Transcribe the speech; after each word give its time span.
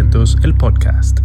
500, 0.00 0.38
el 0.44 0.54
podcast. 0.54 1.20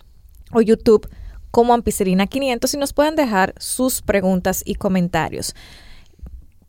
o 0.52 0.62
YouTube 0.62 1.08
como 1.52 1.74
Ampicilina 1.74 2.28
500 2.28 2.74
y 2.74 2.78
nos 2.78 2.94
pueden 2.94 3.16
dejar 3.16 3.54
sus 3.58 4.02
preguntas 4.02 4.62
y 4.66 4.76
comentarios. 4.76 5.56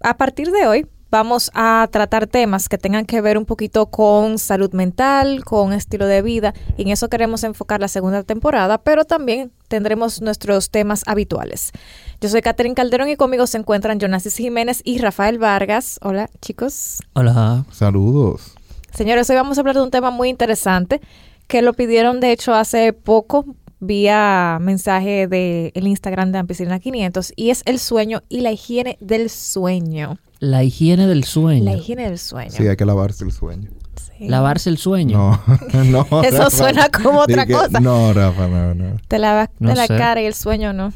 A 0.01 0.17
partir 0.17 0.53
de 0.53 0.67
hoy 0.67 0.87
vamos 1.11 1.51
a 1.55 1.89
tratar 1.91 2.27
temas 2.27 2.69
que 2.69 2.79
tengan 2.79 3.07
que 3.07 3.21
ver 3.21 3.39
un 3.39 3.45
poquito 3.45 3.87
con 3.87 4.39
salud 4.39 4.73
mental, 4.73 5.45
con 5.45 5.73
estilo 5.73 6.07
de 6.07 6.23
vida, 6.23 6.55
y 6.77 6.83
en 6.83 6.89
eso 6.89 7.09
queremos 7.09 7.45
enfocar 7.45 7.81
la 7.81 7.89
segunda 7.89 8.23
temporada, 8.23 8.79
pero 8.79 9.05
también 9.05 9.53
tendremos 9.69 10.21
nuestros 10.21 10.71
temas 10.71 11.03
habituales. 11.07 11.73
Yo 12.21 12.29
soy 12.29 12.43
Catherine 12.43 12.75
Calderón 12.75 13.09
y 13.09 13.17
conmigo 13.17 13.47
se 13.47 13.59
encuentran 13.59 13.99
Jonasis 14.01 14.37
Jiménez 14.37 14.81
y 14.85 14.99
Rafael 14.99 15.39
Vargas. 15.39 15.99
Hola, 16.03 16.31
chicos. 16.41 16.99
Hola. 17.15 17.65
Saludos. 17.71 18.55
Señores, 18.93 19.29
hoy 19.29 19.37
vamos 19.37 19.59
a 19.59 19.61
hablar 19.61 19.77
de 19.77 19.83
un 19.83 19.91
tema 19.91 20.11
muy 20.11 20.29
interesante 20.29 21.01
que 21.47 21.63
lo 21.63 21.75
pidieron 21.75 22.21
de 22.21 22.33
hecho 22.33 22.55
hace 22.55 22.93
poco 22.93 23.45
vía 23.79 24.59
mensaje 24.61 25.29
del 25.29 25.71
el 25.75 25.87
Instagram 25.87 26.33
de 26.33 26.39
Ampicilina 26.39 26.81
500 26.81 27.33
y 27.37 27.51
es 27.51 27.63
el 27.67 27.79
sueño 27.79 28.23
y 28.29 28.41
la 28.41 28.53
higiene 28.53 28.97
del 29.01 29.31
sueño. 29.31 30.19
La 30.39 30.63
higiene 30.65 31.07
del 31.07 31.25
sueño. 31.25 31.65
La 31.65 31.77
higiene 31.77 32.09
del 32.09 32.19
sueño. 32.19 32.51
Sí, 32.51 32.67
hay 32.67 32.77
que 32.77 32.85
lavarse 32.85 33.25
el 33.25 33.33
sueño. 33.33 33.71
Sí. 34.19 34.29
Lavarse 34.29 34.69
el 34.71 34.79
sueño. 34.79 35.41
No, 35.73 35.85
no. 36.11 36.23
Eso 36.23 36.39
Rafa. 36.39 36.51
suena 36.51 36.89
como 36.91 37.21
otra 37.21 37.47
que- 37.47 37.53
cosa. 37.55 37.81
No, 37.81 38.13
Rafa, 38.13 38.47
no, 38.49 38.75
no. 38.75 38.97
Te 39.09 39.19
lavas 39.19 39.49
No 39.59 39.75
la 39.75 39.87
sé. 39.87 39.97
cara 39.97 40.21
y 40.23 40.27
el 40.27 40.35
sueño 40.35 40.73
no. 40.73 40.93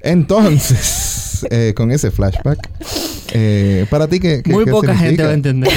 Entonces, 0.00 1.46
eh, 1.50 1.74
con 1.76 1.90
ese 1.92 2.10
flashback, 2.10 2.68
eh, 3.34 3.86
para 3.90 4.08
ti, 4.08 4.20
¿qué, 4.20 4.42
qué 4.42 4.52
Muy 4.52 4.64
qué 4.64 4.70
poca 4.70 4.96
gente 4.96 5.22
va 5.24 5.30
a 5.30 5.34
entender. 5.34 5.70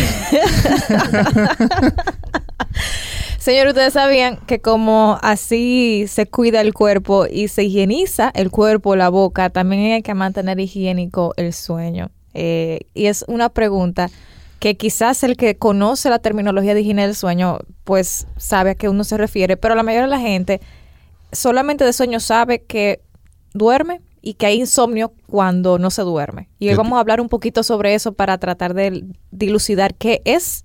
Señor, 3.39 3.67
ustedes 3.67 3.93
sabían 3.93 4.37
que 4.47 4.59
como 4.59 5.19
así 5.21 6.05
se 6.07 6.25
cuida 6.25 6.61
el 6.61 6.73
cuerpo 6.73 7.27
y 7.31 7.47
se 7.47 7.63
higieniza 7.63 8.31
el 8.33 8.49
cuerpo, 8.49 8.95
la 8.95 9.09
boca, 9.09 9.51
también 9.51 9.93
hay 9.93 10.01
que 10.01 10.15
mantener 10.15 10.59
higiénico 10.59 11.33
el 11.37 11.53
sueño. 11.53 12.09
Eh, 12.35 12.81
y 12.93 13.07
es 13.07 13.25
una 13.27 13.49
pregunta 13.49 14.09
que 14.59 14.77
quizás 14.77 15.23
el 15.23 15.37
que 15.37 15.57
conoce 15.57 16.09
la 16.09 16.19
terminología 16.19 16.73
de 16.73 16.81
higiene 16.81 17.03
del 17.03 17.15
sueño, 17.15 17.59
pues 17.83 18.27
sabe 18.37 18.71
a 18.71 18.75
qué 18.75 18.89
uno 18.89 19.03
se 19.03 19.17
refiere, 19.17 19.57
pero 19.57 19.75
la 19.75 19.83
mayoría 19.83 20.03
de 20.03 20.09
la 20.09 20.19
gente 20.19 20.61
solamente 21.31 21.83
de 21.83 21.93
sueño 21.93 22.19
sabe 22.19 22.63
que 22.63 23.01
duerme 23.53 24.01
y 24.21 24.35
que 24.35 24.47
hay 24.47 24.59
insomnio 24.59 25.13
cuando 25.27 25.77
no 25.77 25.91
se 25.91 26.01
duerme. 26.01 26.49
Y 26.59 26.69
hoy 26.69 26.75
vamos 26.75 26.97
a 26.97 26.99
hablar 26.99 27.21
un 27.21 27.29
poquito 27.29 27.63
sobre 27.63 27.93
eso 27.93 28.13
para 28.13 28.37
tratar 28.37 28.73
de 28.73 29.05
dilucidar 29.31 29.93
qué 29.95 30.21
es 30.25 30.63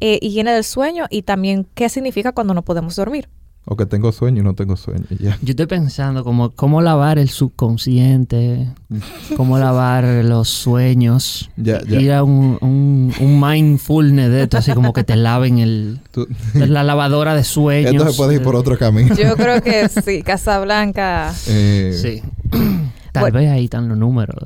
eh, 0.00 0.18
higiene 0.22 0.52
del 0.52 0.64
sueño 0.64 1.06
y 1.10 1.22
también 1.22 1.66
qué 1.74 1.88
significa 1.88 2.32
cuando 2.32 2.54
no 2.54 2.62
podemos 2.62 2.96
dormir. 2.96 3.28
O 3.64 3.76
que 3.76 3.86
tengo 3.86 4.10
sueño 4.10 4.40
y 4.40 4.44
no 4.44 4.54
tengo 4.54 4.76
sueño. 4.76 5.04
y 5.10 5.22
Ya. 5.22 5.38
Yo 5.40 5.50
estoy 5.50 5.66
pensando 5.66 6.24
como 6.24 6.50
cómo 6.50 6.82
lavar 6.82 7.18
el 7.20 7.28
subconsciente, 7.28 8.68
cómo 9.36 9.56
lavar 9.58 10.04
los 10.24 10.48
sueños. 10.48 11.48
Ya, 11.56 11.80
ya. 11.84 12.00
Ir 12.00 12.12
a 12.12 12.24
un, 12.24 12.58
un, 12.60 13.12
un 13.20 13.40
mindfulness 13.40 14.30
de 14.30 14.42
esto, 14.42 14.58
así 14.58 14.72
como 14.72 14.92
que 14.92 15.04
te 15.04 15.14
laven 15.16 15.58
el, 15.58 16.00
Tú- 16.10 16.26
la 16.54 16.82
lavadora 16.82 17.34
de 17.36 17.44
sueños. 17.44 17.92
Esto 17.94 18.10
se 18.10 18.16
puede 18.16 18.34
ir 18.34 18.42
por 18.42 18.56
otro 18.56 18.76
camino. 18.76 19.14
Yo 19.14 19.36
creo 19.36 19.62
que 19.62 19.88
sí, 19.88 20.22
Casablanca. 20.22 21.32
Eh, 21.46 21.96
Sí. 22.00 22.22
Tal 23.12 23.20
Bueno. 23.24 23.38
vez 23.40 23.50
ahí 23.50 23.64
están 23.64 23.88
los 23.88 23.98
números. 23.98 24.36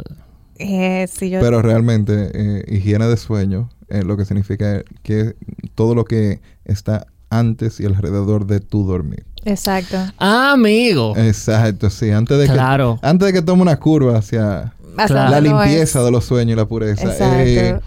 Eh, 0.58 1.06
sí, 1.10 1.30
yo, 1.30 1.40
Pero 1.40 1.62
realmente, 1.62 2.30
eh, 2.34 2.64
higiene 2.68 3.06
de 3.06 3.16
sueño, 3.16 3.68
eh, 3.88 4.02
lo 4.02 4.16
que 4.16 4.24
significa 4.24 4.82
que 5.02 5.36
todo 5.74 5.94
lo 5.94 6.04
que 6.04 6.40
está 6.64 7.06
antes 7.38 7.80
y 7.80 7.86
alrededor 7.86 8.46
de 8.46 8.60
tu 8.60 8.84
dormir. 8.86 9.24
Exacto. 9.44 9.96
Ah, 10.18 10.52
amigo. 10.52 11.14
Exacto, 11.16 11.88
sí. 11.90 12.10
Antes 12.10 12.38
de 12.38 12.46
Claro. 12.46 12.98
que, 13.00 13.06
antes 13.06 13.26
de 13.26 13.32
que 13.32 13.42
tome 13.42 13.62
una 13.62 13.76
curva 13.78 14.18
hacia 14.18 14.72
Claro. 14.96 15.30
la 15.30 15.40
limpieza 15.40 16.02
de 16.02 16.10
los 16.10 16.24
sueños 16.24 16.54
y 16.54 16.56
la 16.56 16.66
pureza. 16.66 17.02
Exacto. 17.04 17.36
Eh, 17.38 17.80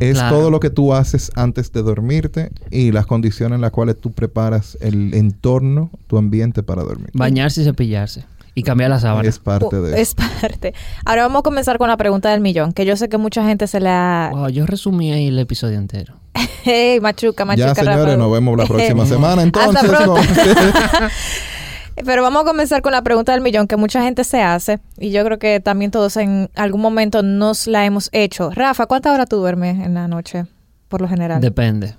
es 0.00 0.14
Claro. 0.18 0.36
todo 0.36 0.50
lo 0.50 0.58
que 0.58 0.70
tú 0.70 0.92
haces 0.92 1.30
antes 1.36 1.70
de 1.72 1.82
dormirte 1.82 2.50
y 2.70 2.90
las 2.90 3.06
condiciones 3.06 3.54
en 3.56 3.60
las 3.60 3.70
cuales 3.70 4.00
tú 4.00 4.10
preparas 4.12 4.76
el 4.80 5.14
entorno, 5.14 5.90
tu 6.08 6.18
ambiente 6.18 6.62
para 6.64 6.82
dormir. 6.82 7.10
Bañarse 7.12 7.60
y 7.62 7.64
cepillarse. 7.64 8.24
Y 8.56 8.62
cambiar 8.62 8.90
la 8.90 9.00
sábana. 9.00 9.28
Es 9.28 9.38
parte 9.38 9.76
de 9.80 9.92
Uh, 9.92 9.96
Es 9.96 10.14
parte. 10.14 10.74
Ahora 11.04 11.22
vamos 11.22 11.40
a 11.40 11.42
comenzar 11.42 11.76
con 11.78 11.88
la 11.88 11.96
pregunta 11.96 12.30
del 12.30 12.40
millón, 12.40 12.72
que 12.72 12.86
yo 12.86 12.96
sé 12.96 13.08
que 13.08 13.18
mucha 13.18 13.44
gente 13.44 13.66
se 13.66 13.80
la... 13.80 14.30
Wow, 14.32 14.48
yo 14.48 14.64
resumí 14.66 15.12
ahí 15.12 15.28
el 15.28 15.38
episodio 15.38 15.78
entero. 15.78 16.14
Hey, 16.66 16.98
machuca, 16.98 17.44
machuca. 17.44 17.68
Ya, 17.68 17.74
señores, 17.74 18.04
Rafa. 18.04 18.16
nos 18.16 18.32
vemos 18.32 18.56
la 18.56 18.64
próxima 18.64 19.04
semana. 19.06 19.42
Hasta 19.42 19.64
Entonces, 19.64 19.90
pronto. 19.90 20.16
Pero 22.04 22.22
vamos 22.22 22.42
a 22.42 22.44
comenzar 22.46 22.82
con 22.82 22.92
la 22.92 23.02
pregunta 23.02 23.32
del 23.32 23.40
millón 23.40 23.66
que 23.68 23.76
mucha 23.76 24.02
gente 24.02 24.24
se 24.24 24.42
hace 24.42 24.80
y 24.98 25.10
yo 25.10 25.24
creo 25.24 25.38
que 25.38 25.60
también 25.60 25.90
todos 25.90 26.16
en 26.16 26.50
algún 26.56 26.80
momento 26.80 27.22
nos 27.22 27.66
la 27.66 27.84
hemos 27.84 28.08
hecho. 28.12 28.50
Rafa, 28.50 28.86
¿cuántas 28.86 29.12
horas 29.14 29.28
tú 29.28 29.36
duermes 29.36 29.78
en 29.84 29.94
la 29.94 30.08
noche 30.08 30.46
por 30.88 31.00
lo 31.00 31.08
general? 31.08 31.40
Depende. 31.40 31.94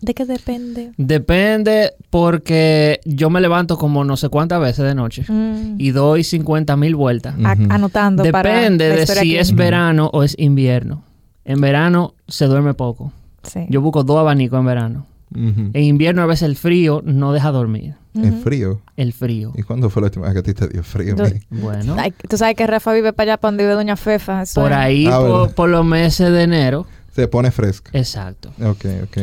¿De 0.00 0.14
qué 0.14 0.24
depende? 0.26 0.92
Depende 0.96 1.92
porque 2.10 3.00
yo 3.04 3.30
me 3.30 3.40
levanto 3.40 3.76
como 3.76 4.04
no 4.04 4.16
sé 4.16 4.28
cuántas 4.28 4.60
veces 4.60 4.84
de 4.84 4.94
noche 4.94 5.24
Mm, 5.28 5.74
y 5.78 5.90
doy 5.90 6.24
50 6.24 6.76
mil 6.76 6.94
vueltas. 6.96 7.34
anotando 7.68 8.22
Depende 8.22 8.88
de 8.88 9.06
si 9.06 9.36
es 9.36 9.54
verano 9.54 10.10
o 10.12 10.22
es 10.22 10.34
invierno. 10.38 11.02
En 11.44 11.60
verano 11.60 12.14
se 12.28 12.44
duerme 12.46 12.74
poco. 12.74 13.12
Sí. 13.42 13.66
Yo 13.70 13.80
busco 13.80 14.04
dos 14.04 14.18
abanicos 14.18 14.58
en 14.60 14.66
verano. 14.66 15.06
En 15.34 15.82
invierno 15.82 16.22
a 16.22 16.26
veces 16.26 16.44
el 16.48 16.56
frío 16.56 17.02
no 17.04 17.32
deja 17.32 17.50
dormir. 17.50 17.94
Es 18.14 18.34
frío. 18.42 18.80
El 18.96 19.12
frío. 19.12 19.52
¿Y 19.54 19.62
cuándo 19.62 19.90
fue 19.90 20.02
la 20.02 20.06
última 20.06 20.24
vez 20.26 20.32
que 20.34 20.38
a 20.40 20.42
ti 20.42 20.54
te 20.54 20.68
dio 20.68 20.82
frío? 20.82 21.14
Bueno, 21.50 21.94
Ay, 21.98 22.12
tú 22.28 22.36
sabes 22.36 22.56
que 22.56 22.66
Rafa 22.66 22.92
vive 22.92 23.12
para 23.12 23.32
allá, 23.32 23.40
para 23.40 23.50
donde 23.52 23.64
vive 23.64 23.74
Doña 23.74 23.96
Fefa. 23.96 24.42
eso 24.42 24.60
por 24.60 24.72
es- 24.72 24.76
ahí, 24.78 25.06
Ah, 25.06 25.46
por, 25.54 25.68
los 25.68 25.84
meses 25.84 26.32
de 26.32 26.42
enero. 26.42 26.86
Se 27.14 27.28
pone 27.28 27.50
fresca. 27.50 27.90
Exacto. 27.92 28.50
Ok, 28.60 28.84
ok. 29.04 29.18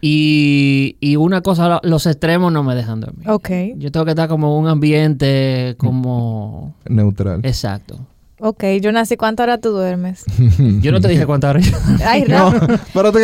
Y, 0.00 0.96
y 1.00 1.16
una 1.16 1.40
cosa, 1.40 1.80
los 1.82 2.06
extremos 2.06 2.52
no 2.52 2.62
me 2.62 2.74
dejan 2.74 3.00
dormir. 3.00 3.28
Ok, 3.28 3.50
Yo 3.76 3.90
tengo 3.90 4.04
que 4.04 4.12
estar 4.12 4.28
como 4.28 4.46
en 4.56 4.62
un 4.64 4.68
ambiente 4.68 5.74
como... 5.78 6.74
Neutral. 6.88 7.40
Exacto. 7.42 7.98
ok. 8.40 8.64
Yo 8.80 8.92
nací, 8.92 9.16
¿cuántas 9.16 9.44
horas 9.44 9.60
tú 9.60 9.70
duermes? 9.70 10.24
Yo 10.80 10.92
no 10.92 11.00
te 11.00 11.08
dije 11.08 11.26
cuántas 11.26 11.50
horas. 11.50 11.66
yo- 11.70 11.76
Ay, 12.06 12.24
No, 12.28 12.52
pero 12.94 13.10
tú, 13.12 13.18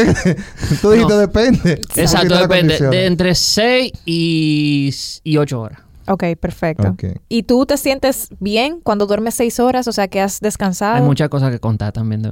tú 0.82 0.90
dijiste 0.90 1.12
No. 1.14 1.18
depende. 1.18 1.80
Exacto, 1.96 2.36
depende. 2.36 2.76
De 2.90 3.06
entre 3.06 3.34
6 3.36 3.92
y, 4.04 4.92
y 5.22 5.36
8 5.36 5.60
horas. 5.60 5.78
Ok, 6.06 6.24
perfecto. 6.38 6.88
Ok. 6.88 7.04
¿Y 7.30 7.44
tú 7.44 7.64
te 7.64 7.78
sientes 7.78 8.28
bien 8.38 8.80
cuando 8.82 9.06
duermes 9.06 9.36
seis 9.36 9.58
horas? 9.58 9.88
O 9.88 9.92
sea, 9.92 10.06
que 10.06 10.20
has 10.20 10.38
descansado. 10.40 10.96
Hay 10.96 11.02
muchas 11.02 11.30
cosas 11.30 11.50
que 11.50 11.58
contar 11.60 11.92
también 11.92 12.20
de- 12.20 12.30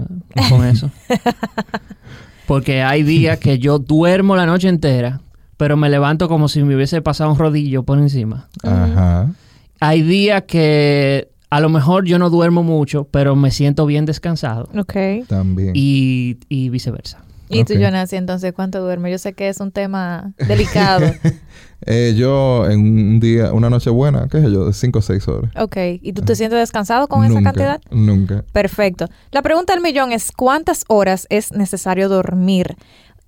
con 0.51 0.67
eso. 0.67 0.91
Porque 2.47 2.83
hay 2.83 3.03
días 3.03 3.39
que 3.39 3.59
yo 3.59 3.79
duermo 3.79 4.37
la 4.37 4.47
noche 4.47 4.69
entera, 4.69 5.21
pero 5.57 5.77
me 5.77 5.89
levanto 5.89 6.29
como 6.29 6.49
si 6.49 6.63
me 6.63 6.75
hubiese 6.75 7.03
pasado 7.03 7.31
un 7.31 7.39
rodillo 7.39 7.83
por 7.83 7.99
encima. 7.99 8.49
Ajá. 8.63 9.31
Hay 9.81 10.03
días 10.03 10.43
que 10.47 11.29
a 11.51 11.61
lo 11.61 11.69
mejor 11.69 12.05
yo 12.07 12.19
no 12.19 12.31
duermo 12.31 12.63
mucho, 12.63 13.09
pero 13.11 13.37
me 13.37 13.51
siento 13.51 13.85
bien 13.87 14.07
descansado. 14.07 14.69
Ok. 14.77 15.27
También. 15.29 15.73
Y, 15.75 16.39
y 16.49 16.69
viceversa. 16.71 17.23
¿Y 17.53 17.65
tú, 17.65 17.75
Ok. 17.75 17.81
Jonas, 17.81 18.13
entonces 18.13 18.53
cuánto 18.53 18.81
duermes? 18.81 19.13
Yo 19.13 19.19
sé 19.19 19.33
que 19.35 19.49
es 19.49 19.61
un 19.61 19.71
tema 19.73 20.33
delicado. 20.49 21.07
Eh, 21.85 22.15
yo 22.17 22.69
en 22.71 22.81
un 22.81 23.21
día, 23.21 23.53
una 23.53 23.69
noche 23.69 23.91
buena, 23.91 24.29
qué 24.31 24.41
sé 24.41 24.53
yo, 24.53 24.67
de 24.67 24.73
5 24.73 24.99
o 24.99 25.03
6 25.03 25.29
horas. 25.29 25.51
ok. 25.57 25.77
¿Y 26.01 26.13
tú 26.13 26.23
te 26.23 26.35
sientes 26.37 26.59
descansado 26.59 27.09
con 27.09 27.25
esa 27.25 27.43
cantidad? 27.43 27.81
Nunca. 27.91 28.45
Perfecto. 28.53 29.07
La 29.33 29.43
pregunta 29.43 29.73
del 29.73 29.83
millón 29.83 30.13
es, 30.13 30.31
¿cuántas 30.33 30.85
horas 30.89 31.27
es 31.31 31.53
necesario 31.53 32.09
dormir? 32.09 32.77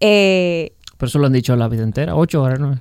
Eh, 0.00 0.72
Pero 0.98 1.08
eso 1.08 1.18
lo 1.18 1.26
han 1.26 1.32
dicho 1.32 1.54
la 1.56 1.68
vida 1.68 1.82
entera. 1.82 2.14
8 2.16 2.42
horas, 2.42 2.60
¿no? 2.60 2.78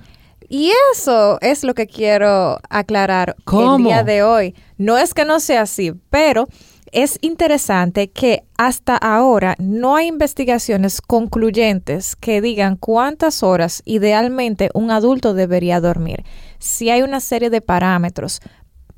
Y 0.48 0.70
eso 0.92 1.38
es 1.40 1.64
lo 1.64 1.74
que 1.74 1.86
quiero 1.86 2.58
aclarar 2.68 3.34
¿Cómo? 3.44 3.76
el 3.78 3.84
día 3.84 4.04
de 4.04 4.22
hoy. 4.22 4.54
No 4.76 4.98
es 4.98 5.14
que 5.14 5.24
no 5.24 5.40
sea 5.40 5.62
así, 5.62 5.92
pero 6.10 6.46
es 6.94 7.18
interesante 7.22 8.08
que 8.08 8.44
hasta 8.56 8.96
ahora 8.96 9.56
no 9.58 9.96
hay 9.96 10.06
investigaciones 10.06 11.00
concluyentes 11.00 12.14
que 12.14 12.40
digan 12.40 12.76
cuántas 12.76 13.42
horas 13.42 13.82
idealmente 13.84 14.70
un 14.74 14.92
adulto 14.92 15.34
debería 15.34 15.80
dormir. 15.80 16.24
Si 16.60 16.90
hay 16.90 17.02
una 17.02 17.18
serie 17.18 17.50
de 17.50 17.60
parámetros 17.60 18.40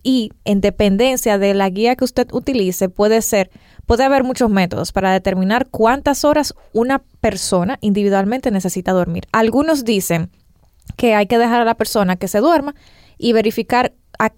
y 0.02 0.31
en 0.44 0.60
dependencia 0.60 1.38
de 1.38 1.54
la 1.54 1.70
guía 1.70 1.96
que 1.96 2.04
usted 2.04 2.28
utilice 2.32 2.90
puede 2.90 3.22
ser 3.22 3.50
puede 3.87 4.04
haber 4.04 4.25
muchos 4.25 4.50
métodos 4.50 4.93
para 4.93 5.10
determinar 5.12 5.69
cuántas 5.70 6.25
horas 6.25 6.54
una 6.75 7.02
persona 7.20 7.78
individualmente 7.81 8.50
necesita 8.50 8.93
dormir. 8.93 9.26
Algunos 9.32 9.84
dicen 9.84 10.31
que 10.96 11.14
hay 11.14 11.26
que 11.26 11.38
dejar 11.38 11.62
a 11.62 11.64
la 11.64 11.76
persona 11.76 12.16
que 12.16 12.28
se 12.28 12.40
duerma 12.40 12.75
y 13.16 13.32
verificar 13.32 13.94
a 14.19 14.32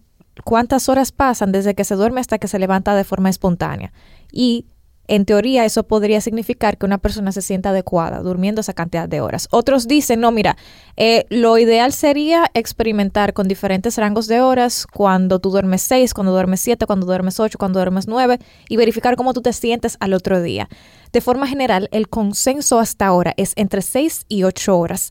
cuántas 0.44 0.88
horas 0.88 1.12
pasan 1.12 1.52
desde 1.52 1.74
que 1.74 1.84
se 1.84 1.94
duerme 1.94 2.20
hasta 2.20 2.38
que 2.38 2.48
se 2.48 2.58
levanta 2.58 2.94
de 2.94 3.04
forma 3.04 3.30
espontánea. 3.30 3.92
Y 4.32 4.66
en 5.08 5.24
teoría 5.24 5.64
eso 5.64 5.84
podría 5.84 6.20
significar 6.20 6.76
que 6.76 6.84
una 6.84 6.98
persona 6.98 7.32
se 7.32 7.40
sienta 7.40 7.70
adecuada 7.70 8.20
durmiendo 8.20 8.60
esa 8.60 8.74
cantidad 8.74 9.08
de 9.08 9.22
horas. 9.22 9.48
Otros 9.50 9.88
dicen, 9.88 10.20
no, 10.20 10.30
mira, 10.30 10.58
eh, 10.96 11.24
lo 11.30 11.56
ideal 11.56 11.94
sería 11.94 12.50
experimentar 12.52 13.32
con 13.32 13.48
diferentes 13.48 13.96
rangos 13.96 14.26
de 14.26 14.42
horas 14.42 14.86
cuando 14.86 15.38
tú 15.38 15.50
duermes 15.50 15.80
6, 15.82 16.12
cuando 16.12 16.32
duermes 16.32 16.60
7, 16.60 16.84
cuando 16.86 17.06
duermes 17.06 17.40
8, 17.40 17.56
cuando 17.58 17.78
duermes 17.78 18.06
9 18.06 18.38
y 18.68 18.76
verificar 18.76 19.16
cómo 19.16 19.32
tú 19.32 19.40
te 19.40 19.54
sientes 19.54 19.96
al 20.00 20.12
otro 20.12 20.42
día. 20.42 20.68
De 21.10 21.22
forma 21.22 21.46
general, 21.46 21.88
el 21.90 22.08
consenso 22.08 22.78
hasta 22.78 23.06
ahora 23.06 23.32
es 23.38 23.54
entre 23.56 23.80
6 23.80 24.26
y 24.28 24.42
8 24.42 24.78
horas, 24.78 25.10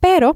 pero 0.00 0.34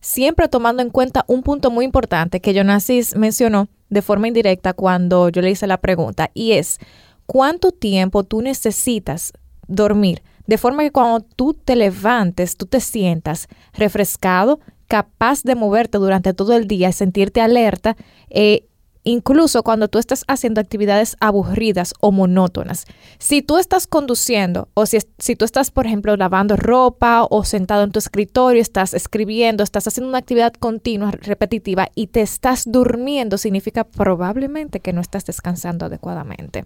siempre 0.00 0.48
tomando 0.48 0.82
en 0.82 0.90
cuenta 0.90 1.24
un 1.28 1.42
punto 1.42 1.70
muy 1.70 1.84
importante 1.84 2.40
que 2.40 2.54
Jonasis 2.54 3.16
mencionó 3.16 3.68
de 3.88 4.02
forma 4.02 4.28
indirecta 4.28 4.72
cuando 4.72 5.28
yo 5.28 5.42
le 5.42 5.50
hice 5.50 5.66
la 5.66 5.80
pregunta, 5.80 6.30
y 6.34 6.52
es 6.52 6.78
cuánto 7.26 7.72
tiempo 7.72 8.24
tú 8.24 8.40
necesitas 8.42 9.32
dormir, 9.66 10.22
de 10.46 10.58
forma 10.58 10.82
que 10.82 10.92
cuando 10.92 11.20
tú 11.20 11.54
te 11.54 11.76
levantes, 11.76 12.56
tú 12.56 12.66
te 12.66 12.80
sientas 12.80 13.48
refrescado, 13.72 14.60
capaz 14.88 15.44
de 15.44 15.54
moverte 15.54 15.98
durante 15.98 16.34
todo 16.34 16.56
el 16.56 16.66
día 16.66 16.90
sentirte 16.90 17.40
alerta, 17.40 17.96
eh, 18.30 18.66
incluso 19.10 19.62
cuando 19.62 19.88
tú 19.88 19.98
estás 19.98 20.24
haciendo 20.28 20.60
actividades 20.60 21.16
aburridas 21.20 21.94
o 22.00 22.12
monótonas. 22.12 22.86
Si 23.18 23.42
tú 23.42 23.58
estás 23.58 23.86
conduciendo 23.86 24.68
o 24.74 24.86
si, 24.86 25.00
tú 25.36 25.44
estás, 25.44 25.70
por 25.70 25.86
ejemplo, 25.86 26.16
lavando 26.16 26.56
ropa 26.56 27.26
o 27.28 27.44
sentado 27.44 27.82
en 27.82 27.90
tu 27.90 27.98
escritorio, 27.98 28.62
estás 28.62 28.94
escribiendo, 28.94 29.64
estás 29.64 29.86
haciendo 29.86 30.08
una 30.08 30.18
actividad 30.18 30.52
continua, 30.52 31.10
repetitiva 31.10 31.88
y 31.94 32.06
te 32.06 32.20
estás 32.20 32.64
durmiendo, 32.66 33.36
significa 33.36 33.84
probablemente 33.84 34.80
que 34.80 34.92
no 34.92 35.00
estás 35.00 35.26
descansando 35.26 35.86
adecuadamente. 35.86 36.64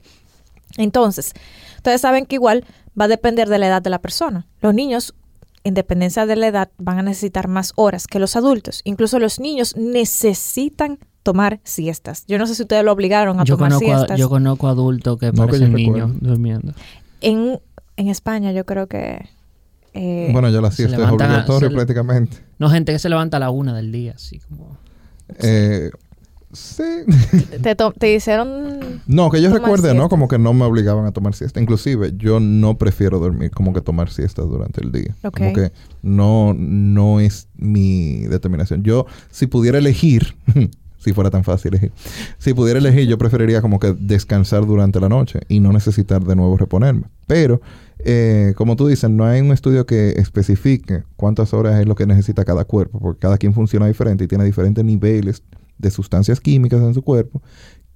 Entonces, 0.76 1.32
ustedes 1.76 2.00
saben 2.00 2.26
que 2.26 2.36
igual 2.36 2.64
va 2.98 3.06
a 3.06 3.08
depender 3.08 3.48
de 3.48 3.58
la 3.58 3.68
edad 3.68 3.82
de 3.82 3.90
la 3.90 4.00
persona. 4.00 4.46
Los 4.60 4.74
niños 4.74 5.14
en 5.64 5.72
dependencia 5.72 6.26
de 6.26 6.36
la 6.36 6.48
edad, 6.48 6.70
van 6.76 6.98
a 6.98 7.02
necesitar 7.02 7.48
más 7.48 7.72
horas 7.76 8.06
que 8.06 8.18
los 8.18 8.36
adultos. 8.36 8.82
Incluso 8.84 9.18
los 9.18 9.40
niños 9.40 9.74
necesitan 9.78 10.98
tomar 11.24 11.58
siestas. 11.64 12.24
Yo 12.28 12.38
no 12.38 12.46
sé 12.46 12.54
si 12.54 12.62
ustedes 12.62 12.84
lo 12.84 12.92
obligaron 12.92 13.40
a 13.40 13.44
yo 13.44 13.56
tomar 13.56 13.72
siestas. 13.72 14.12
A, 14.12 14.16
yo 14.16 14.28
conozco 14.28 14.68
adultos 14.68 15.18
que 15.18 15.32
No, 15.32 15.46
parecen 15.46 15.72
niños 15.72 16.12
durmiendo. 16.20 16.72
En, 17.20 17.58
en 17.96 18.08
España 18.08 18.52
yo 18.52 18.64
creo 18.64 18.86
que... 18.86 19.26
eh, 19.94 20.28
Bueno, 20.32 20.50
ya 20.50 20.60
la 20.60 20.70
siesta 20.70 20.96
es 21.02 21.10
obligatoria 21.10 21.70
prácticamente. 21.70 22.36
No, 22.60 22.70
gente 22.70 22.92
que 22.92 22.98
se 23.00 23.08
levanta 23.08 23.38
a 23.38 23.40
la 23.40 23.50
una 23.50 23.74
del 23.74 23.90
día, 23.90 24.12
así 24.14 24.38
como... 24.38 24.76
Eh, 25.40 25.90
sí. 26.52 26.82
te, 27.62 27.74
to- 27.74 27.92
te 27.92 28.14
hicieron... 28.14 29.00
No, 29.06 29.30
que 29.30 29.40
yo 29.40 29.50
recuerde, 29.50 29.94
¿no? 29.94 30.10
Como 30.10 30.28
que 30.28 30.38
no 30.38 30.52
me 30.52 30.64
obligaban 30.66 31.06
a 31.06 31.12
tomar 31.12 31.34
siesta. 31.34 31.58
Inclusive, 31.60 32.12
yo 32.18 32.38
no 32.40 32.76
prefiero 32.76 33.18
dormir, 33.18 33.50
como 33.50 33.72
que 33.72 33.80
tomar 33.80 34.10
siestas 34.10 34.46
durante 34.46 34.82
el 34.84 34.92
día. 34.92 35.16
Ok. 35.24 35.38
Como 35.38 35.52
que 35.54 35.72
no, 36.02 36.54
no 36.54 37.20
es 37.20 37.48
mi 37.56 38.26
determinación. 38.26 38.82
Yo, 38.82 39.06
si 39.30 39.46
pudiera 39.46 39.78
elegir, 39.78 40.36
si 41.04 41.12
fuera 41.12 41.30
tan 41.30 41.44
fácil 41.44 41.74
elegir, 41.74 41.92
si 42.38 42.54
pudiera 42.54 42.78
elegir, 42.78 43.06
yo 43.06 43.18
preferiría 43.18 43.60
como 43.60 43.78
que 43.78 43.92
descansar 43.92 44.66
durante 44.66 45.00
la 45.00 45.08
noche 45.08 45.40
y 45.48 45.60
no 45.60 45.72
necesitar 45.72 46.24
de 46.24 46.34
nuevo 46.34 46.56
reponerme. 46.56 47.04
Pero, 47.26 47.60
eh, 47.98 48.54
como 48.56 48.76
tú 48.76 48.86
dices, 48.86 49.10
no 49.10 49.24
hay 49.24 49.40
un 49.40 49.52
estudio 49.52 49.86
que 49.86 50.10
especifique 50.12 51.04
cuántas 51.16 51.52
horas 51.52 51.80
es 51.80 51.86
lo 51.86 51.94
que 51.94 52.06
necesita 52.06 52.44
cada 52.44 52.64
cuerpo, 52.64 52.98
porque 52.98 53.20
cada 53.20 53.38
quien 53.38 53.52
funciona 53.52 53.86
diferente 53.86 54.24
y 54.24 54.28
tiene 54.28 54.44
diferentes 54.44 54.84
niveles 54.84 55.42
de 55.78 55.90
sustancias 55.90 56.40
químicas 56.40 56.80
en 56.80 56.94
su 56.94 57.02
cuerpo 57.02 57.42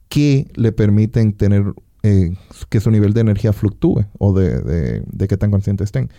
que 0.09 0.51
le 0.55 0.73
permiten 0.73 1.33
tener 1.33 1.65
eh, 2.03 2.35
que 2.69 2.81
su 2.81 2.91
nivel 2.91 3.13
de 3.13 3.21
energía 3.21 3.53
fluctúe 3.53 4.05
o 4.19 4.33
de, 4.33 4.61
de, 4.61 5.03
de 5.07 5.29
qué 5.29 5.37
tan 5.37 5.51
conscientes 5.51 5.87
estén. 5.87 6.11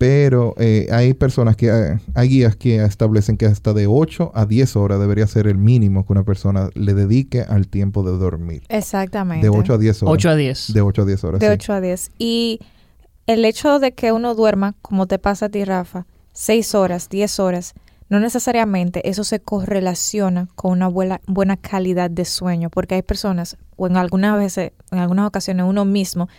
Pero 0.00 0.54
eh, 0.56 0.88
hay 0.90 1.12
personas 1.12 1.56
que, 1.56 1.68
eh, 1.68 1.98
hay 2.14 2.28
guías 2.30 2.56
que 2.56 2.82
establecen 2.82 3.36
que 3.36 3.44
hasta 3.44 3.74
de 3.74 3.86
8 3.86 4.32
a 4.34 4.46
10 4.46 4.76
horas 4.76 4.98
debería 4.98 5.26
ser 5.26 5.46
el 5.46 5.58
mínimo 5.58 6.06
que 6.06 6.14
una 6.14 6.24
persona 6.24 6.70
le 6.72 6.94
dedique 6.94 7.42
al 7.42 7.68
tiempo 7.68 8.02
de 8.02 8.16
dormir. 8.16 8.62
Exactamente. 8.70 9.46
De 9.46 9.50
8 9.54 9.74
a 9.74 9.76
10 9.76 10.02
horas. 10.04 10.14
8 10.14 10.30
a 10.30 10.36
10. 10.36 10.72
De 10.72 10.80
8 10.80 11.02
a 11.02 11.04
10 11.04 11.24
horas. 11.24 11.40
De 11.40 11.46
sí. 11.48 11.52
8 11.52 11.72
a 11.74 11.80
10. 11.82 12.12
Y 12.18 12.60
el 13.26 13.44
hecho 13.44 13.78
de 13.78 13.92
que 13.92 14.10
uno 14.12 14.34
duerma, 14.34 14.74
como 14.80 15.06
te 15.06 15.18
pasa 15.18 15.46
a 15.46 15.48
ti, 15.50 15.66
Rafa, 15.66 16.06
6 16.32 16.74
horas, 16.76 17.10
10 17.10 17.38
horas, 17.38 17.74
no 18.08 18.20
necesariamente 18.20 19.06
eso 19.06 19.22
se 19.22 19.40
correlaciona 19.40 20.48
con 20.54 20.72
una 20.72 20.88
buena, 20.88 21.20
buena 21.26 21.58
calidad 21.58 22.10
de 22.10 22.24
sueño, 22.24 22.70
porque 22.70 22.94
hay 22.94 23.02
personas, 23.02 23.58
o 23.76 23.86
en 23.86 23.98
algunas 23.98 24.38
veces, 24.38 24.72
en 24.92 24.98
algunas 24.98 25.26
ocasiones 25.26 25.66
uno 25.68 25.84
mismo, 25.84 26.30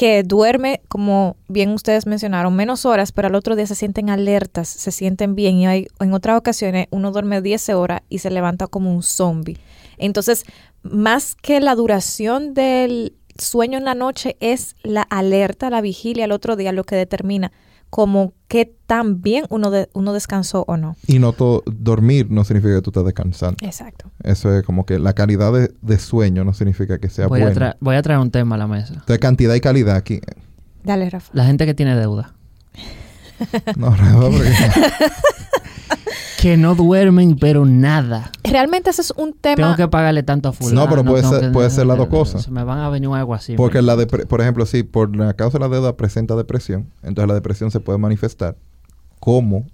que 0.00 0.22
duerme, 0.22 0.80
como 0.88 1.36
bien 1.46 1.68
ustedes 1.72 2.06
mencionaron, 2.06 2.56
menos 2.56 2.86
horas, 2.86 3.12
pero 3.12 3.28
al 3.28 3.34
otro 3.34 3.54
día 3.54 3.66
se 3.66 3.74
sienten 3.74 4.08
alertas, 4.08 4.66
se 4.66 4.92
sienten 4.92 5.34
bien. 5.34 5.56
Y 5.56 5.66
hay, 5.66 5.88
en 6.00 6.14
otras 6.14 6.38
ocasiones 6.38 6.86
uno 6.90 7.12
duerme 7.12 7.42
10 7.42 7.68
horas 7.68 8.00
y 8.08 8.20
se 8.20 8.30
levanta 8.30 8.66
como 8.66 8.90
un 8.94 9.02
zombie. 9.02 9.58
Entonces, 9.98 10.44
más 10.80 11.34
que 11.34 11.60
la 11.60 11.74
duración 11.74 12.54
del 12.54 13.12
sueño 13.36 13.76
en 13.76 13.84
la 13.84 13.94
noche, 13.94 14.38
es 14.40 14.74
la 14.82 15.02
alerta, 15.02 15.68
la 15.68 15.82
vigilia 15.82 16.24
al 16.24 16.32
otro 16.32 16.56
día 16.56 16.72
lo 16.72 16.84
que 16.84 16.96
determina 16.96 17.52
como 17.90 18.32
qué 18.48 18.72
tan 18.86 19.20
bien 19.20 19.44
uno, 19.50 19.70
de- 19.70 19.88
uno 19.94 20.12
descansó 20.12 20.64
o 20.68 20.76
no. 20.76 20.96
Y 21.06 21.18
no 21.18 21.32
todo, 21.32 21.62
dormir 21.66 22.28
no 22.30 22.44
significa 22.44 22.76
que 22.76 22.82
tú 22.82 22.90
estés 22.90 23.04
descansando. 23.04 23.56
Exacto. 23.66 24.10
Eso 24.22 24.54
es 24.56 24.64
como 24.64 24.86
que 24.86 24.98
la 24.98 25.12
calidad 25.12 25.52
de, 25.52 25.74
de 25.82 25.98
sueño 25.98 26.44
no 26.44 26.52
significa 26.54 26.98
que 26.98 27.10
sea 27.10 27.26
Voy 27.26 27.40
a, 27.42 27.46
buena. 27.46 27.76
voy 27.80 27.96
a 27.96 28.02
traer 28.02 28.20
un 28.20 28.30
tema 28.30 28.54
a 28.54 28.58
la 28.58 28.66
mesa. 28.68 28.94
Entonces, 28.94 29.18
cantidad 29.18 29.54
y 29.54 29.60
calidad 29.60 29.96
aquí. 29.96 30.20
Dale, 30.84 31.10
Rafa. 31.10 31.30
La 31.34 31.44
gente 31.44 31.66
que 31.66 31.74
tiene 31.74 31.94
deuda. 31.96 32.32
No, 33.76 33.90
Rafa, 33.94 34.20
porque- 34.20 34.52
Que 36.40 36.56
no 36.56 36.74
duermen, 36.74 37.36
pero 37.36 37.66
nada. 37.66 38.30
Realmente 38.44 38.88
ese 38.88 39.02
es 39.02 39.10
un 39.14 39.34
tema... 39.34 39.56
Tengo 39.56 39.76
que 39.76 39.88
pagarle 39.88 40.22
tanto 40.22 40.48
a 40.48 40.52
fulano. 40.54 40.80
No, 40.84 40.88
pero 40.88 41.04
puede 41.04 41.22
ser- 41.22 41.40
que- 41.40 41.48
puede 41.50 41.68
ser 41.68 41.86
las 41.86 41.98
dos 41.98 42.08
cosas. 42.08 42.42
Se 42.44 42.50
me 42.50 42.64
van 42.64 42.78
a 42.78 42.88
venir 42.88 43.10
algo 43.12 43.34
así. 43.34 43.56
Porque 43.56 43.82
mira. 43.82 43.94
la 43.94 44.02
depre- 44.06 44.26
por 44.26 44.40
ejemplo, 44.40 44.64
si 44.64 44.82
por 44.82 45.14
la 45.14 45.34
causa 45.34 45.58
de 45.58 45.64
la 45.64 45.68
deuda 45.68 45.96
presenta 45.98 46.34
depresión, 46.36 46.86
entonces 47.02 47.28
la 47.28 47.34
depresión 47.34 47.70
se 47.70 47.80
puede 47.80 47.98
manifestar 47.98 48.56
como 49.18 49.66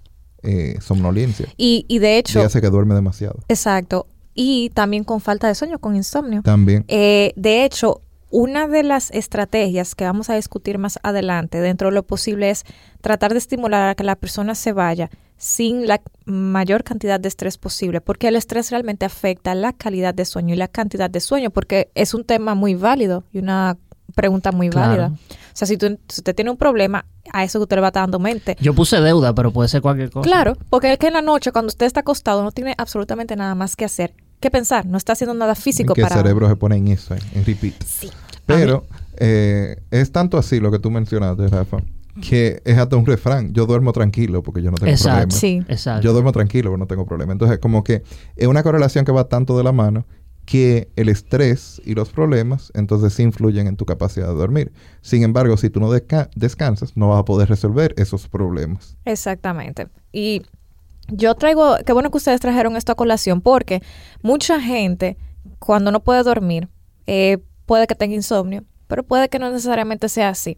eh, 0.43 0.77
somnolencia. 0.81 1.47
Y, 1.55 1.85
y 1.87 1.99
de 1.99 2.17
hecho, 2.17 2.39
Dígase 2.39 2.59
que 2.59 2.69
duerme 2.69 2.95
demasiado. 2.95 3.39
exacto. 3.47 4.07
Y 4.33 4.69
también 4.71 5.03
con 5.05 5.21
falta 5.21 5.47
de 5.47 5.55
sueño, 5.55 5.79
con 5.79 5.95
insomnio. 5.95 6.41
También. 6.43 6.83
Eh, 6.89 7.31
de 7.37 7.63
hecho, 7.63 8.01
una 8.29 8.67
de 8.67 8.83
las 8.83 9.11
estrategias 9.11 9.95
que 9.95 10.03
vamos 10.05 10.29
a 10.29 10.35
discutir 10.35 10.77
más 10.77 10.99
adelante, 11.03 11.59
dentro 11.59 11.89
de 11.89 11.95
lo 11.95 12.03
posible, 12.03 12.49
es 12.49 12.63
tratar 13.01 13.31
de 13.31 13.37
estimular 13.37 13.89
a 13.89 13.95
que 13.95 14.03
la 14.03 14.15
persona 14.15 14.55
se 14.55 14.73
vaya 14.73 15.09
sin 15.37 15.87
la 15.87 16.01
mayor 16.25 16.83
cantidad 16.83 17.19
de 17.19 17.27
estrés 17.27 17.57
posible, 17.57 18.01
porque 18.01 18.27
el 18.27 18.35
estrés 18.35 18.71
realmente 18.71 19.05
afecta 19.05 19.53
la 19.55 19.71
calidad 19.71 20.13
de 20.13 20.25
sueño 20.25 20.53
y 20.55 20.57
la 20.57 20.67
cantidad 20.67 21.09
de 21.09 21.19
sueño, 21.19 21.51
porque 21.51 21.91
es 21.95 22.13
un 22.13 22.23
tema 22.25 22.55
muy 22.55 22.73
válido 22.75 23.23
y 23.31 23.37
una 23.39 23.77
pregunta 24.15 24.51
muy 24.51 24.69
Claro. 24.69 24.87
válida. 24.89 25.11
O 25.29 25.35
sea, 25.53 25.67
si, 25.67 25.77
tú, 25.77 25.97
si 26.07 26.21
usted 26.21 26.35
tiene 26.35 26.49
un 26.51 26.57
problema, 26.57 27.05
a 27.31 27.43
eso 27.43 27.59
que 27.59 27.63
usted 27.63 27.77
le 27.77 27.81
va 27.81 27.91
dando 27.91 28.19
mente. 28.19 28.55
Yo 28.59 28.73
puse 28.73 28.99
deuda, 29.01 29.33
pero 29.33 29.51
puede 29.51 29.69
ser 29.69 29.81
cualquier 29.81 30.09
cosa. 30.09 30.27
Claro, 30.27 30.55
porque 30.69 30.91
es 30.93 30.97
que 30.97 31.07
en 31.07 31.13
la 31.13 31.21
noche, 31.21 31.51
cuando 31.51 31.67
usted 31.67 31.85
está 31.85 31.99
acostado, 31.99 32.41
no 32.43 32.51
tiene 32.51 32.73
absolutamente 32.77 33.35
nada 33.35 33.53
más 33.53 33.75
que 33.75 33.85
hacer 33.85 34.13
que 34.39 34.51
pensar, 34.51 34.85
no 34.85 34.97
está 34.97 35.13
haciendo 35.13 35.33
nada 35.33 35.55
físico 35.55 35.93
que 35.93 36.01
para... 36.01 36.15
el 36.15 36.21
cerebro 36.21 36.47
se 36.49 36.55
pone 36.55 36.77
en 36.77 36.87
eso, 36.89 37.15
en, 37.15 37.21
en 37.33 37.45
repeat. 37.45 37.81
Sí. 37.83 38.09
Pero 38.45 38.85
eh, 39.17 39.81
es 39.91 40.11
tanto 40.11 40.37
así 40.37 40.59
lo 40.59 40.71
que 40.71 40.79
tú 40.79 40.89
mencionaste, 40.91 41.47
Rafa, 41.47 41.77
que 42.21 42.61
es 42.65 42.77
hasta 42.77 42.95
un 42.95 43.05
refrán. 43.05 43.53
Yo 43.53 43.65
duermo 43.65 43.93
tranquilo 43.93 44.41
porque 44.43 44.61
yo 44.61 44.71
no 44.71 44.77
tengo 44.77 44.91
Exacto. 44.91 45.35
problema. 45.37 45.39
Sí. 45.39 45.71
Exacto. 45.71 46.01
Yo 46.03 46.13
duermo 46.13 46.31
tranquilo 46.31 46.69
porque 46.69 46.79
no 46.79 46.87
tengo 46.87 47.05
problema. 47.05 47.31
Entonces, 47.33 47.59
como 47.59 47.83
que 47.83 48.03
es 48.35 48.47
una 48.47 48.63
correlación 48.63 49.05
que 49.05 49.11
va 49.11 49.25
tanto 49.25 49.57
de 49.57 49.63
la 49.63 49.71
mano 49.71 50.05
que 50.45 50.87
el 50.95 51.09
estrés 51.09 51.81
y 51.83 51.93
los 51.93 52.09
problemas 52.09 52.71
entonces 52.73 53.11
sí 53.13 53.21
influyen 53.21 53.67
en 53.67 53.75
tu 53.75 53.85
capacidad 53.85 54.29
de 54.29 54.33
dormir. 54.35 54.71
Sin 55.01 55.23
embargo, 55.23 55.57
si 55.57 55.69
tú 55.69 55.81
no 55.81 55.91
desca- 55.91 56.29
descansas, 56.35 56.95
no 56.95 57.09
vas 57.09 57.19
a 57.19 57.25
poder 57.25 57.49
resolver 57.49 57.93
esos 57.97 58.29
problemas. 58.29 58.95
Exactamente. 59.03 59.89
Y 60.13 60.43
yo 61.07 61.35
traigo, 61.35 61.77
qué 61.85 61.93
bueno 61.93 62.11
que 62.11 62.17
ustedes 62.17 62.39
trajeron 62.39 62.75
esto 62.75 62.91
a 62.91 62.95
colación, 62.95 63.41
porque 63.41 63.81
mucha 64.21 64.59
gente, 64.59 65.17
cuando 65.59 65.91
no 65.91 66.01
puede 66.01 66.23
dormir, 66.23 66.67
eh, 67.05 67.39
puede 67.65 67.87
que 67.87 67.95
tenga 67.95 68.15
insomnio, 68.15 68.63
pero 68.87 69.03
puede 69.03 69.29
que 69.29 69.39
no 69.39 69.51
necesariamente 69.51 70.09
sea 70.09 70.29
así. 70.29 70.57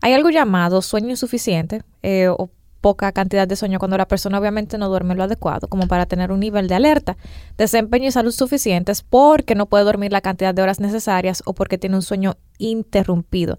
Hay 0.00 0.12
algo 0.12 0.30
llamado 0.30 0.82
sueño 0.82 1.10
insuficiente 1.10 1.82
eh, 2.02 2.28
o 2.28 2.50
poca 2.80 3.10
cantidad 3.12 3.48
de 3.48 3.56
sueño 3.56 3.78
cuando 3.78 3.98
la 3.98 4.06
persona 4.06 4.38
obviamente 4.38 4.78
no 4.78 4.88
duerme 4.88 5.16
lo 5.16 5.24
adecuado 5.24 5.66
como 5.66 5.88
para 5.88 6.06
tener 6.06 6.30
un 6.30 6.40
nivel 6.40 6.68
de 6.68 6.76
alerta, 6.76 7.16
desempeño 7.56 8.08
y 8.08 8.12
salud 8.12 8.30
suficientes 8.30 9.02
porque 9.02 9.54
no 9.54 9.66
puede 9.66 9.84
dormir 9.84 10.12
la 10.12 10.20
cantidad 10.20 10.54
de 10.54 10.62
horas 10.62 10.78
necesarias 10.78 11.42
o 11.44 11.54
porque 11.54 11.78
tiene 11.78 11.96
un 11.96 12.02
sueño 12.02 12.36
interrumpido. 12.58 13.56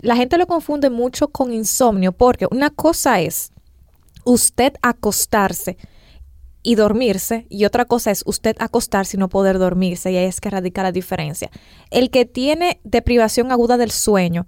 La 0.00 0.16
gente 0.16 0.38
lo 0.38 0.46
confunde 0.46 0.90
mucho 0.90 1.28
con 1.28 1.52
insomnio 1.52 2.12
porque 2.12 2.46
una 2.50 2.70
cosa 2.70 3.20
es 3.20 3.52
usted 4.28 4.74
acostarse 4.82 5.78
y 6.62 6.74
dormirse 6.74 7.46
y 7.48 7.64
otra 7.64 7.86
cosa 7.86 8.10
es 8.10 8.22
usted 8.26 8.56
acostarse 8.58 9.16
y 9.16 9.20
no 9.20 9.28
poder 9.28 9.58
dormirse 9.58 10.12
y 10.12 10.16
ahí 10.16 10.26
es 10.26 10.40
que 10.40 10.50
radica 10.50 10.82
la 10.82 10.92
diferencia. 10.92 11.50
El 11.90 12.10
que 12.10 12.26
tiene 12.26 12.80
deprivación 12.84 13.50
aguda 13.52 13.78
del 13.78 13.90
sueño 13.90 14.46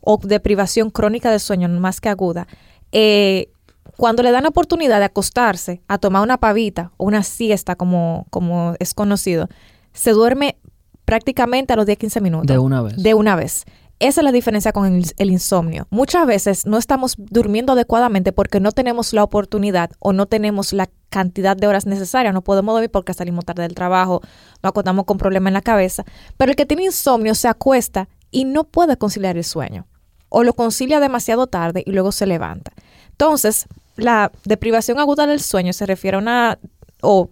o 0.00 0.18
deprivación 0.22 0.90
crónica 0.90 1.30
del 1.30 1.40
sueño, 1.40 1.68
más 1.68 2.00
que 2.00 2.10
aguda, 2.10 2.46
eh, 2.90 3.50
cuando 3.96 4.22
le 4.22 4.32
dan 4.32 4.42
la 4.42 4.50
oportunidad 4.50 4.98
de 4.98 5.06
acostarse 5.06 5.80
a 5.88 5.96
tomar 5.98 6.22
una 6.22 6.38
pavita 6.38 6.92
o 6.98 7.06
una 7.06 7.22
siesta, 7.22 7.76
como, 7.76 8.26
como 8.30 8.74
es 8.80 8.92
conocido, 8.92 9.48
se 9.92 10.10
duerme 10.10 10.58
prácticamente 11.04 11.72
a 11.72 11.76
los 11.76 11.86
10-15 11.86 12.20
minutos. 12.20 12.46
De 12.48 12.58
una 12.58 12.82
vez. 12.82 12.96
De 12.96 13.14
una 13.14 13.36
vez. 13.36 13.64
Esa 14.02 14.20
es 14.20 14.24
la 14.24 14.32
diferencia 14.32 14.72
con 14.72 15.00
el, 15.16 15.30
insomnio. 15.30 15.86
Muchas 15.90 16.26
veces 16.26 16.66
no 16.66 16.76
estamos 16.76 17.14
durmiendo 17.16 17.74
adecuadamente 17.74 18.32
porque 18.32 18.58
no 18.58 18.72
tenemos 18.72 19.12
la 19.12 19.22
oportunidad 19.22 19.92
o 20.00 20.12
no 20.12 20.26
tenemos 20.26 20.72
la 20.72 20.90
cantidad 21.08 21.56
de 21.56 21.68
horas 21.68 21.86
necesarias. 21.86 22.34
No 22.34 22.42
podemos 22.42 22.74
dormir 22.74 22.90
porque 22.90 23.14
salimos 23.14 23.44
tarde 23.44 23.62
del 23.62 23.76
trabajo, 23.76 24.20
nos 24.60 24.70
acostamos 24.70 25.04
con 25.04 25.18
problemas 25.18 25.50
en 25.50 25.54
la 25.54 25.62
cabeza. 25.62 26.02
Pero 26.36 26.50
el 26.50 26.56
que 26.56 26.66
tiene 26.66 26.82
insomnio 26.82 27.36
se 27.36 27.46
acuesta 27.46 28.08
y 28.32 28.44
no 28.44 28.64
puede 28.64 28.96
conciliar 28.96 29.36
el 29.36 29.44
sueño. 29.44 29.86
O 30.28 30.42
lo 30.42 30.54
concilia 30.54 30.98
demasiado 30.98 31.46
tarde 31.46 31.84
y 31.86 31.92
luego 31.92 32.10
se 32.10 32.26
levanta. 32.26 32.72
Entonces, 33.10 33.66
la 33.94 34.32
deprivación 34.44 34.98
aguda 34.98 35.28
del 35.28 35.38
sueño 35.38 35.72
se 35.72 35.86
refiere 35.86 36.16
a 36.16 36.18
una 36.18 36.58
o 37.02 37.30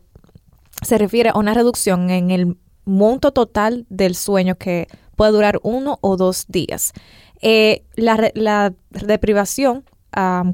se 0.83 0.99
refiere 0.99 1.31
a 1.31 1.37
una 1.37 1.53
reducción 1.53 2.11
en 2.11 2.31
el 2.31 2.57
monto 2.85 3.33
total 3.33 3.87
del 3.89 4.15
sueño 4.15 4.55
que 4.55 4.87
puede 5.21 5.33
durar 5.33 5.61
uno 5.65 5.99
o 6.01 6.17
dos 6.17 6.47
días. 6.49 6.95
Eh, 7.43 7.85
la, 7.95 8.31
la, 8.33 8.73
deprivación 8.89 9.85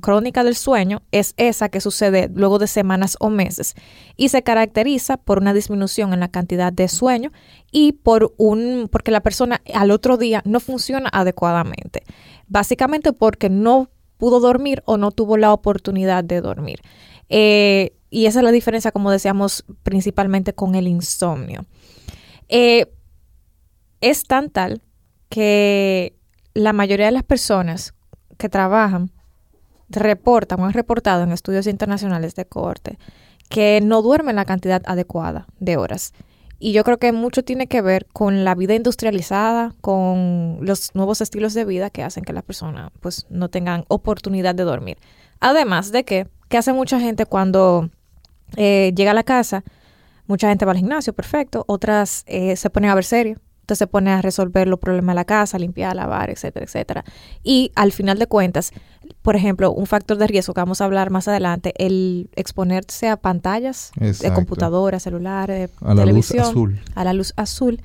crónica 0.00 0.42
del 0.42 0.56
sueño 0.56 1.02
es 1.12 1.34
esa 1.36 1.68
que 1.68 1.80
sucede 1.80 2.28
luego 2.34 2.58
de 2.58 2.66
semanas 2.66 3.16
o 3.20 3.30
meses 3.30 3.76
y 4.16 4.30
se 4.30 4.42
caracteriza 4.42 5.18
por 5.18 5.38
una 5.38 5.54
disminución 5.54 6.12
en 6.12 6.18
la 6.18 6.32
cantidad 6.32 6.72
de 6.72 6.88
sueño 6.88 7.30
y 7.70 7.92
por 7.92 8.34
un 8.38 8.88
porque 8.90 9.12
la 9.12 9.20
persona 9.20 9.62
al 9.72 9.92
otro 9.92 10.16
día 10.16 10.42
no 10.44 10.58
funciona 10.58 11.10
adecuadamente. 11.12 12.02
Básicamente 12.48 13.12
porque 13.12 13.48
no 13.48 13.88
pudo 14.18 14.40
dormir 14.40 14.82
o 14.84 14.96
no 14.96 15.12
tuvo 15.12 15.36
la 15.36 15.52
oportunidad 15.52 16.24
de 16.24 16.40
dormir. 16.40 16.82
Eh, 17.28 17.92
y 18.10 18.26
esa 18.26 18.40
es 18.40 18.44
la 18.44 18.50
diferencia, 18.50 18.90
como 18.90 19.12
decíamos, 19.12 19.64
principalmente 19.84 20.54
con 20.54 20.74
el 20.74 20.88
insomnio. 20.88 21.66
Eh, 22.48 22.86
es 24.00 24.24
tan 24.24 24.50
tal 24.50 24.82
que 25.28 26.16
la 26.54 26.72
mayoría 26.72 27.06
de 27.06 27.12
las 27.12 27.22
personas 27.22 27.94
que 28.38 28.48
trabajan 28.48 29.10
reportan 29.88 30.60
o 30.60 30.66
han 30.66 30.72
reportado 30.72 31.22
en 31.22 31.32
estudios 31.32 31.66
internacionales 31.66 32.34
de 32.34 32.46
corte 32.46 32.98
que 33.48 33.80
no 33.82 34.02
duermen 34.02 34.36
la 34.36 34.44
cantidad 34.44 34.82
adecuada 34.86 35.46
de 35.60 35.76
horas. 35.76 36.12
Y 36.58 36.72
yo 36.72 36.84
creo 36.84 36.98
que 36.98 37.12
mucho 37.12 37.42
tiene 37.42 37.66
que 37.66 37.82
ver 37.82 38.06
con 38.12 38.44
la 38.44 38.54
vida 38.54 38.74
industrializada, 38.74 39.74
con 39.80 40.58
los 40.62 40.94
nuevos 40.94 41.20
estilos 41.20 41.52
de 41.52 41.66
vida 41.66 41.90
que 41.90 42.02
hacen 42.02 42.24
que 42.24 42.32
las 42.32 42.44
personas 42.44 42.90
pues 43.00 43.26
no 43.28 43.50
tengan 43.50 43.84
oportunidad 43.88 44.54
de 44.54 44.64
dormir. 44.64 44.98
Además 45.38 45.92
de 45.92 46.04
que, 46.04 46.28
¿qué 46.48 46.56
hace 46.56 46.72
mucha 46.72 46.98
gente 46.98 47.26
cuando 47.26 47.90
eh, 48.56 48.92
llega 48.96 49.10
a 49.10 49.14
la 49.14 49.22
casa? 49.22 49.64
Mucha 50.26 50.48
gente 50.48 50.64
va 50.64 50.72
al 50.72 50.78
gimnasio, 50.78 51.12
perfecto. 51.12 51.64
Otras 51.68 52.24
eh, 52.26 52.56
se 52.56 52.70
ponen 52.70 52.90
a 52.90 52.94
ver 52.94 53.04
serio. 53.04 53.38
Entonces 53.66 53.80
se 53.80 53.86
pone 53.88 54.12
a 54.12 54.22
resolver 54.22 54.68
los 54.68 54.78
problemas 54.78 55.14
de 55.14 55.16
la 55.16 55.24
casa, 55.24 55.58
limpiar, 55.58 55.96
lavar, 55.96 56.30
etcétera, 56.30 56.64
etcétera. 56.64 57.04
Y 57.42 57.72
al 57.74 57.90
final 57.90 58.16
de 58.16 58.28
cuentas, 58.28 58.70
por 59.22 59.34
ejemplo, 59.34 59.72
un 59.72 59.86
factor 59.86 60.18
de 60.18 60.28
riesgo 60.28 60.54
que 60.54 60.60
vamos 60.60 60.80
a 60.80 60.84
hablar 60.84 61.10
más 61.10 61.26
adelante, 61.26 61.74
el 61.84 62.30
exponerse 62.36 63.08
a 63.08 63.16
pantallas 63.16 63.90
Exacto. 63.98 64.28
de 64.28 64.34
computadoras, 64.36 65.02
celulares, 65.02 65.70
A 65.80 65.94
la 65.94 66.06
luz 66.06 66.30
azul. 66.30 66.80
a 66.94 67.02
la 67.02 67.12
luz 67.12 67.32
azul, 67.34 67.82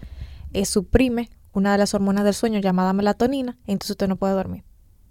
eh, 0.53 0.65
suprime 0.65 1.31
una 1.51 1.71
de 1.71 1.79
las 1.79 1.95
hormonas 1.95 2.25
del 2.25 2.35
sueño 2.35 2.59
llamada 2.59 2.93
melatonina, 2.93 3.57
y 3.65 3.71
entonces 3.71 3.89
usted 3.91 4.07
no 4.07 4.17
puede 4.17 4.35
dormir. 4.35 4.63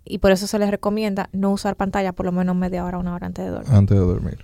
Y 0.04 0.18
por 0.18 0.30
eso 0.30 0.46
se 0.46 0.56
les 0.60 0.70
recomienda 0.70 1.30
no 1.32 1.50
usar 1.50 1.74
pantalla 1.74 2.12
por 2.12 2.26
lo 2.26 2.30
menos 2.30 2.54
media 2.54 2.84
hora, 2.84 2.98
una 2.98 3.12
hora 3.12 3.26
antes 3.26 3.44
de 3.44 3.50
dormir. 3.50 3.74
Antes 3.74 3.98
de 3.98 4.04
dormir. 4.04 4.38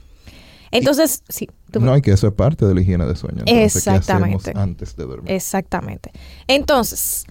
Entonces, 0.79 1.23
sí. 1.29 1.49
tú- 1.71 1.81
No, 1.81 1.93
hay 1.93 2.03
que 2.03 2.13
eso 2.13 2.27
es 2.29 2.33
parte 2.35 2.65
de 2.67 2.75
la 2.75 2.81
higiene 2.81 3.07
de 3.07 3.17
sueño. 3.17 3.43
Entonces, 3.47 3.85
¿qué 3.85 3.91
Exactamente. 3.97 4.53
antes 4.55 4.97
de 4.97 5.05
dormir? 5.05 5.33
Exactamente. 5.33 6.13
Entonces, 6.49 7.25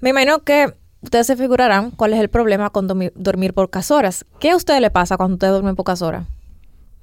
me 0.00 0.10
imagino 0.10 0.40
que 0.40 0.74
ustedes 1.00 1.26
se 1.26 1.36
figurarán 1.36 1.90
cuál 1.90 2.12
es 2.14 2.20
el 2.20 2.28
problema 2.28 2.70
con 2.70 2.86
dormir, 2.86 3.12
dormir 3.16 3.54
pocas 3.54 3.90
horas. 3.90 4.24
¿Qué 4.40 4.50
a 4.50 4.56
ustedes 4.56 4.80
le 4.80 4.90
pasa 4.90 5.16
cuando 5.16 5.34
ustedes 5.34 5.52
duermen 5.52 5.76
pocas 5.76 6.02
horas? 6.02 6.26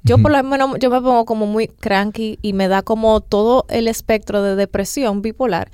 Yo 0.04 0.18
por 0.18 0.32
lo 0.32 0.42
menos 0.44 0.78
yo 0.80 0.90
me 0.90 1.02
pongo 1.02 1.26
como 1.26 1.46
muy 1.46 1.68
cranky 1.68 2.40
y 2.42 2.54
me 2.54 2.70
da 2.70 2.82
como 2.84 3.20
todo 3.20 3.66
el 3.70 3.88
espectro 3.90 4.42
de 4.42 4.56
depresión 4.56 5.22
bipolar. 5.22 5.70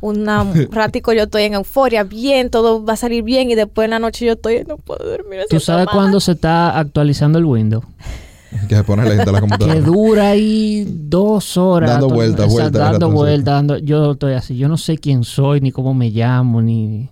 Una, 0.00 0.42
un 0.42 0.52
ratico 0.72 1.12
yo 1.12 1.24
estoy 1.24 1.42
en 1.44 1.54
euforia, 1.54 2.02
bien, 2.04 2.48
todo 2.50 2.84
va 2.84 2.94
a 2.94 2.96
salir 2.96 3.22
bien 3.22 3.50
y 3.50 3.54
después 3.54 3.84
en 3.84 3.90
la 3.90 3.98
noche 3.98 4.24
yo 4.24 4.32
estoy, 4.32 4.64
no 4.66 4.78
puedo 4.78 5.04
dormir. 5.08 5.40
¿Tú 5.50 5.60
sabes 5.60 5.86
mal". 5.86 5.94
cuándo 5.94 6.20
se 6.20 6.32
está 6.32 6.78
actualizando 6.78 7.38
el 7.38 7.44
Windows? 7.44 7.84
Que 8.68 8.76
se 8.76 8.84
pone 8.84 9.02
la 9.04 9.10
gente 9.10 9.22
a 9.28 9.32
la 9.32 9.40
Que 9.40 9.40
computadora. 9.40 9.80
dura 9.80 10.28
ahí 10.30 10.86
dos 10.88 11.56
horas. 11.56 11.90
Dando 11.90 12.08
vueltas, 12.08 12.48
vueltas, 12.50 12.72
Dando 12.92 13.10
vueltas, 13.10 13.54
dando- 13.54 13.78
Yo 13.78 14.12
estoy 14.12 14.34
así. 14.34 14.56
Yo 14.56 14.68
no 14.68 14.76
sé 14.76 14.98
quién 14.98 15.24
soy, 15.24 15.60
ni 15.60 15.72
cómo 15.72 15.94
me 15.94 16.10
llamo, 16.10 16.62
ni... 16.62 17.10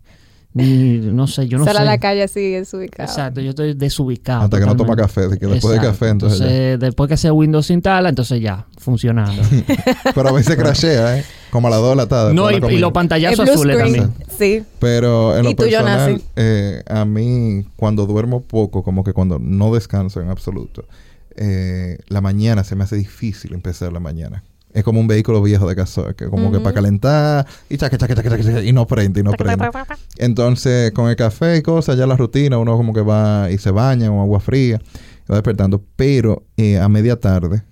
ni 0.53 0.99
no 0.99 1.27
sé, 1.27 1.49
yo 1.49 1.59
no 1.59 1.65
Sale 1.65 1.79
sé. 1.79 1.83
a 1.83 1.85
la 1.85 1.99
calle 1.99 2.23
así, 2.23 2.51
desubicado. 2.53 3.09
Exacto, 3.09 3.41
yo 3.41 3.51
estoy 3.51 3.75
desubicado. 3.75 4.43
Hasta 4.45 4.61
que 4.61 4.67
no 4.67 4.77
toma 4.77 4.95
café. 4.95 5.27
de 5.29 5.37
que 5.39 5.47
después 5.47 5.75
de 5.75 5.81
café, 5.85 6.09
entonces, 6.11 6.41
ya. 6.41 6.77
después 6.79 7.09
que 7.09 7.15
ese 7.15 7.31
Windows 7.33 7.67
se 7.67 7.73
instala, 7.75 8.09
entonces 8.09 8.41
ya, 8.41 8.67
funcionando. 8.79 9.43
Pero 10.15 10.29
a 10.29 10.33
veces 10.33 10.55
crashea, 10.57 11.19
¿eh? 11.19 11.25
Como 11.51 11.67
a 11.69 11.71
las 11.71 11.81
2 11.81 11.91
de 11.91 11.97
la 11.97 12.07
tarde. 12.07 12.35
no, 12.35 12.51
y, 12.51 12.61
la 12.61 12.73
y 12.73 12.79
los 12.79 12.93
pantallazos 12.93 13.49
azules 13.49 13.77
screen, 13.77 13.95
también. 13.97 14.27
Sí. 14.39 14.65
Pero 14.79 15.37
en 15.37 15.45
lo 15.45 15.51
Y 15.51 15.55
tú, 15.57 15.65
personal, 15.65 16.21
eh, 16.37 16.83
a 16.89 17.05
mí, 17.05 17.65
cuando 17.77 18.07
duermo 18.07 18.43
poco, 18.43 18.83
como 18.85 19.03
que 19.05 19.13
cuando 19.13 19.39
no 19.41 19.73
descanso 19.75 20.21
en 20.21 20.31
absoluto, 20.31 20.85
eh, 21.37 21.99
la 22.09 22.21
mañana 22.21 22.65
se 22.65 22.77
me 22.77 22.85
hace 22.85 22.97
difícil 22.97 23.53
empezar 23.55 23.93
la 23.93 24.01
mañana. 24.01 24.43
Es 24.73 24.83
como 24.83 24.99
un 24.99 25.07
vehículo 25.07 25.41
viejo 25.41 25.69
de 25.69 25.77
gasoil, 25.77 26.17
que 26.17 26.27
como 26.27 26.51
que 26.51 26.59
para 26.59 26.75
calentar 26.75 27.47
y 27.69 27.77
chaca, 27.77 27.97
chaca, 27.97 28.63
y 28.63 28.73
no 28.73 28.87
prende, 28.89 29.21
y 29.21 29.23
no 29.23 29.31
prende. 29.31 29.71
Entonces, 30.19 30.91
con 30.91 31.09
el 31.09 31.15
café 31.17 31.59
y 31.59 31.63
cosas, 31.63 31.97
ya 31.97 32.07
la 32.09 32.17
rutina, 32.17 32.59
uno 32.59 32.77
como 32.77 32.93
que 32.93 33.01
va 33.03 33.49
y 33.53 33.59
se 33.59 33.71
baña 33.71 34.09
con 34.09 34.19
agua 34.19 34.41
fría, 34.41 34.81
y 35.29 35.31
va 35.31 35.37
despertando. 35.37 35.81
Pero 35.95 36.43
eh, 36.57 36.79
a 36.79 36.89
media 36.89 37.21
tarde, 37.21 37.63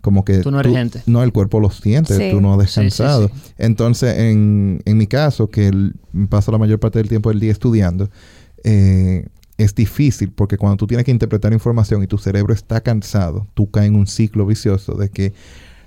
como 0.00 0.24
que... 0.24 0.38
Tú 0.38 0.50
no 0.50 0.58
eres 0.58 0.72
gente. 0.72 1.02
No, 1.06 1.22
el 1.22 1.32
cuerpo 1.32 1.60
lo 1.60 1.70
siente, 1.70 2.16
Sí. 2.16 2.30
tú 2.32 2.40
no 2.40 2.54
has 2.60 2.68
Sí, 2.68 2.74
sí, 2.74 2.80
descansado. 2.80 3.28
sí. 3.28 3.52
Entonces, 3.58 4.18
en, 4.18 4.80
en 4.86 4.96
mi 4.96 5.06
caso, 5.06 5.50
que 5.50 5.68
el- 5.68 5.94
paso 6.28 6.50
la 6.50 6.58
mayor 6.58 6.80
parte 6.80 6.98
del 6.98 7.08
tiempo 7.08 7.28
del 7.30 7.38
día 7.38 7.52
estudiando, 7.52 8.10
eh, 8.64 9.26
es 9.58 9.74
difícil 9.74 10.30
porque 10.32 10.56
cuando 10.56 10.76
tú 10.76 10.86
tienes 10.86 11.04
que 11.04 11.10
interpretar 11.10 11.52
información 11.52 12.02
y 12.02 12.06
tu 12.06 12.16
cerebro 12.16 12.54
está 12.54 12.80
cansado, 12.80 13.46
tú 13.54 13.70
caes 13.70 13.88
en 13.88 13.96
un 13.96 14.06
ciclo 14.06 14.46
vicioso 14.46 14.94
de 14.94 15.10
que 15.10 15.34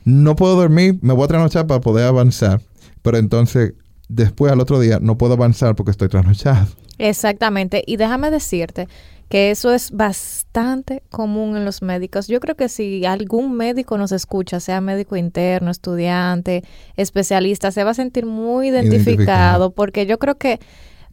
no 0.04 0.36
puedo 0.36 0.56
dormir, 0.56 0.98
me 1.02 1.14
voy 1.14 1.24
a 1.26 1.28
trasnochar 1.28 1.68
para 1.68 1.80
poder 1.82 2.06
avanzar, 2.06 2.62
pero 3.02 3.18
entonces 3.18 3.74
después 4.10 4.52
al 4.52 4.60
otro 4.60 4.80
día 4.80 5.00
no 5.02 5.18
puedo 5.18 5.34
avanzar 5.34 5.76
porque 5.76 5.92
estoy 5.92 6.10
trasnochado. 6.10 6.68
Exactamente. 6.98 7.84
Y 7.88 7.98
déjame 7.98 8.30
decirte 8.30 8.88
que 9.30 9.50
eso 9.50 9.74
es 9.74 9.92
bastante 9.92 11.04
común 11.10 11.56
en 11.56 11.64
los 11.64 11.82
médicos. 11.82 12.28
Yo 12.28 12.42
creo 12.42 12.56
que 12.56 12.68
si 12.68 13.06
algún 13.06 13.56
médico 13.56 13.98
nos 13.98 14.12
escucha, 14.12 14.60
sea 14.60 14.82
médico 14.82 15.16
interno, 15.16 15.72
estudiante, 15.72 16.64
especialista, 16.98 17.72
se 17.72 17.86
va 17.86 17.92
a 17.92 17.94
sentir 17.94 18.26
muy 18.26 18.68
identificado, 18.68 19.06
Identificado. 19.06 19.72
porque 19.72 20.06
yo 20.06 20.20
creo 20.20 20.38
que 20.38 20.60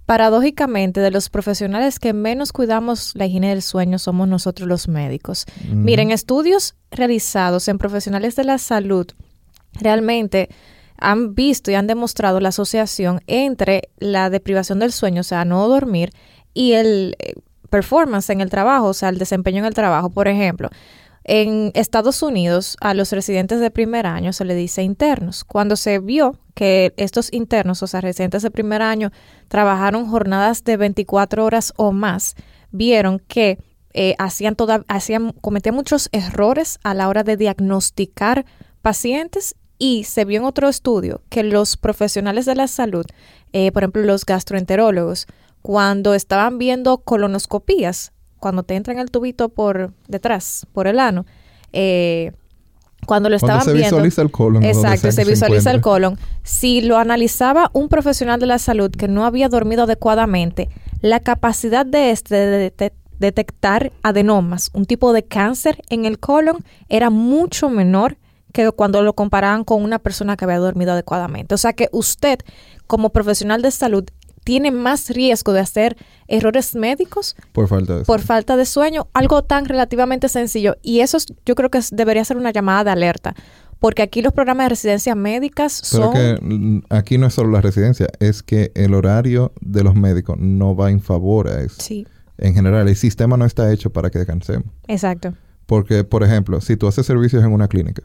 paradójicamente 0.09 1.03
de 1.03 1.11
los 1.11 1.29
profesionales 1.29 1.99
que 1.99 2.15
menos 2.15 2.51
cuidamos 2.51 3.13
la 3.15 3.27
higiene 3.27 3.51
del 3.51 3.61
sueño 3.61 3.99
somos 3.99 4.27
nosotros 4.27 4.67
los 4.67 4.89
médicos. 4.89 5.45
Miren, 5.71 6.11
estudios 6.13 6.77
realizados 6.91 7.69
en 7.69 7.77
profesionales 7.77 8.35
de 8.35 8.45
la 8.45 8.57
salud 8.57 9.07
realmente 9.75 10.49
han 10.97 11.35
visto 11.35 11.71
y 11.71 11.75
han 11.75 11.87
demostrado 11.87 12.41
la 12.41 12.49
asociación 12.49 13.21
entre 13.27 13.91
la 13.99 14.31
deprivación 14.31 14.79
del 14.79 14.93
sueño, 14.93 15.21
o 15.21 15.25
sea, 15.25 15.45
no 15.45 15.69
dormir, 15.69 16.13
y 16.55 16.73
el 16.73 17.15
eh, 17.19 17.35
performance 17.69 18.31
en 18.31 18.41
el 18.41 18.49
trabajo, 18.49 18.87
o 18.87 18.95
sea, 18.95 19.11
el 19.11 19.19
desempeño 19.19 19.59
en 19.59 19.67
el 19.67 19.75
trabajo. 19.75 20.09
Por 20.09 20.27
ejemplo, 20.27 20.71
En 21.31 21.73
Estados 21.75 22.23
Unidos, 22.23 22.79
a 22.81 22.95
los 22.95 23.13
residentes 23.13 23.61
de 23.61 23.71
primer 23.71 24.07
año 24.07 24.33
se 24.33 24.47
le 24.47 24.55
dice 24.55 24.83
internos. 24.83 25.45
Cuando 25.45 25.77
se 25.77 25.99
vio 25.99 26.39
que 26.55 26.95
estos 26.97 27.31
internos, 27.35 27.83
o 27.83 27.87
sea, 27.87 28.01
residentes 28.01 28.41
de 28.41 28.51
primer 28.51 28.81
año, 28.81 29.13
trabajaron 29.49 30.09
jornadas 30.09 30.65
de 30.65 30.79
24 30.79 31.45
horas 31.45 31.75
o 31.77 31.93
más, 31.93 32.35
vieron 32.71 33.19
que 33.19 33.59
eh, 33.93 34.15
hacían 34.19 34.57
toda, 34.57 34.87
hacían, 34.89 35.33
cometían 35.33 35.75
muchos 35.75 36.09
errores 36.13 36.79
a 36.83 36.95
la 36.95 37.09
hora 37.09 37.25
de 37.25 37.37
diagnosticar 37.37 38.47
pacientes 38.81 39.55
y 39.77 40.05
se 40.05 40.25
vio 40.25 40.39
en 40.39 40.47
otro 40.47 40.67
estudio 40.67 41.21
que 41.29 41.43
los 41.43 41.77
profesionales 41.77 42.47
de 42.47 42.55
la 42.55 42.69
salud, 42.69 43.05
eh, 43.53 43.71
por 43.73 43.83
ejemplo 43.83 44.01
los 44.01 44.25
gastroenterólogos, 44.25 45.27
cuando 45.61 46.15
estaban 46.15 46.57
viendo 46.57 46.97
colonoscopías, 46.97 48.13
cuando 48.39 48.63
te 48.63 48.75
entran 48.77 48.99
el 48.99 49.11
tubito 49.11 49.49
por 49.49 49.93
detrás, 50.07 50.67
por 50.73 50.87
el 50.87 50.99
ano, 50.99 51.27
eh, 51.73 52.33
cuando 53.07 53.29
lo 53.31 53.37
estaban 53.37 53.65
se 53.65 53.73
viendo. 53.73 53.97
visualiza 53.97 54.23
el 54.23 54.31
colon. 54.31 54.63
Exacto, 54.65 55.11
se 55.11 55.13
se 55.13 55.25
visualiza 55.25 55.71
el 55.71 55.81
colon. 55.81 56.19
Si 56.43 56.81
lo 56.81 56.99
analizaba 56.99 57.71
un 57.73 57.89
profesional 57.89 58.39
de 58.41 58.47
la 58.47 58.59
salud 58.59 58.91
que 58.91 59.09
no 59.09 59.25
había 59.25 59.49
dormido 59.49 59.85
adecuadamente, 59.85 60.69
la 61.01 61.21
capacidad 61.21 61.87
de 61.87 62.11
este 62.11 62.35
de 62.35 62.73
dete- 62.77 62.93
detectar 63.19 63.93
adenomas, 64.03 64.71
un 64.75 64.85
tipo 64.85 65.13
de 65.13 65.25
cáncer 65.25 65.81
en 65.91 66.05
el 66.05 66.19
colon, 66.19 66.65
era 66.89 67.09
mucho 67.11 67.71
menor 67.71 68.17
que 68.53 68.71
cuando 68.73 69.03
lo 69.03 69.13
comparaban 69.15 69.65
con 69.65 69.83
una 69.83 69.99
persona 69.99 70.37
que 70.37 70.45
había 70.45 70.59
dormido 70.59 70.93
adecuadamente. 70.93 71.55
O 71.55 71.59
sea 71.59 71.73
que 71.75 71.89
usted, 71.93 72.39
como 72.87 73.11
profesional 73.11 73.63
de 73.63 73.71
salud, 73.71 74.05
tiene 74.49 74.71
más 74.71 75.11
riesgo 75.11 75.53
de 75.53 75.61
hacer 75.61 75.95
errores 76.27 76.75
médicos 76.75 77.37
Por 77.53 77.69
falta 77.69 77.99
de 77.99 78.05
por 78.05 78.21
falta 78.23 78.57
de 78.57 78.65
sueño, 78.65 79.07
algo 79.13 79.43
tan 79.45 79.67
relativamente 79.67 80.31
sencillo. 80.31 80.77
Y 80.81 81.01
eso 81.01 81.19
es- 81.19 81.27
yo 81.45 81.55
creo 81.55 81.71
que 81.71 81.81
debería 81.93 82.25
ser 82.25 82.39
una 82.39 82.51
llamada 82.51 82.85
de 82.85 82.91
alerta, 82.93 83.35
porque 83.79 84.01
aquí 84.01 84.23
los 84.23 84.33
programas 84.33 84.65
de 84.65 84.69
residencias 84.71 85.15
médicas 85.19 85.83
Pero 85.93 86.05
son... 86.05 86.15
que 86.15 86.39
mm, 86.41 86.81
aquí 86.89 87.19
no 87.19 87.27
es 87.27 87.35
solo 87.35 87.51
la 87.51 87.61
residencia, 87.61 88.07
es 88.21 88.43
que 88.43 88.73
el 88.75 88.95
horario 88.95 89.53
de 89.61 89.85
los 89.85 89.95
médicos 89.95 90.39
no 90.39 90.75
va 90.75 90.91
en 90.91 91.03
favor 91.03 91.49
a 91.49 91.61
eso. 91.61 91.77
Sí, 91.79 92.07
En 92.39 92.55
general, 92.55 92.89
el 92.89 92.97
sistema 92.97 93.37
no 93.37 93.45
está 93.45 93.71
hecho 93.71 93.91
para 93.91 94.09
que 94.09 94.19
descansemos. 94.19 94.65
exacto. 94.87 95.35
Porque, 95.67 96.05
por 96.05 96.23
ejemplo, 96.25 96.63
si 96.63 96.79
tú 96.79 96.87
haces 96.89 97.05
servicios 97.05 97.45
en 97.45 97.53
una 97.53 97.69
clínica 97.69 98.03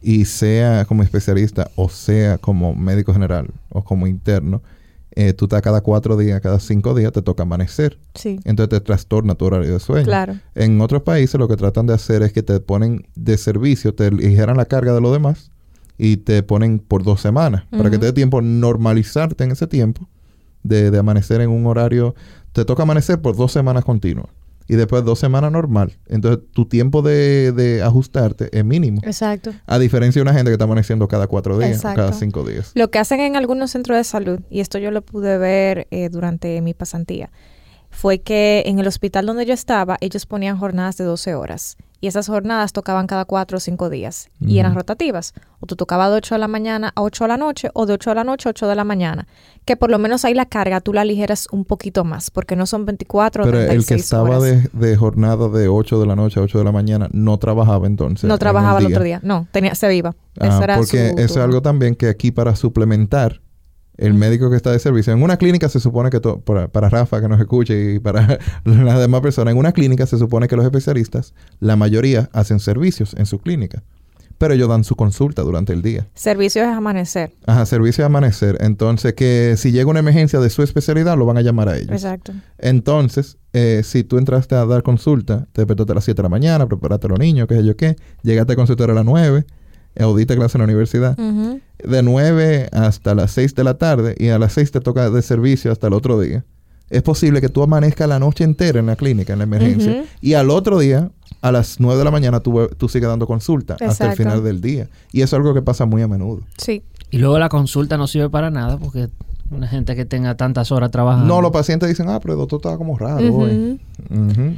y 0.00 0.24
sea 0.26 0.84
como 0.84 1.02
especialista 1.02 1.68
o 1.74 1.88
sea 1.88 2.38
como 2.38 2.72
médico 2.76 3.12
general 3.12 3.48
o 3.70 3.82
como 3.82 4.06
interno, 4.06 4.62
eh, 5.20 5.32
tú 5.32 5.46
estás 5.46 5.62
cada 5.62 5.80
cuatro 5.80 6.16
días, 6.16 6.40
cada 6.40 6.60
cinco 6.60 6.94
días 6.94 7.10
te 7.10 7.22
toca 7.22 7.42
amanecer. 7.42 7.98
Sí, 8.14 8.38
Entonces 8.44 8.68
te 8.78 8.80
trastorna 8.80 9.34
tu 9.34 9.46
horario 9.46 9.72
de 9.72 9.80
sueño. 9.80 10.04
claro. 10.04 10.36
En 10.54 10.80
otros 10.80 11.02
países 11.02 11.40
lo 11.40 11.48
que 11.48 11.56
tratan 11.56 11.88
de 11.88 11.94
hacer 11.94 12.22
es 12.22 12.32
que 12.32 12.44
te 12.44 12.60
ponen 12.60 13.04
de 13.16 13.36
servicio, 13.36 13.92
te 13.96 14.06
aligeran 14.06 14.56
la 14.56 14.66
carga 14.66 14.94
de 14.94 15.00
lo 15.00 15.12
demás 15.12 15.50
y 15.98 16.18
te 16.18 16.44
ponen 16.44 16.78
por 16.78 17.02
dos 17.02 17.20
semanas 17.20 17.64
para 17.68 17.90
que 17.90 17.98
te 17.98 18.06
dé 18.06 18.12
tiempo 18.12 18.40
normalizarte 18.40 19.42
en 19.42 19.50
ese 19.50 19.66
tiempo 19.66 20.08
de, 20.62 20.92
de 20.92 20.98
amanecer 21.00 21.40
en 21.40 21.50
un 21.50 21.66
horario. 21.66 22.14
Te 22.52 22.64
toca 22.64 22.84
amanecer 22.84 23.20
por 23.20 23.34
dos 23.36 23.50
semanas 23.50 23.84
continuas 23.84 24.28
y 24.68 24.76
después 24.76 25.04
dos 25.04 25.18
semanas 25.18 25.50
normal. 25.50 25.98
Entonces 26.06 26.44
tu 26.52 26.66
tiempo 26.66 27.02
de, 27.02 27.52
de 27.52 27.82
ajustarte 27.82 28.50
es 28.56 28.64
mínimo. 28.64 29.00
Exacto. 29.04 29.52
A 29.66 29.78
diferencia 29.78 30.20
de 30.20 30.22
una 30.22 30.34
gente 30.34 30.50
que 30.50 30.54
está 30.54 30.64
amaneciendo 30.64 31.08
cada 31.08 31.26
cuatro 31.26 31.58
días, 31.58 31.84
o 31.84 31.94
cada 31.94 32.12
cinco 32.12 32.44
días. 32.44 32.72
Lo 32.74 32.90
que 32.90 32.98
hacen 32.98 33.20
en 33.20 33.36
algunos 33.36 33.70
centros 33.70 33.96
de 33.96 34.04
salud, 34.04 34.40
y 34.50 34.60
esto 34.60 34.78
yo 34.78 34.90
lo 34.90 35.02
pude 35.02 35.38
ver 35.38 35.88
eh, 35.90 36.10
durante 36.10 36.60
mi 36.60 36.74
pasantía, 36.74 37.30
fue 37.90 38.20
que 38.20 38.62
en 38.66 38.78
el 38.78 38.86
hospital 38.86 39.26
donde 39.26 39.46
yo 39.46 39.54
estaba, 39.54 39.96
ellos 40.00 40.26
ponían 40.26 40.58
jornadas 40.58 40.98
de 40.98 41.04
12 41.04 41.34
horas. 41.34 41.76
Y 42.00 42.06
esas 42.06 42.28
jornadas 42.28 42.72
tocaban 42.72 43.06
cada 43.06 43.24
cuatro 43.24 43.56
o 43.56 43.60
cinco 43.60 43.90
días. 43.90 44.30
Y 44.40 44.58
eran 44.60 44.74
rotativas. 44.74 45.34
O 45.58 45.66
tú 45.66 45.74
tocabas 45.74 46.10
de 46.10 46.16
8 46.16 46.36
de 46.36 46.38
la 46.38 46.46
mañana 46.46 46.92
a 46.94 47.02
8 47.02 47.24
de 47.24 47.28
la 47.28 47.36
noche, 47.36 47.70
o 47.74 47.86
de 47.86 47.94
8 47.94 48.10
de 48.10 48.14
la 48.14 48.24
noche 48.24 48.48
a 48.48 48.50
8 48.50 48.68
de 48.68 48.76
la 48.76 48.84
mañana. 48.84 49.26
Que 49.64 49.76
por 49.76 49.90
lo 49.90 49.98
menos 49.98 50.24
ahí 50.24 50.32
la 50.32 50.46
carga 50.46 50.80
tú 50.80 50.92
la 50.92 51.00
aligeras 51.00 51.48
un 51.50 51.64
poquito 51.64 52.04
más, 52.04 52.30
porque 52.30 52.54
no 52.54 52.66
son 52.66 52.86
24 52.86 53.42
o 53.42 53.46
Pero 53.46 53.58
36 53.58 53.90
el 53.90 53.96
que 53.96 54.00
estaba 54.00 54.38
de, 54.38 54.68
de 54.72 54.96
jornada 54.96 55.48
de 55.48 55.66
8 55.66 55.98
de 55.98 56.06
la 56.06 56.14
noche 56.14 56.38
a 56.38 56.44
8 56.44 56.58
de 56.58 56.64
la 56.64 56.72
mañana 56.72 57.08
no 57.12 57.36
trabajaba 57.38 57.88
entonces. 57.88 58.28
no 58.28 58.38
trabajaba 58.38 58.78
en 58.78 58.84
el, 58.84 58.88
día. 58.88 58.96
otro 58.96 59.04
día. 59.04 59.20
No, 59.24 59.48
tenía, 59.50 59.74
se 59.74 59.92
iba. 59.92 60.14
Ah, 60.38 60.46
Eso 60.46 60.62
era 60.62 60.76
porque 60.76 61.10
su 61.10 61.18
eso 61.18 61.34
es 61.34 61.44
algo 61.44 61.62
también 61.62 61.96
que 61.96 62.08
aquí 62.08 62.30
para 62.30 62.54
suplementar 62.54 63.40
el 63.98 64.14
médico 64.14 64.48
que 64.50 64.56
está 64.56 64.72
de 64.72 64.78
servicio. 64.78 65.12
En 65.12 65.22
una 65.22 65.36
clínica 65.36 65.68
se 65.68 65.80
supone 65.80 66.08
que, 66.10 66.20
to- 66.20 66.40
para, 66.40 66.68
para 66.68 66.88
Rafa 66.88 67.20
que 67.20 67.28
nos 67.28 67.38
escuche 67.40 67.94
y 67.94 67.98
para 67.98 68.38
las 68.64 68.98
demás 68.98 69.20
personas, 69.20 69.52
en 69.52 69.58
una 69.58 69.72
clínica 69.72 70.06
se 70.06 70.16
supone 70.18 70.48
que 70.48 70.56
los 70.56 70.64
especialistas, 70.64 71.34
la 71.60 71.76
mayoría 71.76 72.30
hacen 72.32 72.58
servicios 72.60 73.14
en 73.18 73.26
su 73.26 73.38
clínica. 73.38 73.82
Pero 74.38 74.54
ellos 74.54 74.68
dan 74.68 74.84
su 74.84 74.94
consulta 74.94 75.42
durante 75.42 75.72
el 75.72 75.82
día. 75.82 76.06
Servicio 76.14 76.62
es 76.62 76.68
amanecer. 76.68 77.32
Ajá, 77.44 77.66
servicio 77.66 78.02
de 78.02 78.06
amanecer. 78.06 78.56
Entonces, 78.60 79.14
que 79.14 79.54
si 79.56 79.72
llega 79.72 79.90
una 79.90 79.98
emergencia 79.98 80.38
de 80.38 80.48
su 80.48 80.62
especialidad, 80.62 81.18
lo 81.18 81.26
van 81.26 81.38
a 81.38 81.42
llamar 81.42 81.68
a 81.68 81.76
ellos. 81.76 81.90
Exacto. 81.90 82.32
Entonces, 82.56 83.36
eh, 83.52 83.80
si 83.82 84.04
tú 84.04 84.16
entraste 84.16 84.54
a 84.54 84.64
dar 84.64 84.84
consulta, 84.84 85.48
te 85.52 85.62
despertaste 85.62 85.90
a 85.90 85.94
las 85.96 86.04
7 86.04 86.18
de 86.18 86.22
la 86.22 86.28
mañana, 86.28 86.68
preparaste 86.68 87.08
a 87.08 87.10
los 87.10 87.18
niños, 87.18 87.48
qué 87.48 87.56
sé 87.56 87.64
yo 87.64 87.76
qué, 87.76 87.96
llegaste 88.22 88.52
a 88.52 88.56
consultar 88.56 88.90
a 88.90 88.94
las 88.94 89.04
9, 89.04 89.44
audiste 89.98 90.36
clase 90.36 90.58
en 90.58 90.60
la 90.60 90.64
universidad, 90.64 91.16
de 91.16 92.02
9 92.02 92.68
hasta 92.72 93.14
las 93.14 93.32
6 93.32 93.54
de 93.54 93.64
la 93.64 93.74
tarde 93.74 94.14
y 94.18 94.28
a 94.28 94.38
las 94.38 94.52
6 94.54 94.72
te 94.72 94.80
toca 94.80 95.10
de 95.10 95.22
servicio 95.22 95.72
hasta 95.72 95.86
el 95.86 95.92
otro 95.92 96.20
día. 96.20 96.44
Es 96.90 97.02
posible 97.02 97.40
que 97.40 97.48
tú 97.48 97.62
amanezcas 97.62 98.08
la 98.08 98.18
noche 98.18 98.44
entera 98.44 98.80
en 98.80 98.86
la 98.86 98.96
clínica, 98.96 99.34
en 99.34 99.40
la 99.40 99.44
emergencia, 99.44 100.04
y 100.22 100.34
al 100.34 100.48
otro 100.50 100.78
día, 100.78 101.10
a 101.42 101.52
las 101.52 101.80
9 101.80 101.98
de 101.98 102.04
la 102.04 102.10
mañana, 102.10 102.40
tú, 102.40 102.68
tú 102.78 102.88
sigues 102.88 103.08
dando 103.08 103.26
consulta 103.26 103.76
hasta 103.80 104.10
el 104.10 104.16
final 104.16 104.42
del 104.42 104.60
día. 104.60 104.88
Y 105.12 105.20
eso 105.20 105.36
es 105.36 105.40
algo 105.40 105.52
que 105.52 105.62
pasa 105.62 105.84
muy 105.84 106.00
a 106.02 106.08
menudo. 106.08 106.40
Sí. 106.56 106.82
Y 107.10 107.18
luego 107.18 107.38
la 107.38 107.48
consulta 107.48 107.96
no 107.96 108.06
sirve 108.06 108.30
para 108.30 108.50
nada 108.50 108.78
porque 108.78 109.08
una 109.50 109.66
gente 109.66 109.96
que 109.96 110.04
tenga 110.04 110.36
tantas 110.36 110.70
horas 110.72 110.90
trabajando. 110.90 111.26
No, 111.26 111.40
los 111.40 111.50
pacientes 111.50 111.88
dicen, 111.88 112.08
ah, 112.08 112.20
pero 112.20 112.34
el 112.34 112.38
doctor 112.40 112.58
estaba 112.58 112.76
como 112.76 112.98
raro 112.98 113.34
hoy. 113.34 113.80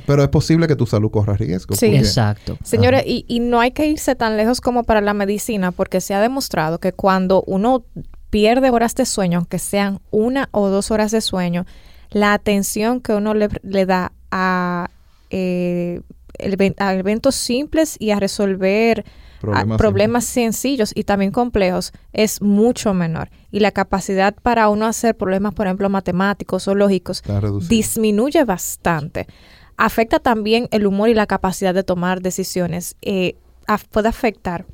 Pero 0.06 0.22
es 0.22 0.28
posible 0.28 0.66
que 0.66 0.76
tu 0.76 0.86
salud 0.86 1.10
corra 1.10 1.34
riesgo. 1.36 1.74
Sí. 1.74 1.86
porque- 1.86 1.98
Exacto. 1.98 2.56
Señores, 2.64 3.02
y, 3.06 3.24
y 3.28 3.40
no 3.40 3.60
hay 3.60 3.70
que 3.70 3.86
irse 3.86 4.14
tan 4.16 4.36
lejos 4.36 4.60
como 4.60 4.82
para 4.84 5.00
la 5.00 5.14
medicina, 5.14 5.70
porque 5.72 6.00
se 6.00 6.14
ha 6.14 6.20
demostrado 6.20 6.78
que 6.78 6.92
cuando 6.92 7.42
uno 7.46 7.84
pierde 8.30 8.70
horas 8.70 8.94
de 8.94 9.06
sueño, 9.06 9.38
aunque 9.38 9.58
sean 9.58 10.00
una 10.10 10.48
o 10.52 10.68
dos 10.68 10.90
horas 10.90 11.10
de 11.10 11.20
sueño, 11.20 11.66
la 12.10 12.32
atención 12.32 13.00
que 13.00 13.12
uno 13.14 13.34
le, 13.34 13.48
le 13.62 13.86
da 13.86 14.12
a, 14.32 14.88
eh, 15.30 16.00
el- 16.38 16.74
a 16.78 16.94
eventos 16.94 17.34
simples 17.34 17.96
y 17.98 18.10
a 18.10 18.18
resolver 18.20 19.04
Problemas, 19.40 19.78
problemas 19.78 20.24
sencillos 20.26 20.92
y 20.94 21.04
también 21.04 21.30
complejos 21.30 21.92
es 22.12 22.42
mucho 22.42 22.92
menor. 22.94 23.30
Y 23.50 23.60
la 23.60 23.70
capacidad 23.70 24.34
para 24.34 24.68
uno 24.68 24.86
hacer 24.86 25.16
problemas, 25.16 25.54
por 25.54 25.66
ejemplo, 25.66 25.88
matemáticos 25.88 26.68
o 26.68 26.74
lógicos, 26.74 27.22
disminuye 27.68 28.44
bastante. 28.44 29.26
Afecta 29.76 30.18
también 30.18 30.68
el 30.72 30.86
humor 30.86 31.08
y 31.08 31.14
la 31.14 31.26
capacidad 31.26 31.72
de 31.72 31.82
tomar 31.84 32.20
decisiones. 32.20 32.96
Eh, 33.00 33.36
puede 33.90 34.08
afectar 34.08 34.66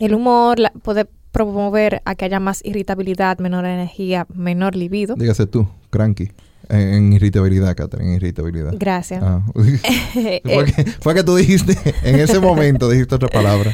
el 0.00 0.14
humor, 0.14 0.58
la- 0.58 0.72
puede 0.82 1.06
promover 1.30 2.02
a 2.04 2.14
que 2.16 2.24
haya 2.24 2.40
más 2.40 2.64
irritabilidad, 2.64 3.38
menor 3.38 3.64
energía, 3.64 4.26
menor 4.34 4.74
libido. 4.76 5.14
Dígase 5.16 5.46
tú, 5.46 5.68
cranky. 5.90 6.30
En, 6.74 7.12
irritabilidad, 7.12 7.74
Catherine, 7.74 8.10
en 8.10 8.16
irritabilidad. 8.16 8.72
Gracias. 8.76 9.22
Ah. 9.22 9.42
Fue, 9.54 10.64
que, 10.64 10.84
fue 11.00 11.14
que 11.14 11.24
tú 11.24 11.36
dijiste, 11.36 11.76
en 12.02 12.16
ese 12.16 12.40
momento 12.40 12.88
dijiste 12.88 13.14
otra 13.14 13.28
palabra. 13.28 13.72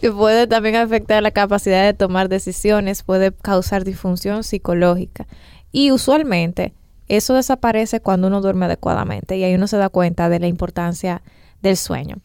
que 0.00 0.12
puede 0.12 0.46
también 0.46 0.76
afectar 0.76 1.22
la 1.22 1.30
capacidad 1.30 1.84
de 1.84 1.94
tomar 1.94 2.28
decisiones, 2.28 3.02
puede 3.02 3.32
causar 3.32 3.84
disfunción 3.84 4.44
psicológica. 4.44 5.26
Y 5.72 5.90
usualmente 5.90 6.74
eso 7.08 7.34
desaparece 7.34 8.00
cuando 8.00 8.28
uno 8.28 8.40
duerme 8.40 8.66
adecuadamente 8.66 9.36
y 9.36 9.44
ahí 9.44 9.54
uno 9.54 9.66
se 9.66 9.76
da 9.76 9.88
cuenta 9.88 10.28
de 10.28 10.40
la 10.40 10.46
importancia 10.46 11.22
del 11.62 11.76
sueño. 11.76 12.16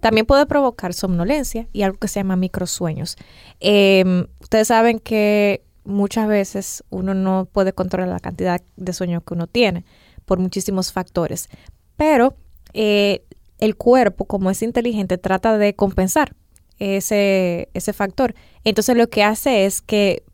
También 0.00 0.26
puede 0.26 0.46
provocar 0.46 0.94
somnolencia 0.94 1.68
y 1.72 1.82
algo 1.82 1.98
que 1.98 2.08
se 2.08 2.20
llama 2.20 2.36
microsueños. 2.36 3.16
Eh, 3.60 4.26
ustedes 4.40 4.68
saben 4.68 4.98
que 4.98 5.62
muchas 5.90 6.28
veces 6.28 6.84
uno 6.90 7.14
no 7.14 7.46
puede 7.50 7.72
controlar 7.72 8.08
la 8.08 8.20
cantidad 8.20 8.60
de 8.76 8.92
sueño 8.92 9.20
que 9.20 9.34
uno 9.34 9.46
tiene 9.46 9.84
por 10.24 10.38
muchísimos 10.38 10.92
factores, 10.92 11.48
pero 11.96 12.36
eh, 12.72 13.24
el 13.58 13.76
cuerpo, 13.76 14.24
como 14.24 14.50
es 14.50 14.62
inteligente, 14.62 15.18
trata 15.18 15.58
de 15.58 15.74
compensar 15.74 16.34
ese, 16.78 17.68
ese 17.74 17.92
factor. 17.92 18.34
Entonces 18.64 18.96
lo 18.96 19.08
que 19.08 19.22
hace 19.22 19.66
es 19.66 19.82
que 19.82 20.24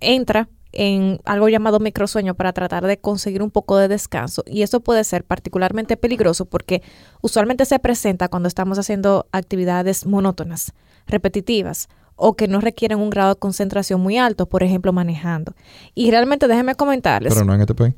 entra 0.00 0.48
en 0.72 1.20
algo 1.24 1.48
llamado 1.48 1.78
microsueño 1.78 2.34
para 2.34 2.52
tratar 2.52 2.86
de 2.86 2.98
conseguir 2.98 3.42
un 3.42 3.50
poco 3.50 3.76
de 3.76 3.88
descanso. 3.88 4.42
Y 4.46 4.62
eso 4.62 4.80
puede 4.80 5.04
ser 5.04 5.24
particularmente 5.24 5.96
peligroso 5.96 6.46
porque 6.46 6.82
usualmente 7.20 7.64
se 7.64 7.78
presenta 7.78 8.28
cuando 8.28 8.48
estamos 8.48 8.78
haciendo 8.78 9.26
actividades 9.30 10.04
monótonas, 10.04 10.72
repetitivas 11.06 11.88
o 12.16 12.34
que 12.34 12.48
no 12.48 12.60
requieren 12.60 12.98
un 12.98 13.10
grado 13.10 13.34
de 13.34 13.38
concentración 13.38 14.00
muy 14.00 14.18
alto, 14.18 14.46
por 14.46 14.62
ejemplo, 14.62 14.92
manejando. 14.92 15.54
Y 15.94 16.10
realmente 16.10 16.48
déjenme 16.48 16.74
comentarles. 16.74 17.34
Pero 17.34 17.44
no 17.44 17.54
en 17.54 17.60
este 17.60 17.74
país. 17.74 17.94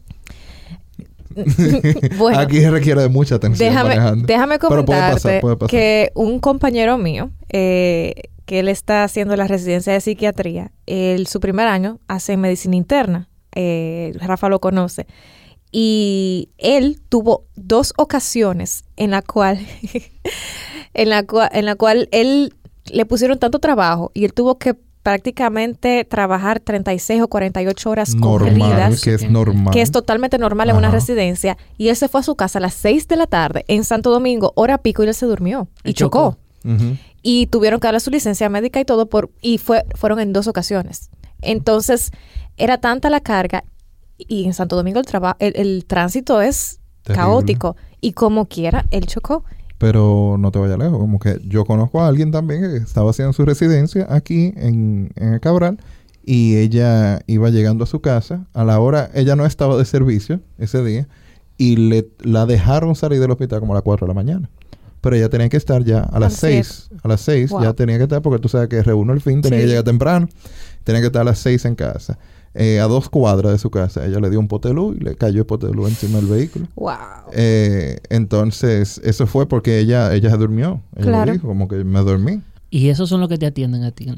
bueno, 2.19 2.39
Aquí 2.39 2.65
requiere 2.67 3.03
de 3.03 3.09
mucha 3.09 3.35
atención 3.35 3.69
déjame, 3.69 3.91
manejando. 3.91 4.27
déjame 4.27 4.59
puede 4.59 4.71
comentarte 4.71 5.15
pasar, 5.15 5.41
puede 5.41 5.57
pasar. 5.57 5.71
que 5.71 6.11
un 6.15 6.41
compañero 6.41 6.97
mío, 6.97 7.31
eh, 7.51 8.15
que 8.47 8.61
él 8.61 8.69
está 8.69 9.05
haciendo 9.05 9.37
la 9.37 9.47
residencia 9.47 9.93
de 9.93 10.01
psiquiatría, 10.01 10.73
él, 10.87 11.27
su 11.27 11.41
primer 11.41 11.69
año 11.69 11.99
hace 12.09 12.37
medicina 12.37 12.77
interna. 12.77 13.29
Eh, 13.55 14.13
Rafa 14.21 14.49
lo 14.49 14.61
conoce. 14.61 15.07
Y 15.73 16.51
él 16.59 17.01
tuvo 17.09 17.45
dos 17.57 17.93
ocasiones 17.99 18.85
en 18.97 19.11
la 19.11 19.21
cual, 19.21 19.59
en 20.95 21.09
la 21.11 21.25
cual, 21.25 21.51
en 21.53 21.67
la 21.67 21.75
cual 21.75 22.09
él 22.13 22.55
le 22.93 23.05
pusieron 23.07 23.39
tanto 23.39 23.59
trabajo 23.59 24.11
y 24.15 24.25
él 24.25 24.33
tuvo 24.33 24.59
que 24.59 24.77
prácticamente 25.03 26.05
trabajar 26.05 26.59
36 26.61 27.23
o 27.23 27.29
48 27.29 27.91
horas 27.91 28.15
normal, 28.17 28.49
corridas 28.51 29.01
que 29.03 29.15
es 29.15 29.31
normal. 29.31 29.73
que 29.73 29.81
es 29.81 29.91
totalmente 29.93 30.37
normal 30.37 30.71
en 30.71 30.77
una 30.77 30.91
residencia, 30.91 31.57
y 31.79 31.89
él 31.89 31.97
se 31.97 32.09
fue 32.09 32.21
a 32.21 32.23
su 32.25 32.35
casa 32.35 32.59
a 32.59 32.63
las 32.63 32.75
6 32.75 33.07
de 33.07 33.17
la 33.17 33.27
tarde 33.29 33.65
en 33.69 33.85
Santo 33.85 34.11
Domingo, 34.11 34.53
hora 34.57 34.79
pico, 34.79 35.05
y 35.05 35.07
él 35.09 35.15
se 35.15 35.27
durmió 35.27 35.69
y 35.85 35.91
Y 35.91 35.95
chocó. 35.95 36.37
Y 37.23 37.47
tuvieron 37.47 37.79
que 37.81 37.87
darle 37.87 38.01
su 38.01 38.11
licencia 38.11 38.49
médica 38.49 38.81
y 38.81 38.85
todo, 38.85 39.07
por 39.07 39.31
y 39.41 39.59
fue 39.59 39.85
fueron 39.95 40.19
en 40.21 40.33
dos 40.33 40.47
ocasiones. 40.49 41.11
Entonces, 41.41 42.11
era 42.57 42.79
tanta 42.79 43.09
la 43.11 43.21
carga, 43.21 43.65
y 44.19 44.45
en 44.45 44.55
Santo 44.55 44.75
Domingo 44.77 44.99
el, 44.99 45.07
traba- 45.07 45.37
el, 45.39 45.55
el 45.57 45.85
tránsito 45.87 46.41
es 46.41 46.81
Terrible. 47.03 47.23
caótico, 47.25 47.77
y 48.01 48.13
como 48.13 48.47
quiera, 48.47 48.85
él 48.91 49.07
chocó. 49.07 49.45
Pero 49.79 50.37
no 50.39 50.51
te 50.53 50.59
vayas 50.59 50.79
lejos. 50.79 50.99
Como 50.99 51.19
que 51.19 51.41
yo 51.47 51.65
conozco 51.65 52.01
a 52.01 52.09
alguien 52.09 52.31
también 52.31 52.63
que 52.63 52.77
estaba 52.79 53.11
haciendo 53.11 53.33
su 53.33 53.45
residencia 53.45 54.07
aquí 54.09 54.53
en, 54.57 55.11
en 55.17 55.35
el 55.35 55.41
Cabral 55.41 55.79
y 56.25 56.57
ella 56.57 57.21
iba 57.27 57.51
llegando 57.51 57.85
a 57.85 57.87
su 57.87 58.01
casa. 58.01 58.47
A 58.55 58.65
la 58.65 58.81
hora, 58.81 59.11
ella 59.15 59.37
no 59.37 59.45
estaba 59.45 59.77
de 59.77 59.85
servicio 59.85 60.41
ese 60.59 60.83
día 60.83 61.07
y 61.59 61.77
le, 61.77 62.09
la 62.21 62.47
dejaron 62.47 62.95
salir 62.97 63.21
del 63.21 63.31
hospital 63.31 63.61
como 63.61 63.75
a 63.75 63.77
las 63.77 63.83
4 63.83 64.07
de 64.07 64.09
la 64.09 64.15
mañana. 64.15 64.51
Pero 65.03 65.15
ella 65.15 65.29
tenía 65.29 65.49
que 65.51 65.57
estar 65.59 65.85
ya 65.85 66.01
a 66.01 66.19
las 66.19 66.33
las 66.33 66.41
siete. 66.41 66.65
6. 66.65 66.89
A 67.03 67.09
las 67.09 67.21
6 67.21 67.51
Wow. 67.51 67.63
ya 67.63 67.73
tenía 67.75 67.97
que 67.99 68.05
estar 68.05 68.23
porque 68.23 68.41
tú 68.41 68.49
sabes 68.49 68.69
que 68.69 68.83
reúno 68.83 69.13
el 69.13 69.21
fin, 69.21 69.41
tenía 69.43 69.59
Sí. 69.59 69.65
que 69.65 69.69
llegar 69.69 69.85
temprano. 69.85 70.29
Tenía 70.85 71.01
que 71.03 71.07
estar 71.09 71.21
a 71.23 71.25
las 71.27 71.39
6 71.39 71.65
en 71.67 71.75
casa. 71.75 72.19
Eh, 72.59 72.81
a 72.81 72.85
dos 72.85 73.09
cuadras 73.11 73.53
de 73.53 73.59
su 73.59 73.71
casa. 73.71 74.07
Ella 74.07 74.19
le 74.19 74.31
dio 74.31 74.41
un 74.41 74.49
pote 74.49 74.69
de 74.69 74.75
luz 74.75 74.97
y 74.99 75.05
le 75.05 75.15
cayó 75.15 75.41
el 75.41 75.47
pote 75.47 75.67
de 75.67 75.73
luz 75.75 75.91
encima 75.91 76.19
del 76.19 76.27
vehículo. 76.27 76.67
Wow. 76.77 76.95
Eh, 77.33 77.99
entonces, 78.09 78.99
eso 79.05 79.27
fue 79.27 79.47
porque 79.47 79.79
ella, 79.79 80.15
ella 80.15 80.31
se 80.31 80.37
durmió. 80.39 80.81
Ella 80.97 81.07
Claro. 81.07 81.33
dijo, 81.33 81.49
como 81.49 81.69
que 81.69 81.85
me 81.85 82.01
dormí. 82.01 82.41
Y 82.71 82.89
esos 82.89 83.09
son 83.11 83.21
los 83.21 83.29
que 83.29 83.37
te 83.39 83.47
atienden 83.47 83.85
a 83.85 83.91
ti. 83.91 84.07
¿no? 84.07 84.17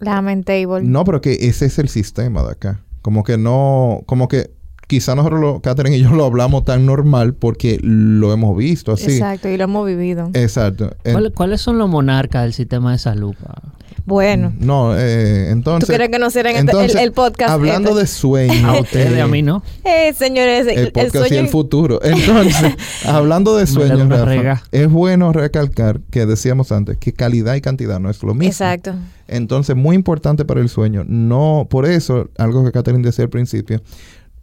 Lamentable. 0.00 0.82
No, 0.82 1.04
pero 1.04 1.20
que 1.20 1.32
ese 1.48 1.66
es 1.66 1.78
el 1.78 1.88
sistema 1.88 2.42
de 2.42 2.50
acá. 2.52 2.80
Como 3.02 3.22
que 3.24 3.38
no, 3.38 4.02
como 4.06 4.28
que 4.28 4.50
quizá 4.88 5.14
nosotros, 5.14 5.40
lo, 5.40 5.60
Catherine 5.60 5.96
y 5.96 6.02
yo 6.02 6.10
lo 6.10 6.24
hablamos 6.24 6.64
tan 6.64 6.86
normal 6.86 7.34
porque 7.34 7.78
lo 7.82 8.32
hemos 8.32 8.56
visto 8.56 8.92
así. 8.92 9.12
Exacto, 9.12 9.48
y 9.48 9.56
lo 9.56 9.64
hemos 9.64 9.86
vivido. 9.86 10.30
Exacto. 10.34 10.94
En- 11.04 11.12
¿Cuál- 11.14 11.32
¿Cuáles 11.32 11.60
son 11.60 11.78
los 11.78 11.88
monarcas 11.88 12.42
del 12.44 12.52
sistema 12.52 12.92
de 12.92 12.98
salud? 12.98 13.34
pa? 13.42 13.62
Bueno, 14.06 14.52
No, 14.60 14.96
eh, 14.96 15.46
¿tú 15.46 15.52
entonces. 15.52 15.88
quieres 15.88 16.08
que 16.10 16.18
nos 16.20 16.32
cierren 16.32 16.56
este- 16.56 16.70
entonces, 16.70 16.94
el, 16.94 17.08
el 17.08 17.12
podcast? 17.12 17.50
Hablando 17.50 17.90
este? 17.90 18.00
de 18.00 18.06
sueño. 18.06 18.68
A 18.70 18.80
ustedes, 18.80 19.12
eh, 19.12 19.20
a 19.20 19.26
mí 19.26 19.42
no. 19.42 19.62
Eh, 19.84 20.14
señores, 20.14 20.66
el, 20.68 20.78
el 20.78 20.78
el 20.86 20.92
podcast 20.92 21.14
y 21.16 21.18
sueño 21.18 21.40
el 21.40 21.48
futuro. 21.48 22.00
Entonces, 22.02 22.74
hablando 23.04 23.56
de 23.56 23.66
sueños, 23.66 24.08
Rafa, 24.08 24.62
es 24.70 24.88
bueno 24.88 25.32
recalcar 25.32 26.00
que 26.10 26.24
decíamos 26.24 26.70
antes 26.72 26.96
que 26.98 27.12
calidad 27.12 27.56
y 27.56 27.60
cantidad 27.60 27.98
no 27.98 28.08
es 28.08 28.22
lo 28.22 28.32
mismo. 28.32 28.48
Exacto. 28.50 28.94
Entonces, 29.28 29.74
muy 29.74 29.96
importante 29.96 30.44
para 30.44 30.60
el 30.60 30.68
sueño. 30.68 31.02
No, 31.06 31.66
por 31.68 31.84
eso, 31.84 32.30
algo 32.38 32.64
que 32.64 32.70
Catherine 32.70 33.02
decía 33.04 33.24
al 33.24 33.30
principio, 33.30 33.82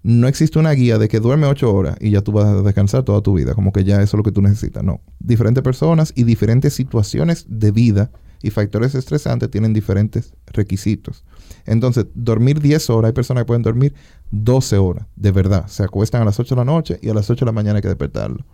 no 0.04 0.28
existe 0.28 0.60
una 0.60 0.72
guía 0.72 0.98
de 0.98 1.08
que 1.08 1.22
duerme 1.22 1.48
ocho 1.48 1.74
horas 1.74 1.96
y 2.02 2.10
ya 2.12 2.20
tú 2.22 2.34
vas 2.34 2.46
a 2.46 2.62
descansar 2.62 3.04
toda 3.04 3.22
tu 3.22 3.34
vida, 3.34 3.54
como 3.54 3.72
que 3.72 3.86
ya 3.86 3.96
eso 4.02 4.04
es 4.04 4.14
lo 4.16 4.24
que 4.24 4.34
tú 4.34 4.42
necesitas. 4.42 4.84
No. 4.84 5.00
Diferentes 5.20 5.64
personas 5.64 6.12
y 6.16 6.26
diferentes 6.26 6.74
situaciones 6.74 7.46
de 7.48 7.72
vida 7.72 8.12
y 8.44 8.52
factores 8.52 8.94
estresantes 8.94 9.50
tienen 9.50 9.74
diferentes 9.74 10.34
requisitos. 10.48 11.24
Entonces, 11.66 12.06
dormir 12.14 12.60
10 12.60 12.90
horas, 12.92 13.10
hay 13.10 13.14
personas 13.14 13.44
que 13.44 13.48
pueden 13.48 13.64
dormir 13.64 13.94
12 14.32 14.78
horas, 14.78 15.08
de 15.16 15.32
verdad. 15.32 15.66
Se 15.68 15.82
acuestan 15.84 16.22
a 16.22 16.26
las 16.26 16.40
8 16.40 16.54
de 16.54 16.60
la 16.62 16.66
noche 16.66 17.00
y 17.02 17.10
a 17.10 17.14
las 17.16 17.30
8 17.30 17.46
de 17.46 17.50
la 17.50 17.54
mañana 17.54 17.78
hay 17.78 17.82
que 17.82 17.88
despertarlo. 17.88 18.46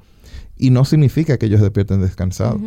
Y 0.56 0.70
no 0.70 0.86
significa 0.86 1.38
que 1.38 1.48
ellos 1.48 1.60
despierten 1.60 2.02
descansados. 2.02 2.62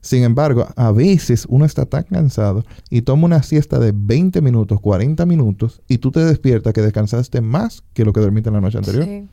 Sin 0.00 0.22
embargo, 0.22 0.66
a 0.76 0.92
veces 0.92 1.44
uno 1.50 1.64
está 1.64 1.84
tan 1.84 2.04
cansado 2.04 2.64
y 2.88 3.02
toma 3.02 3.26
una 3.26 3.42
siesta 3.42 3.78
de 3.80 3.92
20 3.94 4.40
minutos, 4.40 4.80
40 4.80 5.26
minutos 5.26 5.82
y 5.88 5.98
tú 5.98 6.12
te 6.12 6.20
despiertas 6.24 6.72
que 6.72 6.80
descansaste 6.80 7.40
más 7.40 7.82
que 7.92 8.04
lo 8.04 8.12
que 8.12 8.20
dormiste 8.20 8.48
en 8.48 8.54
la 8.54 8.60
noche 8.60 8.78
anterior 8.78 9.04
Sí. 9.04 9.26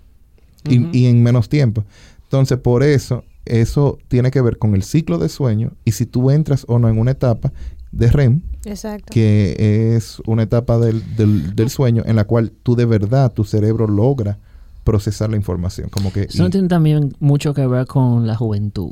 y, 0.68 0.98
y 1.00 1.06
en 1.06 1.22
menos 1.22 1.48
tiempo. 1.50 1.86
Entonces, 2.24 2.58
por 2.58 2.82
eso, 2.82 3.24
eso 3.46 3.98
tiene 4.08 4.32
que 4.32 4.42
ver 4.42 4.58
con 4.58 4.76
el 4.76 4.84
ciclo 4.84 5.18
de 5.18 5.30
sueño 5.30 5.72
y 5.86 5.92
si 5.92 6.06
tú 6.06 6.32
entras 6.32 6.66
o 6.68 6.80
no 6.80 6.90
en 6.90 6.98
una 7.00 7.12
etapa 7.12 7.52
de 7.92 8.08
REM, 8.12 8.42
Exacto. 8.66 9.06
que 9.12 9.96
es 9.96 10.22
una 10.28 10.44
etapa 10.44 10.78
del, 10.80 11.02
del- 11.16 11.56
del 11.56 11.70
sueño 11.70 12.04
en 12.06 12.16
la 12.16 12.26
cual 12.26 12.52
tú 12.64 12.76
de 12.76 12.86
verdad, 12.86 13.32
tu 13.32 13.44
cerebro 13.46 13.88
logra 13.88 14.38
procesar 14.84 15.30
la 15.30 15.38
información. 15.38 15.90
Como 15.90 16.12
que... 16.12 16.24
Eso 16.24 16.46
y- 16.46 16.50
tiene 16.50 16.68
también 16.68 17.16
mucho 17.20 17.54
que 17.54 17.66
ver 17.68 17.86
con 17.88 18.28
la 18.28 18.36
juventud. 18.36 18.92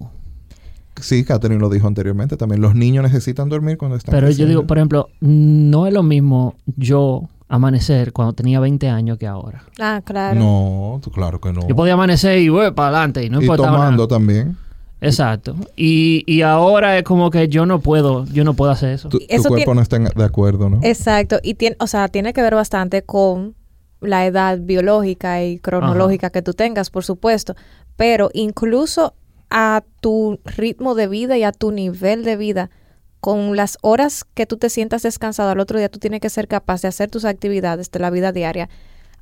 sí, 1.02 1.24
Catherine 1.26 1.60
lo 1.60 1.70
dijo 1.70 1.88
anteriormente 1.88 2.38
también. 2.38 2.62
Los 2.62 2.76
niños 2.76 3.04
necesitan 3.04 3.50
dormir 3.50 3.78
cuando 3.78 3.98
están 3.98 4.14
Pero 4.14 4.30
yo 4.32 4.46
digo, 4.48 4.66
por 4.66 4.78
ejemplo, 4.78 5.10
no 5.20 5.86
es 5.88 5.94
lo 5.94 6.04
mismo 6.04 6.56
yo 6.78 7.30
amanecer 7.48 8.14
cuando 8.14 8.34
tenía 8.34 8.60
20 8.60 8.90
años 8.90 9.18
que 9.18 9.28
ahora. 9.28 9.64
Ah, 9.80 10.02
claro. 10.04 10.40
No, 10.40 11.02
claro 11.14 11.40
que 11.40 11.52
no. 11.54 11.68
Yo 11.68 11.76
podía 11.76 11.94
amanecer 11.94 12.40
y 12.40 12.50
voy 12.50 12.72
para 12.72 12.90
adelante 12.90 13.24
y 13.24 13.30
no 13.30 13.40
y 13.40 13.44
importaba 13.44 13.72
tomando 13.72 14.04
nada. 14.04 14.08
también. 14.08 14.58
Exacto. 15.02 15.56
Y, 15.76 16.24
y 16.26 16.42
ahora 16.44 16.98
es 16.98 17.04
como 17.04 17.30
que 17.30 17.50
yo 17.50 17.66
no 17.66 17.80
puedo, 17.80 18.26
yo 18.28 18.44
no 18.46 18.54
puedo 18.54 18.72
hacer 18.72 18.92
eso. 18.94 19.10
Tu, 19.10 19.20
tu 19.20 19.26
Eso 19.28 19.50
cuerpo 19.50 19.56
tiene- 19.66 19.76
no 19.76 19.82
está 19.82 19.96
en- 19.98 20.06
de 20.06 20.24
acuerdo, 20.24 20.70
¿no? 20.70 20.80
Exacto. 20.82 21.40
Y 21.44 21.56
tiene, 21.56 21.76
o 21.80 21.88
sea, 21.88 22.08
tiene 22.08 22.32
que 22.34 22.42
ver 22.42 22.56
bastante 22.56 23.04
con 23.04 23.56
la 24.00 24.26
edad 24.26 24.60
biológica 24.62 25.44
y 25.44 25.60
cronológica 25.60 26.30
que 26.30 26.42
tú 26.42 26.54
tengas, 26.54 26.90
por 26.90 27.04
supuesto. 27.04 27.56
Pero 27.98 28.30
incluso 28.34 29.14
a 29.50 29.84
tu 30.00 30.40
ritmo 30.46 30.96
de 30.96 31.08
vida 31.08 31.38
y 31.38 31.44
a 31.44 31.52
tu 31.52 31.72
nivel 31.72 32.24
de 32.24 32.38
vida, 32.38 32.70
con 33.24 33.56
las 33.56 33.78
horas 33.80 34.26
que 34.34 34.46
tú 34.46 34.58
te 34.58 34.70
sientas 34.70 35.02
descansado 35.04 35.50
al 35.50 35.62
otro 35.62 35.80
día, 35.80 35.88
tú 35.88 35.98
tienes 35.98 36.20
que 36.20 36.30
ser 36.30 36.50
capaz 36.50 36.82
de 36.82 36.90
hacer 36.90 37.10
tus 37.10 37.24
actividades 37.24 37.90
de 37.90 38.00
la 38.00 38.10
vida 38.10 38.34
diaria 38.34 38.68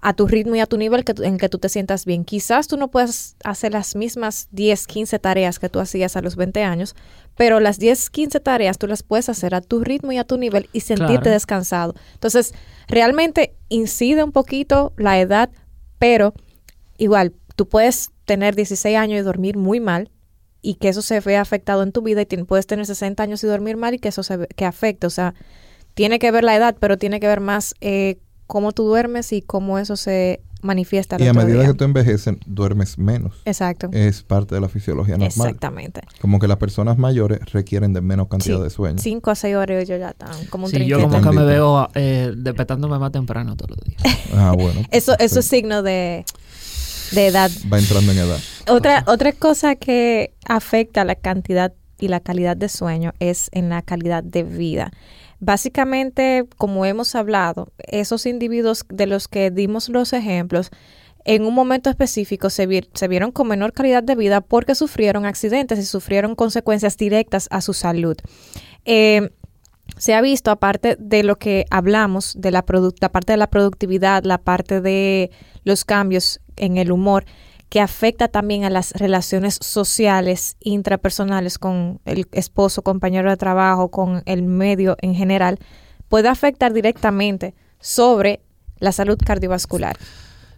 a 0.01 0.13
tu 0.15 0.25
ritmo 0.27 0.55
y 0.55 0.59
a 0.59 0.65
tu 0.65 0.79
nivel 0.79 1.05
que 1.05 1.13
en 1.23 1.37
que 1.37 1.49
tú 1.49 1.59
te 1.59 1.69
sientas 1.69 2.05
bien. 2.05 2.25
Quizás 2.25 2.67
tú 2.67 2.77
no 2.77 2.89
puedas 2.89 3.35
hacer 3.43 3.73
las 3.73 3.95
mismas 3.95 4.47
10, 4.53 4.87
15 4.87 5.19
tareas 5.19 5.59
que 5.59 5.69
tú 5.69 5.79
hacías 5.79 6.17
a 6.17 6.21
los 6.23 6.35
20 6.35 6.63
años, 6.63 6.95
pero 7.35 7.59
las 7.59 7.77
10, 7.77 8.09
15 8.09 8.39
tareas 8.39 8.79
tú 8.79 8.87
las 8.87 9.03
puedes 9.03 9.29
hacer 9.29 9.53
a 9.53 9.61
tu 9.61 9.83
ritmo 9.83 10.11
y 10.11 10.17
a 10.17 10.23
tu 10.23 10.39
nivel 10.39 10.67
y 10.73 10.79
sentirte 10.79 11.17
Claro. 11.21 11.29
descansado. 11.29 11.93
Entonces, 12.15 12.55
realmente 12.87 13.53
incide 13.69 14.23
un 14.23 14.31
poquito 14.31 14.93
la 14.97 15.19
edad, 15.19 15.51
pero 15.99 16.33
igual, 16.97 17.33
tú 17.55 17.67
puedes 17.69 18.09
tener 18.25 18.55
16 18.55 18.97
años 18.97 19.19
y 19.19 19.21
dormir 19.21 19.57
muy 19.57 19.79
mal 19.79 20.09
y 20.61 20.75
que 20.75 20.89
eso 20.89 21.01
se 21.01 21.19
vea 21.19 21.41
afectado 21.41 21.83
en 21.83 21.91
tu 21.91 22.01
vida 22.01 22.21
y 22.21 22.25
puedes 22.43 22.67
tener 22.67 22.85
60 22.85 23.21
años 23.23 23.43
y 23.43 23.47
dormir 23.47 23.77
mal 23.77 23.93
y 23.93 23.99
que 23.99 24.09
eso 24.09 24.23
se 24.23 24.37
ve- 24.37 24.47
que 24.55 24.65
afecte. 24.65 25.07
O 25.07 25.09
sea, 25.09 25.33
tiene 25.93 26.19
que 26.19 26.31
ver 26.31 26.43
la 26.43 26.55
edad, 26.55 26.75
pero 26.79 26.97
tiene 26.97 27.19
que 27.19 27.27
ver 27.27 27.39
más 27.39 27.73
eh, 27.81 28.17
cómo 28.47 28.71
tú 28.71 28.83
duermes 28.83 29.31
y 29.33 29.41
cómo 29.41 29.79
eso 29.79 29.95
se 29.95 30.41
manifiesta 30.63 31.17
y 31.19 31.25
a 31.25 31.33
medida 31.33 31.57
día. 31.61 31.67
que 31.69 31.73
tú 31.73 31.85
envejeces, 31.85 32.35
duermes 32.45 32.99
menos. 32.99 33.41
Exacto. 33.45 33.89
Es 33.93 34.21
parte 34.21 34.53
de 34.53 34.61
la 34.61 34.69
fisiología 34.69 35.15
normal. 35.17 35.27
Exactamente. 35.47 36.01
Como 36.21 36.37
que 36.37 36.47
las 36.47 36.57
personas 36.57 36.99
mayores 36.99 37.39
requieren 37.51 37.93
de 37.93 38.01
menos 38.01 38.27
cantidad 38.27 38.57
Sí. 38.57 38.63
de 38.65 38.69
sueño. 38.69 38.99
5 38.99 39.31
a 39.31 39.35
6 39.35 39.55
horas 39.55 39.89
yo 39.89 39.95
ya 39.97 40.09
están 40.11 40.29
como 40.51 40.65
un 40.65 40.71
Sí, 40.71 40.85
yo 40.85 40.97
30. 40.99 41.17
como 41.19 41.31
que 41.31 41.35
me 41.39 41.45
veo 41.45 41.89
eh, 41.95 42.31
despertándome 42.37 42.99
más 42.99 43.11
temprano 43.11 43.55
todos 43.57 43.71
los 43.71 43.79
días. 43.79 44.01
Ah, 44.35 44.53
bueno. 44.55 44.81
Eso, 44.91 45.15
eso 45.17 45.39
es 45.39 45.45
signo 45.47 45.81
de, 45.81 46.25
de 47.11 47.27
edad. 47.27 47.51
Va 47.71 47.79
entrando 47.79 48.11
en 48.11 48.17
edad. 48.17 48.39
Otra, 48.67 49.03
otra 49.07 49.31
cosa 49.33 49.75
que 49.75 50.33
afecta 50.47 51.03
la 51.03 51.15
cantidad 51.15 51.73
y 51.99 52.07
la 52.07 52.19
calidad 52.19 52.57
de 52.57 52.69
sueño 52.69 53.13
es 53.19 53.49
en 53.51 53.69
la 53.69 53.81
calidad 53.81 54.23
de 54.23 54.43
vida. 54.43 54.91
Básicamente, 55.39 56.45
como 56.57 56.85
hemos 56.85 57.15
hablado, 57.15 57.71
esos 57.79 58.25
individuos 58.25 58.85
de 58.89 59.07
los 59.07 59.27
que 59.27 59.51
dimos 59.51 59.89
los 59.89 60.13
ejemplos, 60.13 60.69
en 61.25 61.45
un 61.45 61.53
momento 61.53 61.89
específico 61.89 62.49
se, 62.49 62.65
vi- 62.65 62.87
se 62.93 63.07
vieron 63.07 63.31
con 63.31 63.47
menor 63.47 63.73
calidad 63.73 64.01
de 64.03 64.15
vida 64.15 64.41
porque 64.41 64.75
sufrieron 64.75 65.25
accidentes 65.25 65.77
y 65.79 65.85
sufrieron 65.85 66.35
consecuencias 66.35 66.97
directas 66.97 67.47
a 67.51 67.61
su 67.61 67.73
salud. 67.73 68.17
Eh, 68.85 69.29
se 69.97 70.13
ha 70.13 70.21
visto, 70.21 70.51
aparte 70.51 70.95
de 70.99 71.23
lo 71.23 71.37
que 71.37 71.65
hablamos, 71.69 72.33
de 72.37 72.51
la, 72.51 72.63
la 73.01 73.09
parte 73.11 73.33
de 73.33 73.37
la 73.37 73.49
productividad, 73.49 74.23
la 74.23 74.37
parte 74.39 74.81
de 74.81 75.31
los 75.63 75.85
cambios 75.85 76.39
en 76.61 76.77
el 76.77 76.91
humor, 76.93 77.25
que 77.67 77.79
afecta 77.81 78.27
también 78.29 78.63
a 78.63 78.69
las 78.69 78.91
relaciones 78.93 79.57
sociales, 79.61 80.55
intrapersonales 80.59 81.57
con 81.57 81.99
el 82.05 82.27
esposo, 82.31 82.81
compañero 82.81 83.29
de 83.29 83.37
trabajo, 83.37 83.89
con 83.91 84.23
el 84.25 84.43
medio 84.43 84.95
en 85.01 85.13
general, 85.15 85.57
puede 86.09 86.27
afectar 86.29 86.73
directamente 86.73 87.53
sobre 87.79 88.41
la 88.79 88.91
salud 88.91 89.17
cardiovascular. 89.25 89.97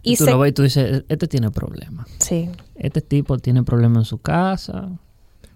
Y 0.02 0.16
tú 0.16 0.24
se- 0.26 0.30
lo 0.32 0.38
ves 0.40 0.50
y 0.50 0.52
tú 0.52 0.62
dices, 0.62 1.04
este 1.08 1.26
tiene 1.28 1.50
problemas. 1.50 2.06
Sí, 2.18 2.50
Este 2.76 3.00
tipo 3.00 3.38
tiene 3.38 3.62
problemas 3.62 3.98
en 4.02 4.04
su 4.04 4.18
casa. 4.18 4.90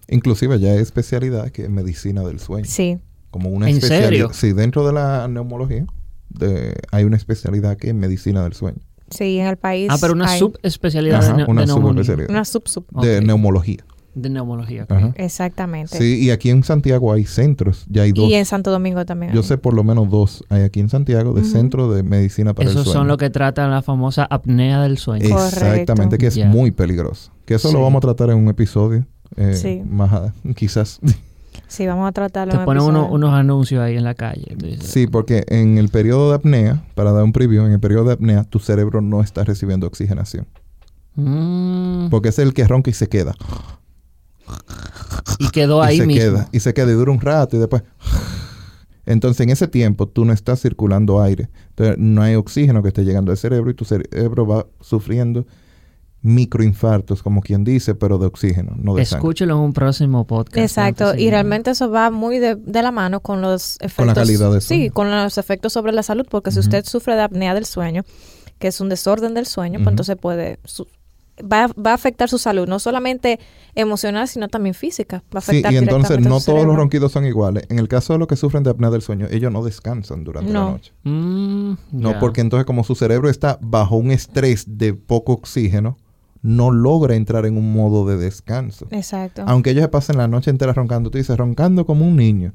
Inclusive 0.09 0.59
ya 0.59 0.73
hay 0.73 0.79
especialidad 0.79 1.51
que 1.51 1.65
es 1.65 1.71
medicina 1.71 2.23
del 2.23 2.41
sueño. 2.41 2.67
sí. 2.67 2.99
Como 3.31 3.51
una 3.51 3.69
¿En 3.69 3.75
especialidad. 3.77 4.09
serio? 4.09 4.31
Sí, 4.33 4.53
dentro 4.55 4.87
de 4.87 4.95
la 4.95 5.29
neumología 5.29 5.85
de- 6.31 6.75
hay 6.93 7.05
una 7.05 7.19
especialidad 7.19 7.77
que 7.77 7.89
es 7.89 7.95
medicina 7.95 8.43
del 8.43 8.55
sueño. 8.55 8.79
Sí, 9.11 9.39
en 9.39 9.47
el 9.47 9.57
país. 9.57 9.89
Ah, 9.91 9.97
pero 10.01 10.13
una 10.13 10.31
hay 10.31 10.39
subespecialidad 10.39 11.21
Ajá, 11.25 11.33
de, 11.33 11.37
ne- 11.39 11.45
una 11.47 11.61
de 11.63 11.67
neumología. 11.67 11.93
subespecialidad. 12.05 12.31
Una 12.31 12.45
sub 12.45 12.69
sub. 12.69 12.85
De 13.03 13.21
neumología. 13.21 13.85
De 14.15 14.31
neumología. 14.31 14.83
ok. 14.85 14.91
Ajá. 14.93 15.13
Exactamente. 15.17 15.97
Sí, 15.97 16.19
y 16.25 16.31
aquí 16.31 16.51
en 16.51 16.65
Santiago 16.65 17.13
hay 17.13 17.25
centros. 17.25 17.85
Ya 17.89 18.03
hay 18.03 18.11
dos. 18.13 18.29
Y 18.29 18.35
en 18.35 18.45
Santo 18.47 18.71
Domingo 18.73 19.05
también. 19.07 19.33
Yo 19.33 19.41
hay. 19.43 19.47
sé 19.47 19.59
por 19.59 19.75
lo 19.75 19.85
menos 19.85 20.11
dos 20.11 20.43
hay 20.49 20.63
aquí 20.63 20.81
en 20.81 20.89
Santiago 20.89 21.35
de 21.35 21.43
Ujú. 21.43 21.51
centro 21.51 21.93
de 21.93 22.03
medicina 22.03 22.53
para 22.53 22.69
Esos 22.69 22.81
el 22.81 22.85
sueño. 22.87 23.01
son 23.01 23.07
los 23.09 23.17
que 23.17 23.31
tratan 23.31 23.71
la 23.71 23.81
famosa 23.83 24.27
apnea 24.29 24.83
del 24.83 24.99
sueño. 24.99 25.29
Correcto. 25.29 25.67
Exactamente, 25.67 26.19
que 26.19 26.27
es 26.27 26.45
muy 26.47 26.71
peligroso. 26.73 27.31
Que 27.45 27.55
eso 27.55 27.69
Sí. 27.69 27.75
lo 27.75 27.81
vamos 27.83 27.99
a 27.99 28.01
tratar 28.01 28.31
en 28.31 28.39
un 28.39 28.49
episodio. 28.49 29.07
eh, 29.37 29.55
Sí. 29.55 29.83
Más 29.89 30.13
a- 30.13 30.33
quizás. 30.57 30.99
Sí, 31.69 31.87
vamos 31.87 32.09
a 32.09 32.13
tratarlo. 32.13 32.53
Te 32.55 32.59
en 32.61 32.65
ponen 32.65 32.83
uno- 32.83 33.09
unos 33.09 33.33
anuncios 33.33 33.81
ahí 33.83 33.97
en 33.97 34.05
la 34.05 34.15
calle. 34.15 34.57
Sí, 34.81 35.07
porque 35.07 35.45
en 35.49 35.79
el 35.79 35.91
periodo 35.91 36.31
de 36.31 36.37
apnea, 36.37 36.83
para 36.95 37.13
dar 37.13 37.23
un 37.23 37.33
preview, 37.33 37.65
en 37.67 37.73
el 37.73 37.81
periodo 37.81 38.05
de 38.07 38.13
apnea, 38.15 38.43
tu 38.45 38.59
cerebro 38.59 39.01
no 39.03 39.21
está 39.21 39.45
recibiendo 39.45 39.87
oxigenación. 39.87 40.47
mm, 41.15 42.09
Porque 42.11 42.29
es 42.31 42.39
el 42.39 42.55
que 42.55 42.67
ronca 42.67 42.91
y 42.91 42.95
se 42.95 43.09
queda. 43.09 43.35
y 45.39 45.49
quedó 45.51 45.83
y 45.85 45.87
ahí 45.87 45.99
se 45.99 46.07
mismo. 46.07 46.23
queda. 46.23 46.49
Y 46.53 46.61
se 46.61 46.73
queda 46.75 46.91
y 46.91 46.95
dura 46.95 47.13
un 47.13 47.21
rato 47.21 47.57
y 47.57 47.59
después. 47.61 47.83
Entonces, 49.07 49.41
en 49.41 49.51
ese 49.51 49.69
tiempo, 49.69 50.07
tú 50.07 50.25
no 50.25 50.33
estás 50.33 50.61
circulando 50.61 51.23
aire. 51.23 51.49
Entonces, 51.71 51.97
no 51.99 52.23
hay 52.23 52.35
oxígeno 52.35 52.83
que 52.83 52.89
esté 52.89 53.05
llegando 53.05 53.31
al 53.33 53.39
cerebro 53.39 53.71
y 53.71 53.75
tu 53.75 53.85
cerebro 53.85 54.47
va 54.47 54.67
sufriendo 54.81 55.47
microinfartos, 56.23 57.23
como 57.23 57.41
quien 57.41 57.65
dice, 57.65 57.95
pero 57.95 58.19
de 58.19 58.27
oxígeno, 58.27 58.73
no 58.77 58.95
de 58.95 59.05
sangre. 59.05 59.21
Escúchelo 59.23 59.55
en 59.55 59.61
un 59.61 59.73
próximo 59.73 60.27
podcast. 60.27 60.59
Exacto, 60.59 61.13
de- 61.13 61.21
y 61.23 61.31
realmente 61.31 61.71
eso 61.71 61.91
va 61.91 62.11
muy 62.11 62.39
de, 62.39 62.57
de 62.57 62.83
la 62.83 62.91
mano 62.93 63.21
con 63.21 63.41
los 63.41 63.77
efectos. 63.81 63.97
Con 63.97 64.07
la 64.09 64.15
calidad 64.15 64.51
del 64.53 64.61
Sí, 64.63 64.91
con 64.91 65.11
los 65.11 65.39
efectos 65.39 65.73
sobre 65.73 65.93
la 65.93 66.03
salud, 66.03 66.27
porque 66.31 66.51
si 66.51 66.59
usted 66.61 66.85
sufre 66.85 67.15
de 67.15 67.23
apnea 67.23 67.55
del 67.55 67.67
sueño, 67.67 68.05
que 68.59 68.69
es 68.69 68.81
un 68.81 68.89
desorden 68.89 69.35
del 69.35 69.47
sueño, 69.47 69.79
pues 69.79 69.89
entonces 69.91 70.17
puede. 70.17 70.59
su- 70.65 70.87
va, 71.41 71.69
va 71.69 71.93
a 71.93 71.95
afectar 71.95 72.29
su 72.29 72.37
salud, 72.39 72.67
no 72.67 72.81
solamente 72.81 73.39
emocional, 73.77 74.27
sino 74.27 74.49
también 74.49 74.75
física. 74.75 75.23
Va 75.33 75.39
a 75.39 75.41
Sí, 75.41 75.51
afectar 75.53 75.73
y 75.73 75.77
entonces 75.77 76.19
no 76.19 76.41
todos 76.41 76.67
los 76.67 76.75
ronquidos 76.75 77.13
son 77.13 77.25
iguales. 77.27 77.63
En 77.69 77.79
el 77.79 77.87
caso 77.87 78.13
de 78.13 78.19
los 78.19 78.27
que 78.27 78.35
sufren 78.35 78.65
de 78.65 78.71
apnea 78.71 78.91
del 78.91 79.03
sueño, 79.03 79.29
ellos 79.31 79.53
no 79.53 79.63
descansan 79.63 80.25
durante 80.25 80.53
No. 80.53 80.65
la 80.65 80.71
noche. 80.73 80.93
Mm, 81.05 81.75
No, 81.93 82.19
porque 82.19 82.41
entonces 82.41 82.67
como 82.67 82.83
su 82.83 82.97
cerebro 82.97 83.31
está 83.31 83.57
bajo 83.63 83.97
un 83.97 84.11
estrés 84.11 84.65
de 84.79 84.95
poco 84.95 85.33
oxígeno, 85.35 85.97
no 86.43 86.71
logra 86.71 87.15
entrar 87.15 87.47
en 87.47 87.57
un 87.57 87.73
modo 87.73 88.07
de 88.07 88.17
descanso. 88.17 88.87
Exacto. 88.91 89.43
Aunque 89.47 89.71
ellos 89.71 89.83
se 89.83 89.89
pasen 89.89 90.19
la 90.19 90.29
noche 90.29 90.51
entera 90.51 90.73
roncando, 90.73 91.11
tú 91.11 91.19
dices, 91.19 91.37
roncando 91.37 91.85
como 91.85 92.07
un 92.07 92.17
niño, 92.17 92.55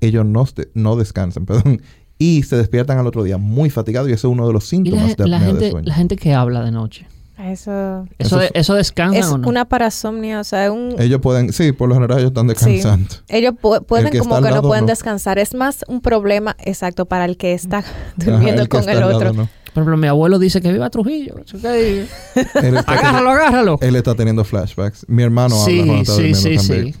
ellos 0.00 0.24
no, 0.24 0.46
no 0.74 0.96
descansan, 0.96 1.46
perdón, 1.46 1.82
y 2.18 2.42
se 2.42 2.56
despiertan 2.56 2.98
al 2.98 3.06
otro 3.06 3.22
día 3.22 3.38
muy 3.38 3.70
fatigados 3.70 4.08
y 4.08 4.12
eso 4.12 4.28
es 4.28 4.32
uno 4.32 4.46
de 4.46 4.52
los 4.52 4.64
síntomas 4.64 5.16
la, 5.18 5.24
de 5.24 5.30
la 5.30 5.36
apnea 5.36 5.38
de 5.40 5.52
gente, 5.52 5.70
sueño. 5.70 5.86
la 5.86 5.94
gente 5.94 6.16
que 6.16 6.34
habla 6.34 6.64
de 6.64 6.72
noche. 6.72 7.06
Eso 7.38 8.04
¿Eso, 8.18 8.36
Eso 8.36 8.38
de- 8.38 8.44
es- 8.46 8.50
eso 8.54 8.74
descansa 8.74 9.18
es 9.20 9.26
o 9.26 9.38
no? 9.38 9.48
una 9.48 9.64
parasomnia, 9.64 10.40
o 10.40 10.44
sea, 10.44 10.72
un, 10.72 10.96
Ellos 10.98 11.20
pueden, 11.20 11.52
sí, 11.52 11.70
por 11.72 11.88
lo 11.88 11.94
general 11.94 12.18
ellos 12.18 12.30
están 12.30 12.48
descansando. 12.48 13.14
ellos 13.28 13.54
pu- 13.54 13.84
pueden 13.86 14.10
que 14.10 14.18
como 14.18 14.42
que 14.42 14.50
no 14.50 14.62
pueden 14.62 14.84
no. 14.86 14.88
descansar. 14.90 15.38
Es 15.38 15.54
más 15.54 15.84
un 15.86 16.00
problema, 16.00 16.56
exacto, 16.64 17.06
para 17.06 17.24
el 17.26 17.36
que 17.36 17.52
está 17.54 17.78
Ajá, 17.78 17.88
durmiendo 18.16 18.68
con 18.68 18.80
está 18.80 18.92
el 18.92 19.00
lado, 19.00 19.16
otro. 19.16 19.32
no. 19.32 19.48
Por 19.72 19.82
ejemplo, 19.82 19.96
mi 19.98 20.08
abuelo 20.08 20.40
dice 20.40 20.60
que 20.60 20.72
viva 20.72 20.90
Trujillo. 20.90 21.36
Está, 22.34 22.92
agárralo, 22.92 23.30
agárralo. 23.30 23.78
él 23.80 23.94
está 23.94 24.14
teniendo 24.16 24.42
flashbacks. 24.44 25.04
Mi 25.08 25.22
hermano 25.22 25.54
habla 25.54 25.66
sí, 25.66 25.76
cuando 25.78 25.94
está 26.02 26.12
sí, 26.14 26.22
durmiendo 26.32 26.60
sí, 26.62 26.68
también. 26.68 26.94
sí. 26.94 27.00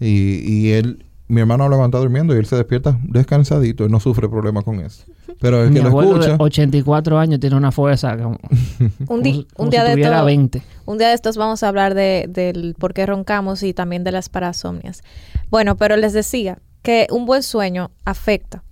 Y, 0.00 0.52
y 0.68 0.72
él, 0.72 1.06
mi 1.28 1.40
hermano 1.40 1.64
habla 1.64 1.76
cuando 1.76 1.96
está 1.96 2.02
durmiendo 2.02 2.34
y 2.34 2.38
él 2.38 2.46
se 2.46 2.56
despierta 2.56 2.98
descansadito 3.02 3.84
y 3.84 3.88
no 3.88 4.00
sufre 4.00 4.28
problema 4.28 4.62
con 4.62 4.80
eso. 4.80 5.04
Pero 5.40 5.62
el 5.62 5.68
Mi 5.70 5.76
que 5.76 5.82
lo 5.82 6.00
escucha, 6.00 6.30
de 6.30 6.36
84 6.38 7.18
años 7.18 7.38
tiene 7.38 7.54
una 7.56 7.70
fuerza 7.70 8.16
como, 8.16 8.38
Un, 9.08 9.22
di- 9.22 9.32
como- 9.32 9.38
un 9.38 9.46
como 9.56 9.70
día 9.70 9.84
si 9.94 10.00
de 10.00 10.22
20. 10.24 10.62
Un 10.86 10.98
día 10.98 11.08
de 11.08 11.14
estos 11.14 11.36
vamos 11.36 11.62
a 11.62 11.68
hablar 11.68 11.94
de, 11.94 12.26
del 12.28 12.74
por 12.78 12.94
qué 12.94 13.04
roncamos 13.06 13.62
y 13.62 13.74
también 13.74 14.04
de 14.04 14.12
las 14.12 14.28
parasomnias. 14.28 15.02
Bueno, 15.50 15.76
pero 15.76 15.96
les 15.96 16.12
decía 16.14 16.58
que 16.82 17.06
un 17.10 17.26
buen 17.26 17.42
sueño 17.42 17.90
afecta, 18.04 18.62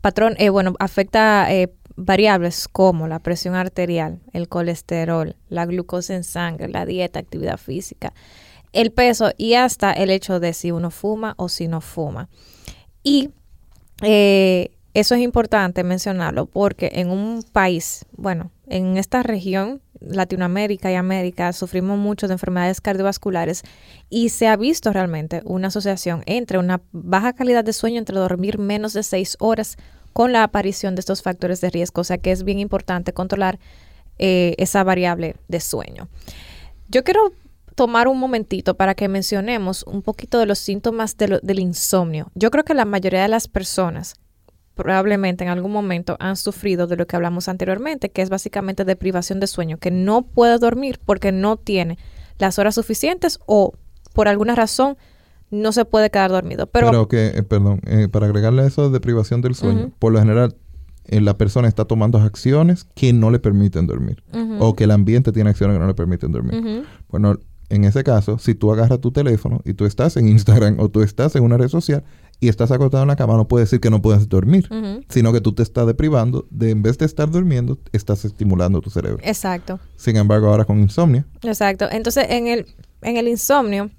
patrón, 0.00 0.34
eh, 0.38 0.48
bueno, 0.50 0.74
afecta 0.78 1.52
eh, 1.52 1.72
variables 1.96 2.68
como 2.68 3.08
la 3.08 3.18
presión 3.18 3.54
arterial, 3.54 4.20
el 4.32 4.48
colesterol, 4.48 5.36
la 5.48 5.66
glucosa 5.66 6.14
en 6.14 6.24
sangre, 6.24 6.68
la 6.68 6.86
dieta, 6.86 7.18
actividad 7.18 7.58
física, 7.58 8.12
el 8.72 8.92
peso 8.92 9.32
y 9.36 9.54
hasta 9.54 9.92
el 9.92 10.10
hecho 10.10 10.40
de 10.40 10.52
si 10.52 10.70
uno 10.70 10.90
fuma 10.90 11.34
o 11.36 11.48
si 11.48 11.68
no 11.68 11.80
fuma. 11.80 12.28
Y 13.02 13.30
eh, 14.02 14.70
eso 14.94 15.14
es 15.14 15.20
importante 15.20 15.84
mencionarlo 15.84 16.46
porque 16.46 16.90
en 16.94 17.10
un 17.10 17.44
país, 17.52 18.06
bueno, 18.16 18.50
en 18.66 18.96
esta 18.96 19.22
región, 19.22 19.80
Latinoamérica 20.00 20.90
y 20.90 20.94
América, 20.94 21.52
sufrimos 21.52 21.98
mucho 21.98 22.26
de 22.26 22.34
enfermedades 22.34 22.80
cardiovasculares 22.80 23.62
y 24.08 24.30
se 24.30 24.48
ha 24.48 24.56
visto 24.56 24.92
realmente 24.92 25.42
una 25.44 25.68
asociación 25.68 26.22
entre 26.26 26.58
una 26.58 26.80
baja 26.92 27.32
calidad 27.34 27.64
de 27.64 27.72
sueño, 27.72 27.98
entre 27.98 28.16
dormir 28.16 28.58
menos 28.58 28.92
de 28.92 29.02
seis 29.02 29.36
horas, 29.40 29.76
con 30.12 30.32
la 30.32 30.42
aparición 30.42 30.96
de 30.96 31.00
estos 31.00 31.22
factores 31.22 31.60
de 31.60 31.70
riesgo. 31.70 32.00
O 32.00 32.04
sea 32.04 32.18
que 32.18 32.32
es 32.32 32.42
bien 32.42 32.58
importante 32.58 33.12
controlar 33.12 33.58
eh, 34.18 34.54
esa 34.58 34.82
variable 34.82 35.36
de 35.48 35.60
sueño. 35.60 36.08
Yo 36.88 37.04
quiero 37.04 37.32
tomar 37.74 38.08
un 38.08 38.18
momentito 38.18 38.74
para 38.74 38.94
que 38.94 39.08
mencionemos 39.08 39.82
un 39.84 40.02
poquito 40.02 40.38
de 40.38 40.46
los 40.46 40.58
síntomas 40.58 41.16
de 41.16 41.28
lo- 41.28 41.40
del 41.40 41.58
insomnio. 41.60 42.30
Yo 42.34 42.50
creo 42.50 42.64
que 42.64 42.74
la 42.74 42.84
mayoría 42.84 43.22
de 43.22 43.28
las 43.28 43.48
personas 43.48 44.14
probablemente 44.74 45.44
en 45.44 45.50
algún 45.50 45.72
momento 45.72 46.16
han 46.20 46.36
sufrido 46.36 46.86
de 46.86 46.96
lo 46.96 47.06
que 47.06 47.16
hablamos 47.16 47.48
anteriormente, 47.48 48.10
que 48.10 48.22
es 48.22 48.30
básicamente 48.30 48.84
de 48.84 48.96
privación 48.96 49.38
de 49.40 49.46
sueño, 49.46 49.76
que 49.78 49.90
no 49.90 50.22
puede 50.22 50.58
dormir 50.58 51.00
porque 51.04 51.32
no 51.32 51.56
tiene 51.58 51.98
las 52.38 52.58
horas 52.58 52.74
suficientes 52.76 53.38
o 53.46 53.74
por 54.14 54.26
alguna 54.28 54.54
razón 54.54 54.96
no 55.50 55.72
se 55.72 55.84
puede 55.84 56.10
quedar 56.10 56.30
dormido. 56.30 56.66
Pero, 56.68 56.86
pero, 56.90 57.08
que, 57.08 57.26
eh, 57.28 57.42
perdón, 57.42 57.80
eh, 57.86 58.08
para 58.08 58.26
agregarle 58.26 58.64
eso 58.66 58.88
de 58.90 59.00
privación 59.00 59.42
del 59.42 59.54
sueño, 59.54 59.90
por 59.98 60.12
lo 60.12 60.18
general 60.20 60.56
eh, 61.06 61.20
la 61.20 61.36
persona 61.36 61.66
está 61.68 61.84
tomando 61.84 62.18
acciones 62.18 62.84
que 62.94 63.12
no 63.12 63.30
le 63.30 63.38
permiten 63.40 63.86
dormir. 63.86 64.22
O 64.60 64.74
que 64.76 64.84
el 64.84 64.92
ambiente 64.92 65.32
tiene 65.32 65.50
acciones 65.50 65.74
que 65.74 65.80
no 65.80 65.86
le 65.88 65.94
permiten 65.94 66.30
dormir. 66.32 66.84
Bueno, 67.08 67.36
en 67.70 67.84
ese 67.84 68.04
caso, 68.04 68.38
si 68.38 68.54
tú 68.54 68.72
agarras 68.72 69.00
tu 69.00 69.10
teléfono 69.12 69.60
y 69.64 69.72
tú 69.74 69.86
estás 69.86 70.16
en 70.16 70.28
Instagram 70.28 70.78
o 70.80 70.88
tú 70.90 71.02
estás 71.02 71.34
en 71.36 71.44
una 71.44 71.56
red 71.56 71.68
social 71.68 72.04
y 72.40 72.48
estás 72.48 72.70
acostado 72.70 73.02
en 73.02 73.08
la 73.08 73.16
cama, 73.16 73.36
no 73.36 73.46
puede 73.48 73.64
decir 73.64 73.80
que 73.80 73.90
no 73.90 74.02
puedes 74.02 74.28
dormir, 74.28 74.68
sino 75.08 75.32
que 75.32 75.40
tú 75.40 75.52
te 75.54 75.62
estás 75.62 75.86
deprivando 75.86 76.46
de, 76.50 76.70
en 76.70 76.82
vez 76.82 76.98
de 76.98 77.06
estar 77.06 77.30
durmiendo, 77.30 77.78
estás 77.92 78.24
estimulando 78.24 78.80
tu 78.80 78.90
cerebro. 78.90 79.18
Exacto. 79.22 79.78
Sin 79.96 80.16
embargo, 80.16 80.48
ahora 80.48 80.64
con 80.64 80.80
insomnio, 80.80 81.24
Exacto. 81.42 81.86
Entonces, 81.90 82.26
en 82.28 82.46
el, 82.46 82.66
en 83.02 83.16
el 83.16 83.28
insomnio, 83.28 83.90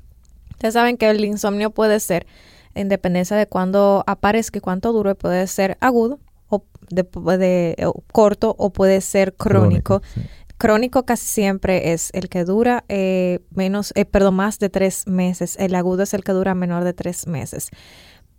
ustedes 0.51 0.73
saben 0.73 0.97
que 0.97 1.09
el 1.09 1.23
insomnio 1.25 1.69
puede 1.71 1.99
ser, 1.99 2.25
en 2.73 2.87
dependencia 2.89 3.35
de 3.37 3.47
cuándo 3.47 4.03
aparezca 4.07 4.57
y 4.57 4.61
cuánto 4.61 4.91
dure, 4.93 5.13
puede 5.15 5.45
ser 5.47 5.77
agudo 5.81 6.19
o 6.49 6.65
de, 6.89 7.03
de- 7.37 7.85
o 7.85 8.03
corto 8.11 8.55
o 8.57 8.71
puede 8.71 9.01
ser 9.01 9.33
crónico. 9.35 10.01
sí. 10.13 10.21
Crónico 10.61 11.07
casi 11.07 11.25
siempre 11.25 11.91
es 11.91 12.11
el 12.13 12.29
que 12.29 12.45
dura 12.45 12.85
eh, 12.87 13.39
menos, 13.49 13.93
eh, 13.95 14.05
perdón, 14.05 14.35
más 14.35 14.59
de 14.59 14.69
tres 14.69 15.07
meses. 15.07 15.55
El 15.57 15.73
agudo 15.73 16.03
es 16.03 16.13
el 16.13 16.23
que 16.23 16.33
dura 16.33 16.53
menor 16.53 16.83
de 16.83 16.93
tres 16.93 17.25
meses. 17.25 17.71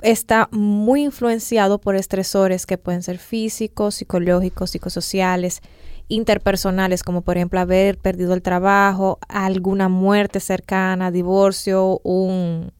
Está 0.02 0.48
muy 0.52 1.02
influenciado 1.02 1.80
por 1.80 1.96
estresores 1.96 2.64
que 2.64 2.78
pueden 2.78 3.02
ser 3.02 3.18
físicos, 3.18 3.96
psicológicos, 3.96 4.70
psicosociales, 4.70 5.62
interpersonales, 6.06 7.02
como 7.02 7.22
por 7.22 7.38
ejemplo 7.38 7.58
haber 7.58 7.98
perdido 7.98 8.34
el 8.34 8.42
trabajo, 8.42 9.18
alguna 9.26 9.88
muerte 9.88 10.38
cercana, 10.38 11.10
divorcio, 11.10 11.98
un 12.04 12.70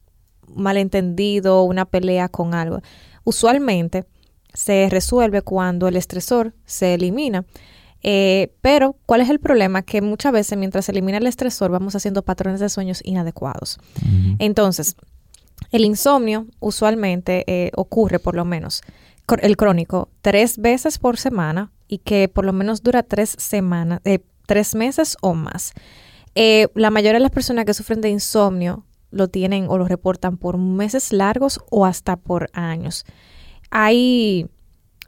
malentendido, 0.54 1.64
una 1.64 1.84
pelea 1.84 2.28
con 2.28 2.54
algo. 2.54 2.80
Usualmente 3.24 4.04
se 4.54 4.86
resuelve 4.88 5.42
cuando 5.42 5.88
el 5.88 5.96
estresor 5.96 6.54
se 6.64 6.94
elimina. 6.94 7.44
Eh, 8.02 8.52
pero, 8.60 8.96
¿cuál 9.06 9.20
es 9.20 9.30
el 9.30 9.38
problema? 9.38 9.82
Que 9.82 10.02
muchas 10.02 10.32
veces 10.32 10.58
mientras 10.58 10.86
se 10.86 10.92
elimina 10.92 11.18
el 11.18 11.26
estresor 11.26 11.70
vamos 11.70 11.94
haciendo 11.94 12.22
patrones 12.22 12.60
de 12.60 12.68
sueños 12.68 13.00
inadecuados. 13.04 13.78
Entonces, 14.38 14.96
el 15.70 15.84
insomnio 15.84 16.46
usualmente 16.60 17.44
eh, 17.46 17.70
ocurre 17.76 18.18
por 18.18 18.34
lo 18.34 18.44
menos, 18.44 18.82
el 19.40 19.56
crónico, 19.56 20.08
tres 20.20 20.58
veces 20.58 20.98
por 20.98 21.16
semana 21.16 21.70
y 21.88 21.98
que 21.98 22.28
por 22.28 22.44
lo 22.44 22.52
menos 22.52 22.82
dura 22.82 23.02
tres 23.02 23.34
semanas, 23.38 24.00
eh, 24.04 24.18
tres 24.46 24.74
meses 24.74 25.16
o 25.22 25.34
más. 25.34 25.72
La 26.34 26.90
mayoría 26.90 27.14
de 27.14 27.20
las 27.20 27.30
personas 27.30 27.64
que 27.64 27.74
sufren 27.74 28.00
de 28.00 28.08
insomnio 28.08 28.84
lo 29.10 29.28
tienen 29.28 29.66
o 29.68 29.78
lo 29.78 29.86
reportan 29.86 30.38
por 30.38 30.58
meses 30.58 31.12
largos 31.12 31.60
o 31.70 31.86
hasta 31.86 32.16
por 32.16 32.48
años. 32.52 33.04
Hay 33.70 34.48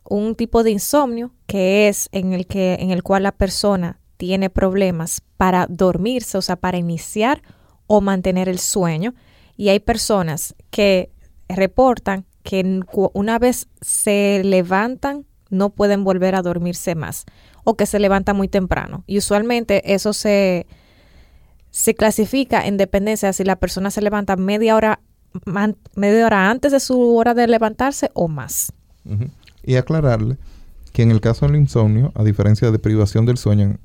un 0.09 0.35
tipo 0.35 0.63
de 0.63 0.71
insomnio 0.71 1.33
que 1.47 1.89
es 1.89 2.09
en 2.13 2.33
el 2.33 2.47
que 2.47 2.75
en 2.81 2.91
el 2.91 3.03
cual 3.03 3.23
la 3.23 3.33
persona 3.33 4.01
tiene 4.17 4.51
problemas 4.51 5.23
para 5.37 5.67
dormirse, 5.69 6.39
o 6.39 6.43
sea, 6.43 6.57
para 6.57 6.79
iniciar 6.79 7.43
o 7.87 8.01
mantener 8.01 8.49
el 8.49 8.59
sueño, 8.59 9.15
y 9.57 9.69
hay 9.69 9.81
personas 9.81 10.55
que 10.71 11.11
reportan 11.49 12.25
que 12.43 12.81
una 13.13 13.39
vez 13.39 13.69
se 13.81 14.43
levantan 14.45 15.27
no 15.51 15.71
pueden 15.71 16.05
volver 16.05 16.35
a 16.35 16.43
dormirse 16.43 16.95
más 16.95 17.25
o 17.63 17.77
que 17.77 17.87
se 17.87 17.99
levantan 17.99 18.37
muy 18.37 18.49
temprano. 18.49 19.05
Y 19.07 19.19
usualmente 19.19 19.95
eso 19.95 20.13
se, 20.13 20.67
se 21.71 21.95
clasifica 21.95 22.67
en 22.67 22.77
dependencia 22.77 23.33
si 23.33 23.45
la 23.45 23.57
persona 23.57 23.91
se 23.91 24.03
levanta 24.03 24.37
media 24.37 24.77
hora, 24.77 25.01
media 25.95 26.27
hora 26.27 26.51
antes 26.51 26.73
de 26.73 26.81
su 26.81 27.17
hora 27.17 27.35
de 27.35 27.47
levantarse 27.47 28.11
o 28.15 28.29
más. 28.29 28.73
Y 29.67 29.77
aclararle 29.77 30.39
que 30.95 31.03
en 31.03 31.11
el 31.11 31.21
caso 31.21 31.47
del 31.47 31.57
insomnio, 31.57 32.13
a 32.15 32.23
diferencia 32.23 32.71
de 32.71 32.79
privación 32.79 33.27
del 33.27 33.37
sueño, 33.37 33.79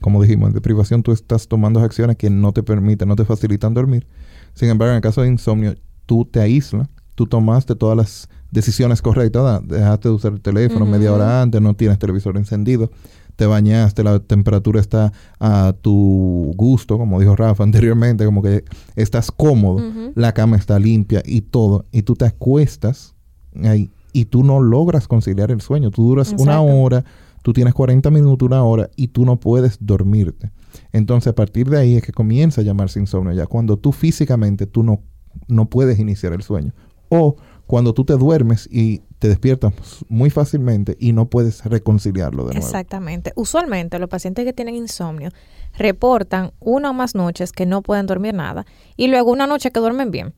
como 0.00 0.20
dijimos, 0.20 0.52
de 0.52 0.60
privación 0.60 1.04
tú 1.04 1.12
estás 1.12 1.46
tomando 1.46 1.78
acciones 1.78 2.16
que 2.16 2.30
no 2.30 2.52
te 2.52 2.64
permiten, 2.64 3.06
no 3.06 3.14
te 3.14 3.24
facilitan 3.24 3.74
dormir. 3.74 4.08
Sin 4.54 4.68
embargo, 4.68 4.90
en 4.90 4.96
el 4.96 5.02
caso 5.02 5.22
de 5.22 5.28
insomnio, 5.28 5.76
tú 6.04 6.24
te 6.24 6.40
aíslas, 6.40 6.88
tú 7.14 7.26
tomaste 7.26 7.76
todas 7.76 7.96
las 7.96 8.28
decisiones 8.50 9.00
correctas, 9.02 9.60
dejaste 9.68 10.08
de 10.08 10.14
usar 10.16 10.32
el 10.32 10.40
teléfono 10.40 10.84
media 10.84 11.12
hora 11.12 11.42
antes, 11.42 11.60
no 11.60 11.74
tienes 11.74 11.96
televisor 12.00 12.36
encendido, 12.36 12.90
te 13.36 13.46
bañaste, 13.46 14.02
la 14.02 14.18
temperatura 14.18 14.80
está 14.80 15.12
a 15.38 15.72
tu 15.80 16.52
gusto, 16.56 16.98
como 16.98 17.20
dijo 17.20 17.36
Rafa 17.36 17.62
anteriormente, 17.62 18.24
como 18.24 18.42
que 18.42 18.64
estás 18.96 19.30
cómodo, 19.30 19.80
la 20.16 20.32
cama 20.32 20.56
está 20.56 20.76
limpia 20.80 21.22
y 21.24 21.42
todo, 21.42 21.86
y 21.92 22.02
tú 22.02 22.16
te 22.16 22.24
acuestas 22.24 23.14
ahí 23.62 23.92
y 24.12 24.26
tú 24.26 24.42
no 24.42 24.60
logras 24.60 25.08
conciliar 25.08 25.50
el 25.50 25.60
sueño, 25.60 25.90
tú 25.90 26.06
duras 26.06 26.34
una 26.38 26.60
hora, 26.60 27.04
tú 27.42 27.52
tienes 27.52 27.74
40 27.74 28.10
minutos, 28.10 28.46
una 28.46 28.62
hora 28.64 28.90
y 28.96 29.08
tú 29.08 29.24
no 29.24 29.38
puedes 29.38 29.78
dormirte. 29.80 30.50
Entonces 30.92 31.28
a 31.28 31.34
partir 31.34 31.68
de 31.68 31.78
ahí 31.78 31.96
es 31.96 32.02
que 32.02 32.12
comienza 32.12 32.60
a 32.60 32.64
llamarse 32.64 33.00
insomnio, 33.00 33.32
ya 33.32 33.46
cuando 33.46 33.76
tú 33.76 33.92
físicamente 33.92 34.66
tú 34.66 34.82
no, 34.82 35.02
no 35.46 35.68
puedes 35.68 35.98
iniciar 35.98 36.32
el 36.32 36.42
sueño. 36.42 36.72
O 37.10 37.36
cuando 37.66 37.92
tú 37.92 38.04
te 38.04 38.14
duermes 38.14 38.68
y 38.72 39.02
te 39.18 39.28
despiertas 39.28 39.72
muy 40.08 40.30
fácilmente 40.30 40.96
y 40.98 41.12
no 41.12 41.28
puedes 41.28 41.64
reconciliarlo 41.64 42.44
de 42.44 42.54
nuevo. 42.54 42.66
Exactamente. 42.66 43.32
Usualmente 43.36 43.98
los 43.98 44.08
pacientes 44.08 44.44
que 44.44 44.52
tienen 44.52 44.74
insomnio 44.74 45.30
reportan 45.76 46.52
una 46.60 46.90
o 46.90 46.92
más 46.94 47.14
noches 47.14 47.52
que 47.52 47.66
no 47.66 47.82
pueden 47.82 48.06
dormir 48.06 48.34
nada 48.34 48.64
y 48.96 49.08
luego 49.08 49.30
una 49.30 49.46
noche 49.46 49.70
que 49.70 49.80
duermen 49.80 50.10
bien. 50.10 50.32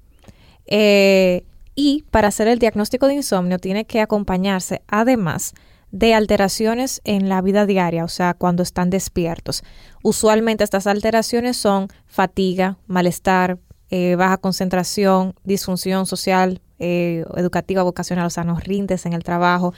Eh, 0.66 1.44
y 1.74 2.04
para 2.10 2.28
hacer 2.28 2.48
el 2.48 2.58
diagnóstico 2.58 3.06
de 3.06 3.14
insomnio 3.14 3.58
tiene 3.58 3.84
que 3.84 4.00
acompañarse 4.00 4.82
además 4.88 5.54
de 5.92 6.14
alteraciones 6.14 7.00
en 7.04 7.28
la 7.28 7.42
vida 7.42 7.66
diaria, 7.66 8.04
o 8.04 8.08
sea, 8.08 8.34
cuando 8.34 8.62
están 8.62 8.90
despiertos. 8.90 9.64
Usualmente 10.02 10.62
estas 10.62 10.86
alteraciones 10.86 11.56
son 11.56 11.88
fatiga, 12.06 12.78
malestar, 12.86 13.58
eh, 13.90 14.14
baja 14.14 14.36
concentración, 14.36 15.34
disfunción 15.42 16.06
social, 16.06 16.60
eh, 16.78 17.24
educativa, 17.36 17.82
vocacional, 17.82 18.26
o 18.26 18.30
sea, 18.30 18.44
nos 18.44 18.62
rindes 18.64 19.04
en 19.04 19.14
el 19.14 19.24
trabajo, 19.24 19.74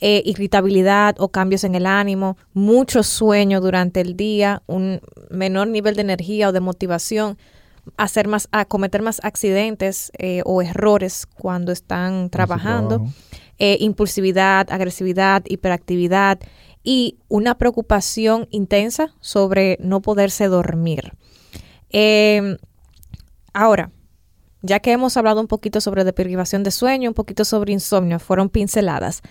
eh, 0.00 0.22
irritabilidad 0.24 1.16
o 1.18 1.30
cambios 1.30 1.64
en 1.64 1.74
el 1.74 1.84
ánimo, 1.86 2.36
mucho 2.52 3.02
sueño 3.02 3.60
durante 3.60 4.00
el 4.00 4.16
día, 4.16 4.62
un 4.66 5.00
menor 5.28 5.66
nivel 5.66 5.96
de 5.96 6.02
energía 6.02 6.48
o 6.48 6.52
de 6.52 6.60
motivación, 6.60 7.36
hacer 7.96 8.28
más, 8.28 8.48
a 8.52 8.64
cometer 8.64 9.02
más 9.02 9.20
accidentes 9.22 10.10
eh, 10.18 10.42
o 10.44 10.62
errores 10.62 11.26
cuando 11.26 11.72
están 11.72 12.30
trabajando, 12.30 13.06
impulsividad, 13.58 14.70
agresividad, 14.70 15.42
hiperactividad 15.48 16.38
y 16.84 17.18
una 17.26 17.58
preocupación 17.58 18.46
intensa 18.50 19.14
sobre 19.20 19.78
no 19.80 20.00
poderse 20.00 20.46
dormir. 20.46 21.12
ahora, 23.52 23.90
ya 24.62 24.80
que 24.80 24.92
hemos 24.92 25.16
hablado 25.16 25.40
un 25.40 25.48
poquito 25.48 25.80
sobre 25.80 26.04
deprivación 26.04 26.62
de 26.62 26.70
sueño, 26.70 27.10
un 27.10 27.14
poquito 27.14 27.44
sobre 27.44 27.72
insomnio, 27.72 28.18
fueron 28.18 28.48
pinceladas 28.48 29.22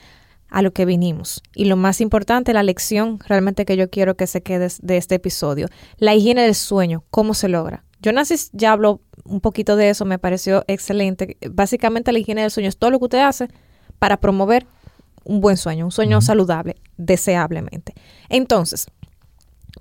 a 0.49 0.61
lo 0.61 0.71
que 0.71 0.85
vinimos. 0.85 1.41
Y 1.55 1.65
lo 1.65 1.75
más 1.75 2.01
importante, 2.01 2.53
la 2.53 2.63
lección 2.63 3.19
realmente 3.27 3.65
que 3.65 3.77
yo 3.77 3.89
quiero 3.89 4.15
que 4.15 4.27
se 4.27 4.41
quede 4.41 4.69
de 4.81 4.97
este 4.97 5.15
episodio, 5.15 5.67
la 5.97 6.15
higiene 6.15 6.43
del 6.43 6.55
sueño, 6.55 7.03
cómo 7.09 7.33
se 7.33 7.49
logra. 7.49 7.83
Jonas 8.01 8.51
ya 8.53 8.71
habló 8.71 9.01
un 9.25 9.41
poquito 9.41 9.75
de 9.75 9.89
eso, 9.89 10.05
me 10.05 10.19
pareció 10.19 10.63
excelente. 10.67 11.37
Básicamente 11.49 12.11
la 12.11 12.19
higiene 12.19 12.41
del 12.41 12.51
sueño 12.51 12.69
es 12.69 12.77
todo 12.77 12.91
lo 12.91 12.99
que 12.99 13.05
usted 13.05 13.19
hace 13.19 13.47
para 13.99 14.17
promover 14.17 14.67
un 15.23 15.41
buen 15.41 15.57
sueño, 15.57 15.85
un 15.85 15.91
sueño 15.91 16.21
saludable, 16.21 16.77
deseablemente. 16.95 17.93
Entonces, 18.29 18.87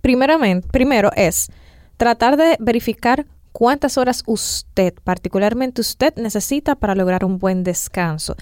primeramente, 0.00 0.66
primero 0.68 1.10
es 1.14 1.50
tratar 1.96 2.36
de 2.36 2.56
verificar 2.58 3.26
cuántas 3.52 3.96
horas 3.96 4.22
usted, 4.26 4.94
particularmente 5.04 5.80
usted, 5.80 6.14
necesita 6.16 6.74
para 6.74 6.94
lograr 6.94 7.24
un 7.24 7.38
buen 7.38 7.64
descanso. 7.64 8.34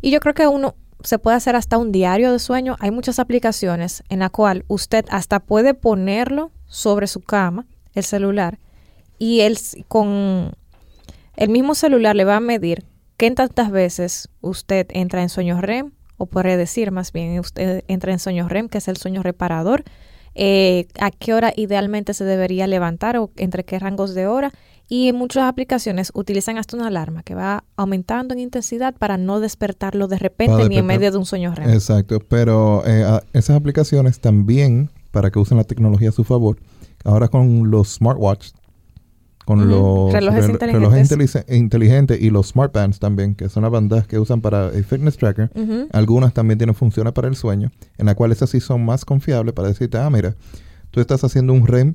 Y 0.00 0.10
yo 0.10 0.20
creo 0.20 0.34
que 0.34 0.46
uno 0.46 0.74
se 1.02 1.18
puede 1.18 1.36
hacer 1.36 1.56
hasta 1.56 1.78
un 1.78 1.92
diario 1.92 2.32
de 2.32 2.38
sueño. 2.38 2.76
Hay 2.80 2.90
muchas 2.90 3.18
aplicaciones 3.18 4.02
en 4.08 4.20
la 4.20 4.30
cual 4.30 4.64
usted 4.68 5.04
hasta 5.10 5.40
puede 5.40 5.74
ponerlo 5.74 6.52
sobre 6.66 7.06
su 7.06 7.20
cama, 7.20 7.66
el 7.94 8.04
celular, 8.04 8.58
y 9.18 9.40
él 9.40 9.58
con 9.88 10.52
el 11.36 11.48
mismo 11.48 11.74
celular 11.74 12.16
le 12.16 12.24
va 12.24 12.36
a 12.36 12.40
medir 12.40 12.84
qué 13.16 13.30
tantas 13.30 13.70
veces 13.70 14.28
usted 14.40 14.86
entra 14.90 15.22
en 15.22 15.28
sueño 15.28 15.60
REM, 15.60 15.92
o 16.16 16.26
podría 16.26 16.56
decir 16.56 16.90
más 16.90 17.12
bien, 17.12 17.38
usted 17.38 17.84
entra 17.88 18.12
en 18.12 18.18
sueño 18.18 18.48
REM, 18.48 18.68
que 18.68 18.78
es 18.78 18.88
el 18.88 18.96
sueño 18.96 19.22
reparador, 19.22 19.84
eh, 20.34 20.86
a 21.00 21.10
qué 21.10 21.34
hora 21.34 21.52
idealmente 21.56 22.14
se 22.14 22.24
debería 22.24 22.66
levantar 22.66 23.16
o 23.16 23.30
entre 23.36 23.64
qué 23.64 23.78
rangos 23.78 24.14
de 24.14 24.26
hora. 24.26 24.52
Y 24.92 25.12
muchas 25.12 25.44
aplicaciones 25.44 26.10
utilizan 26.14 26.58
hasta 26.58 26.76
una 26.76 26.88
alarma 26.88 27.22
que 27.22 27.36
va 27.36 27.62
aumentando 27.76 28.34
en 28.34 28.40
intensidad 28.40 28.92
para 28.92 29.16
no 29.16 29.38
despertarlo 29.38 30.08
de 30.08 30.18
repente 30.18 30.68
ni 30.68 30.78
en 30.78 30.86
medio 30.86 31.12
de 31.12 31.16
un 31.16 31.24
sueño 31.24 31.54
REM. 31.54 31.70
Exacto, 31.70 32.18
pero 32.18 32.82
eh, 32.84 33.20
esas 33.32 33.56
aplicaciones 33.56 34.18
también, 34.18 34.90
para 35.12 35.30
que 35.30 35.38
usen 35.38 35.58
la 35.58 35.64
tecnología 35.64 36.08
a 36.08 36.12
su 36.12 36.24
favor, 36.24 36.58
ahora 37.04 37.28
con 37.28 37.70
los 37.70 37.94
smartwatch 37.94 38.50
con 39.44 39.68
los 39.68 40.12
relojes, 40.12 40.48
inteligentes. 41.48 42.20
y 42.20 42.30
los 42.30 42.48
smart 42.48 42.72
bands 42.72 42.98
también, 43.00 43.34
que 43.34 43.48
son 43.48 43.64
las 43.64 43.72
bandas 43.72 44.06
que 44.06 44.18
usan 44.18 44.40
para 44.40 44.68
el 44.68 44.84
fitness 44.84 45.16
tracker. 45.16 45.50
Algunas 45.92 46.32
también 46.34 46.58
tienen 46.58 46.74
funciones 46.74 47.12
para 47.12 47.26
el 47.26 47.34
sueño, 47.36 47.72
en 47.98 48.06
la 48.06 48.14
cual 48.14 48.30
esas 48.32 48.50
sí 48.50 48.60
son 48.60 48.84
más 48.84 49.04
confiables 49.04 49.52
para 49.54 49.68
decirte, 49.68 49.98
ah, 49.98 50.08
mira, 50.10 50.36
tú 50.90 51.00
estás 51.00 51.24
haciendo 51.24 51.52
un 51.52 51.66
REM. 51.66 51.94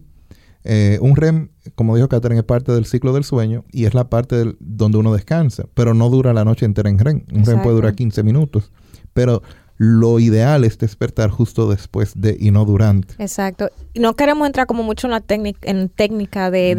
Eh, 0.68 0.98
un 1.00 1.16
REM, 1.16 1.50
como 1.76 1.96
dijo 1.96 2.10
Catherine, 2.10 2.40
es 2.40 2.46
parte 2.46 2.72
del 2.72 2.86
ciclo 2.86 3.14
del 3.14 3.24
sueño 3.24 3.64
y 3.72 3.86
es 3.86 3.94
la 3.94 4.10
parte 4.10 4.56
donde 4.60 4.98
uno 4.98 5.14
descansa, 5.14 5.66
pero 5.76 5.94
no 5.94 6.10
dura 6.10 6.34
la 6.34 6.44
noche 6.44 6.66
entera 6.66 6.90
en 6.90 7.00
REM. 7.00 7.24
Un 7.32 7.46
REM 7.46 7.62
puede 7.62 7.76
durar 7.76 7.96
15 7.96 8.24
minutos. 8.24 8.72
Pero 9.14 9.44
lo 9.78 10.20
ideal 10.20 10.64
es 10.64 10.78
despertar 10.78 11.30
justo 11.30 11.70
después 11.70 12.14
de 12.16 12.38
y 12.40 12.52
no 12.52 12.64
durante. 12.66 13.14
Exacto. 13.22 13.70
No 13.94 14.16
queremos 14.16 14.48
entrar 14.48 14.68
como 14.68 14.84
mucho 14.84 15.08
en 15.08 15.12
la 15.12 15.20
técnica, 15.20 15.60
en 15.70 15.90
técnica 15.90 16.50
de, 16.50 16.76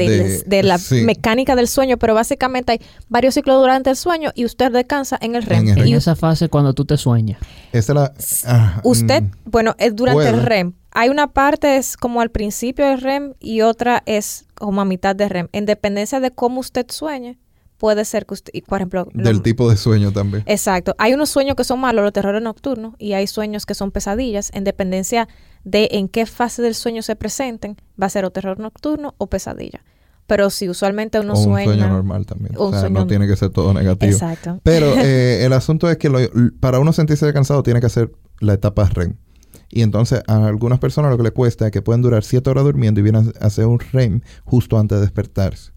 de, 0.47 0.63
la 0.63 0.79
mecánica 1.05 1.57
del 1.57 1.69
sueño, 1.69 1.99
pero 1.99 2.15
básicamente 2.15 2.73
hay 2.73 2.81
varios 3.09 3.35
ciclos 3.35 3.61
durante 3.61 3.91
el 3.91 3.97
sueño 3.97 4.33
y 4.35 4.45
usted 4.47 4.73
descansa 4.73 5.19
en 5.21 5.35
el 5.35 5.43
REM. 5.43 5.69
En, 5.69 5.95
esa 5.95 6.17
fase 6.17 6.49
cuando 6.49 6.73
tú 6.73 6.85
te 6.85 6.97
sueñas. 6.97 7.39
Esa 7.73 7.93
la, 7.93 8.15
ah, 8.47 8.81
usted, 8.83 9.23
mm, 9.23 9.31
bueno, 9.45 9.75
es 9.79 9.95
durante 9.95 10.29
el 10.29 10.43
REM. 10.43 10.73
Hay 10.99 11.11
una 11.11 11.27
parte 11.27 11.77
es 11.77 11.99
como 11.99 12.23
al 12.23 12.31
principio 12.31 12.87
del 12.87 13.03
REM 13.03 13.35
y 13.39 13.61
otra 13.61 14.03
es 14.07 14.47
como 14.55 14.81
a 14.81 14.87
mitad 14.87 15.15
de 15.15 15.29
REM. 15.29 15.49
En 15.53 15.67
dependencia 15.67 16.21
de 16.21 16.31
cómo 16.31 16.61
usted 16.61 16.87
sueñe, 16.89 17.39
puede 17.77 18.07
ser 18.07 18.25
que 18.25 18.33
usted, 18.33 18.53
por 18.67 18.79
ejemplo... 18.79 19.07
Del 19.13 19.43
tipo 19.43 19.69
de 19.69 19.77
sueño 19.77 20.11
también. 20.11 20.43
Exacto. 20.47 20.95
Hay 20.97 21.13
unos 21.13 21.29
sueños 21.29 21.55
que 21.55 21.65
son 21.65 21.81
malos, 21.81 22.03
los 22.03 22.15
terrores 22.15 22.41
nocturnos, 22.41 22.95
y 22.99 23.13
hay 23.13 23.27
sueños 23.27 23.67
que 23.67 23.75
son 23.75 23.91
pesadillas, 23.91 24.51
en 24.55 24.65
dependencia 24.65 25.29
de 25.65 25.91
en 25.93 26.09
qué 26.09 26.25
fase 26.25 26.63
del 26.63 26.75
sueño 26.75 27.03
se 27.03 27.15
presenten, 27.15 27.77
va 28.01 28.07
a 28.07 28.09
ser 28.09 28.25
o 28.25 28.31
terror 28.31 28.59
nocturno 28.59 29.15
o 29.19 29.27
pesadilla. 29.27 29.85
Pero 30.27 30.49
si 30.49 30.67
usualmente 30.67 31.21
uno 31.21 31.37
sueña... 31.37 31.73
Un 31.73 31.79
sueño 31.79 31.89
normal 31.89 32.25
también. 32.25 32.55
O 32.57 32.73
sea, 32.73 32.89
no 32.89 33.07
tiene 33.07 33.27
que 33.27 33.37
ser 33.37 33.51
todo 33.51 33.75
negativo. 33.75 34.13
Exacto. 34.13 34.61
Pero 34.63 34.87
eh, 34.97 35.45
el 35.45 35.53
asunto 35.53 35.91
es 35.91 35.99
que 35.99 36.31
para 36.59 36.79
uno 36.79 36.95
sentirse 36.95 37.31
cansado 37.35 37.63
tiene 37.63 37.81
que 37.81 37.87
hacer 37.87 38.13
la 38.41 38.55
etapa 38.55 38.89
REM. 38.89 39.17
Y 39.71 39.83
entonces 39.83 40.23
a 40.27 40.47
algunas 40.47 40.79
personas 40.79 41.11
lo 41.11 41.17
que 41.17 41.25
le 41.25 41.31
cuesta 41.31 41.67
es 41.67 41.73
que 41.73 41.83
pueden 41.83 42.03
durar 42.03 42.25
siete 42.25 42.51
horas 42.51 42.65
durmiendo 42.65 43.01
y 43.01 43.03
vienen 43.03 43.33
a 43.41 43.47
hacer 43.47 43.67
un 43.67 43.79
REM 43.79 44.21
justo 44.45 44.79
antes 44.79 44.99
de 44.99 45.03
despertarse. 45.03 45.77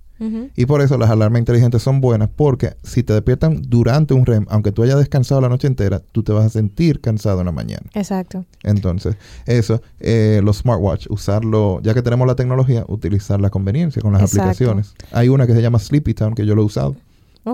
Y 0.56 0.66
por 0.66 0.82
eso 0.82 0.98
las 0.98 1.10
alarmas 1.10 1.40
inteligentes 1.40 1.82
son 1.82 2.02
buenas, 2.02 2.30
porque 2.36 2.76
si 2.84 3.04
te 3.04 3.14
despiertan 3.14 3.62
durante 3.66 4.14
un 4.14 4.26
REM, 4.26 4.46
aunque 4.50 4.74
tú 4.74 4.84
hayas 4.84 4.98
descansado 4.98 5.40
la 5.40 5.48
noche 5.48 5.68
entera, 5.68 6.02
tú 6.12 6.24
te 6.24 6.34
vas 6.34 6.46
a 6.46 6.50
sentir 6.50 7.00
cansado 7.00 7.40
en 7.40 7.46
la 7.46 7.54
mañana. 7.54 7.90
Exacto. 7.94 8.44
Entonces, 8.64 9.16
eso, 9.46 9.82
eh, 10.02 10.42
los 10.44 10.58
smartwatch, 10.58 11.08
usarlo, 11.10 11.80
ya 11.84 11.94
que 11.94 12.02
tenemos 12.02 12.28
la 12.28 12.36
tecnología, 12.36 12.84
utilizar 12.90 13.40
la 13.40 13.50
conveniencia 13.50 14.02
con 14.02 14.12
las 14.12 14.24
aplicaciones. 14.24 14.94
Hay 15.14 15.30
una 15.30 15.48
que 15.48 15.54
se 15.54 15.62
llama 15.62 15.80
Sleepy 15.80 16.14
Town, 16.14 16.36
que 16.36 16.46
yo 16.46 16.54
lo 16.54 16.64
he 16.64 16.66
usado. 16.66 16.98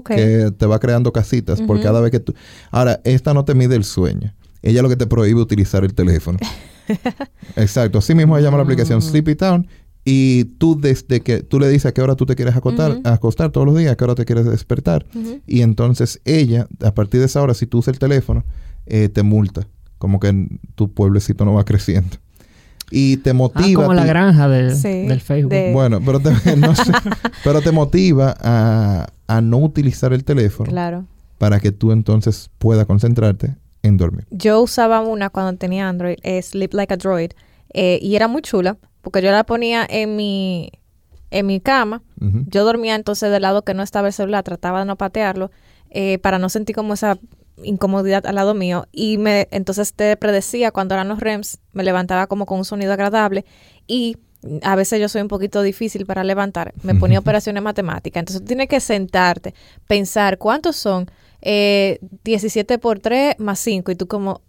Que 0.03 0.51
te 0.57 0.65
va 0.65 0.79
creando 0.79 1.13
casitas 1.13 1.61
por 1.61 1.79
cada 1.81 2.01
vez 2.01 2.11
que 2.11 2.19
tú... 2.19 2.33
Ahora, 2.71 2.99
esta 3.05 3.33
no 3.33 3.45
te 3.45 3.53
mide 3.53 3.75
el 3.75 3.86
sueño. 3.86 4.33
Ella 4.66 4.82
lo 4.82 4.89
que 4.89 4.95
te 4.97 5.07
prohíbe 5.07 5.39
utilizar 5.41 5.84
el 5.86 5.93
teléfono. 5.93 6.38
Exacto. 7.55 7.99
Así 7.99 8.13
mismo 8.16 8.36
se 8.38 8.43
llama 8.43 8.57
la 8.57 8.63
aplicación 8.63 8.99
Mm. 8.99 9.01
Sleepy 9.01 9.36
Town. 9.36 9.68
Y 10.07 10.43
tú 10.59 10.80
desde 10.80 11.22
que 11.22 11.41
tú 11.41 11.59
le 11.59 11.68
dices 11.68 11.88
a 11.88 11.91
qué 11.93 12.01
hora 12.01 12.16
tú 12.16 12.28
te 12.28 12.36
quieres 12.36 12.55
acostar, 12.55 12.99
acostar 13.05 13.49
todos 13.51 13.66
los 13.66 13.76
días, 13.76 13.91
a 13.91 13.95
qué 13.95 14.03
hora 14.03 14.13
te 14.13 14.24
quieres 14.26 14.45
despertar. 14.45 15.03
Y 15.47 15.61
entonces 15.61 16.22
ella, 16.26 16.68
a 16.84 16.93
partir 16.93 17.22
de 17.22 17.26
esa 17.26 17.41
hora, 17.41 17.55
si 17.55 17.66
tú 17.66 17.80
usas 17.80 17.93
el 17.93 17.99
teléfono, 17.99 18.43
eh, 18.86 19.09
te 19.09 19.24
multa. 19.24 19.66
Como 19.97 20.20
que 20.20 20.28
en 20.28 20.59
tu 20.76 20.93
pueblecito 20.93 21.43
no 21.43 21.53
va 21.55 21.66
creciendo. 21.66 22.18
Y 22.91 23.18
te 23.18 23.32
Ah, 23.32 23.34
motiva. 23.34 23.82
como 23.82 23.95
la 23.95 24.05
granja 24.05 24.47
de- 24.47 24.76
Sí, 24.76 25.07
del 25.07 25.22
Facebook. 25.22 25.51
de- 25.51 25.74
Bueno, 25.74 25.99
pero 26.05 26.20
te, 26.20 26.30
no 26.55 26.76
sé, 26.76 26.91
pero 27.43 27.61
te 27.61 27.72
motiva 27.72 28.36
a, 28.39 29.07
a 29.26 29.41
no 29.41 29.57
utilizar 29.57 30.13
el 30.13 30.24
teléfono 30.24 30.70
Claro. 30.70 31.05
para 31.39 31.59
que 31.59 31.72
tú 31.72 31.91
entonces 31.91 32.51
puedas 32.59 32.86
concentrarte 32.86 33.55
en 33.86 33.97
dormir. 33.97 34.25
Yo 34.31 34.61
usaba 34.61 35.01
una 35.01 35.29
cuando 35.29 35.57
tenía 35.57 35.88
Android, 35.88 36.17
eh, 36.23 36.41
Sleep 36.41 36.73
Like 36.73 36.93
a 36.93 36.97
Droid, 36.97 37.31
eh, 37.73 37.99
y 38.01 38.15
era 38.15 38.27
muy 38.27 38.41
chula, 38.41 38.77
porque 39.01 39.21
yo 39.21 39.31
la 39.31 39.43
ponía 39.43 39.86
en 39.89 40.15
mi, 40.15 40.71
en 41.31 41.45
mi 41.45 41.59
cama. 41.59 42.01
Yo 42.47 42.63
dormía 42.65 42.95
entonces 42.95 43.31
del 43.31 43.43
lado 43.43 43.63
que 43.63 43.73
no 43.73 43.83
estaba 43.83 44.07
el 44.07 44.13
celular, 44.13 44.43
trataba 44.43 44.79
de 44.79 44.86
no 44.86 44.95
patearlo, 44.95 45.51
eh, 45.91 46.17
para 46.19 46.39
no 46.39 46.49
sentir 46.49 46.75
como 46.75 46.93
esa 46.93 47.17
incomodidad 47.63 48.25
al 48.25 48.36
lado 48.36 48.53
mío. 48.53 48.88
Y 48.91 49.17
me 49.17 49.47
entonces 49.51 49.93
te 49.93 50.15
predecía 50.17 50.71
cuando 50.71 50.95
eran 50.95 51.07
los 51.07 51.19
REMs, 51.19 51.59
me 51.73 51.83
levantaba 51.83 52.27
como 52.27 52.45
con 52.45 52.57
un 52.57 52.65
sonido 52.65 52.93
agradable 52.93 53.45
y 53.88 54.17
a 54.61 54.75
veces 54.75 54.99
yo 54.99 55.09
soy 55.09 55.21
un 55.21 55.27
poquito 55.27 55.61
difícil 55.61 56.05
para 56.05 56.23
levantar, 56.23 56.73
me 56.83 56.95
ponía 56.95 57.19
operaciones 57.19 57.63
matemáticas. 57.63 58.21
Entonces 58.21 58.45
tienes 58.45 58.67
que 58.67 58.79
sentarte, 58.79 59.53
pensar 59.88 60.38
cuántos 60.38 60.75
son 60.75 61.09
eh, 61.45 61.99
17 62.23 62.77
por 62.79 62.99
3 62.99 63.35
más 63.39 63.59
5 63.59 63.91
y 63.91 63.95
tú 63.95 64.07
como 64.07 64.41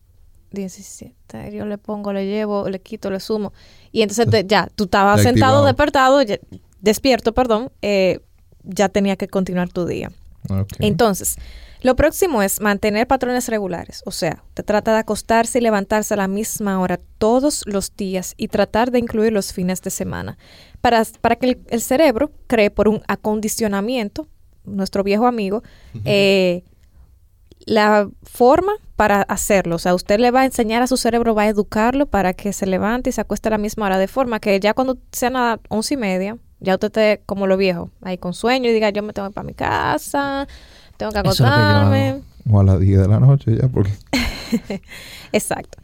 17, 0.51 1.53
yo 1.53 1.67
le 1.67 1.79
pongo, 1.79 2.13
le 2.13 2.27
llevo, 2.27 2.69
le 2.69 2.81
quito, 2.81 3.11
le 3.11 3.21
sumo. 3.21 3.53
Y 3.93 4.03
entonces 4.03 4.29
te- 4.31 4.45
ya, 4.47 4.69
tú 4.75 4.85
estabas 4.85 5.19
Te 5.19 5.23
sentado, 5.25 5.65
despertado, 5.67 6.23
ya- 6.23 6.39
despierto, 6.81 7.33
perdón, 7.35 7.71
eh, 7.83 8.21
ya 8.65 8.89
tenía 8.89 9.17
que 9.17 9.29
continuar 9.29 9.69
tu 9.69 9.87
día. 9.87 10.11
Entonces, 10.79 11.37
lo 11.83 11.97
próximo 11.97 12.41
es 12.43 12.61
mantener 12.61 13.07
patrones 13.07 13.49
regulares, 13.49 14.03
o 14.07 14.11
sea, 14.13 14.43
te 14.55 14.63
trata 14.63 14.93
de 14.95 15.01
acostarse 15.01 15.59
y 15.59 15.61
levantarse 15.61 16.15
a 16.15 16.17
la 16.17 16.29
misma 16.29 16.81
hora 16.81 17.01
todos 17.19 17.63
los 17.67 17.95
días 17.97 18.35
y 18.37 18.49
tratar 18.49 18.91
de 18.93 19.01
incluir 19.01 19.33
los 19.33 19.53
fines 19.53 19.83
de 19.83 19.91
semana 19.91 20.39
para, 20.81 21.03
para 21.21 21.37
que 21.37 21.47
el, 21.47 21.59
el 21.69 21.81
cerebro 21.83 22.31
cree 22.47 22.71
por 22.71 22.89
un 22.89 23.03
acondicionamiento, 23.09 24.27
nuestro 24.65 25.03
viejo 25.03 25.27
amigo, 25.27 25.63
eh, 26.05 26.63
la 27.67 28.09
forma 28.23 28.73
para 28.95 29.23
hacerlo. 29.23 29.77
O 29.77 29.79
sea, 29.79 29.95
usted 29.95 30.19
le 30.19 30.31
va 30.31 30.41
a 30.41 30.45
enseñar 30.47 30.83
a 30.83 30.87
su 30.87 30.97
cerebro, 30.97 31.35
va 31.35 31.43
a 31.43 31.49
educarlo 31.49 32.07
para 32.07 32.33
que 32.33 32.53
se 32.53 32.65
levante 32.65 33.11
y 33.11 33.13
se 33.13 33.21
acueste 33.21 33.49
a 33.49 33.51
la 33.51 33.59
misma 33.59 33.87
hora, 33.87 33.99
de 33.99 34.09
forma 34.09 34.41
que 34.41 34.59
ya 34.59 34.73
cuando 34.73 34.97
sean 35.13 35.35
las 35.35 35.59
once 35.69 35.95
y 35.95 35.97
media, 35.99 36.39
ya 36.61 36.75
usted 36.75 36.87
esté 36.87 37.23
como 37.27 37.47
lo 37.47 37.57
viejo, 37.57 37.91
ahí 38.01 38.17
con 38.17 38.33
sueño 38.33 38.71
y 38.71 38.73
diga, 38.73 38.89
yo 38.91 39.03
me 39.03 39.13
tengo 39.13 39.29
que 39.29 39.33
ir 39.33 39.35
para 39.35 39.47
mi 39.47 39.55
casa, 39.55 40.49
tengo 40.97 41.13
que 41.13 41.19
acostarme. 41.19 42.23
O 42.49 42.61
a 42.61 42.65
las 42.65 42.81
10 42.81 43.01
de 43.01 43.09
la 43.09 43.21
noche 43.21 43.57
ya, 43.61 43.69
porque 43.69 43.93
Exacto. 45.33 45.79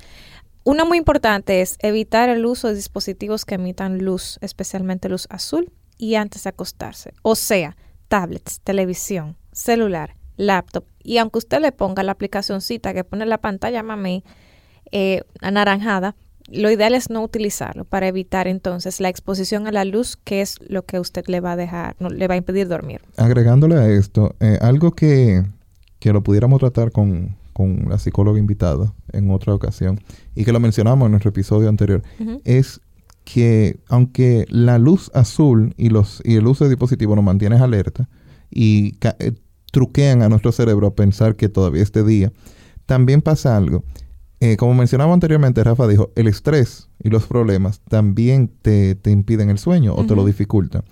Una 0.65 0.85
muy 0.85 0.97
importante 0.97 1.61
es 1.61 1.77
evitar 1.81 2.29
el 2.29 2.47
uso 2.47 2.69
de 2.69 2.77
dispositivos 2.77 3.45
que 3.45 3.57
emitan 3.57 3.99
luz, 3.99 4.39
especialmente 4.41 5.09
luz 5.09 5.27
azul, 5.29 5.73
y 5.99 6.15
antes 6.15 6.45
de 6.45 6.51
acostarse. 6.51 7.13
O 7.23 7.35
sea, 7.35 7.77
tablets, 8.07 8.61
televisión, 8.61 9.37
celular, 9.51 10.15
laptop. 10.47 10.85
Y 11.03 11.19
aunque 11.19 11.39
usted 11.39 11.61
le 11.61 11.73
ponga 11.73 12.03
la 12.03 12.13
aplicacióncita 12.13 12.95
que 12.95 13.05
pone 13.05 13.27
la 13.27 13.39
pantalla 13.39 13.83
mami 13.83 14.25
eh, 14.91 15.23
anaranjada, 15.41 16.15
lo 16.51 16.71
ideal 16.71 16.95
es 16.95 17.09
no 17.09 17.23
utilizarlo 17.23 17.85
para 17.85 18.09
evitar 18.09 18.49
entonces 18.49 19.01
la 19.01 19.09
exposición 19.09 19.67
a 19.67 19.73
la 19.73 19.85
luz, 19.85 20.17
que 20.17 20.41
es 20.41 20.59
lo 20.69 20.85
que 20.85 20.99
usted 20.99 21.25
le 21.29 21.41
va 21.41 21.53
a 21.53 21.57
dejar, 21.57 21.97
no, 21.99 22.09
le 22.09 22.27
va 22.29 22.35
a 22.35 22.37
impedir 22.37 22.69
dormir. 22.69 23.01
agregándole 23.17 23.77
a 23.77 23.89
esto, 23.89 24.35
eh, 24.41 24.59
algo 24.61 24.93
que, 24.93 25.45
que 25.99 26.13
lo 26.13 26.23
pudiéramos 26.23 26.61
tratar 26.61 26.91
con, 26.91 27.37
con 27.53 27.87
la 27.89 27.99
psicóloga 27.99 28.39
invitada 28.39 28.93
en 29.13 29.31
otra 29.31 29.55
ocasión 29.55 30.01
y 30.35 30.45
que 30.45 30.53
lo 30.53 30.61
mencionamos 30.61 31.07
en 31.07 31.13
nuestro 31.13 31.31
episodio 31.31 31.69
anterior, 31.69 32.03
es 32.45 32.81
que 33.25 33.79
aunque 33.89 34.47
la 34.49 34.79
luz 34.79 35.11
azul 35.15 35.75
y, 35.77 35.91
los, 35.91 36.23
y 36.25 36.37
el 36.37 36.47
uso 36.47 36.65
de 36.65 36.71
dispositivos 36.71 37.15
nos 37.15 37.25
mantiene 37.25 37.57
alerta 37.57 38.09
y 38.51 38.97
eh, 39.19 39.33
truquean 39.73 40.23
a 40.23 40.29
nuestro 40.29 40.53
cerebro 40.53 40.87
a 40.87 40.95
pensar 40.95 41.35
que 41.35 41.49
todavía 41.49 41.83
es 41.83 41.91
de 41.91 42.05
día, 42.05 42.33
también 42.87 43.21
pasa 43.23 43.57
algo. 43.57 43.83
Eh, 44.39 44.57
como 44.57 44.75
mencionaba 44.75 45.13
anteriormente, 45.13 45.65
Rafa 45.65 45.89
dijo, 45.89 46.13
el 46.15 46.29
estrés 46.29 46.89
y 47.03 47.11
los 47.11 47.27
problemas 47.27 47.81
también 47.89 48.51
te, 48.63 48.95
te 48.95 49.11
impiden 49.11 49.51
el 49.51 49.59
sueño 49.59 49.95
o 49.95 50.05
te 50.05 50.15
lo 50.15 50.25
dificultan. 50.25 50.85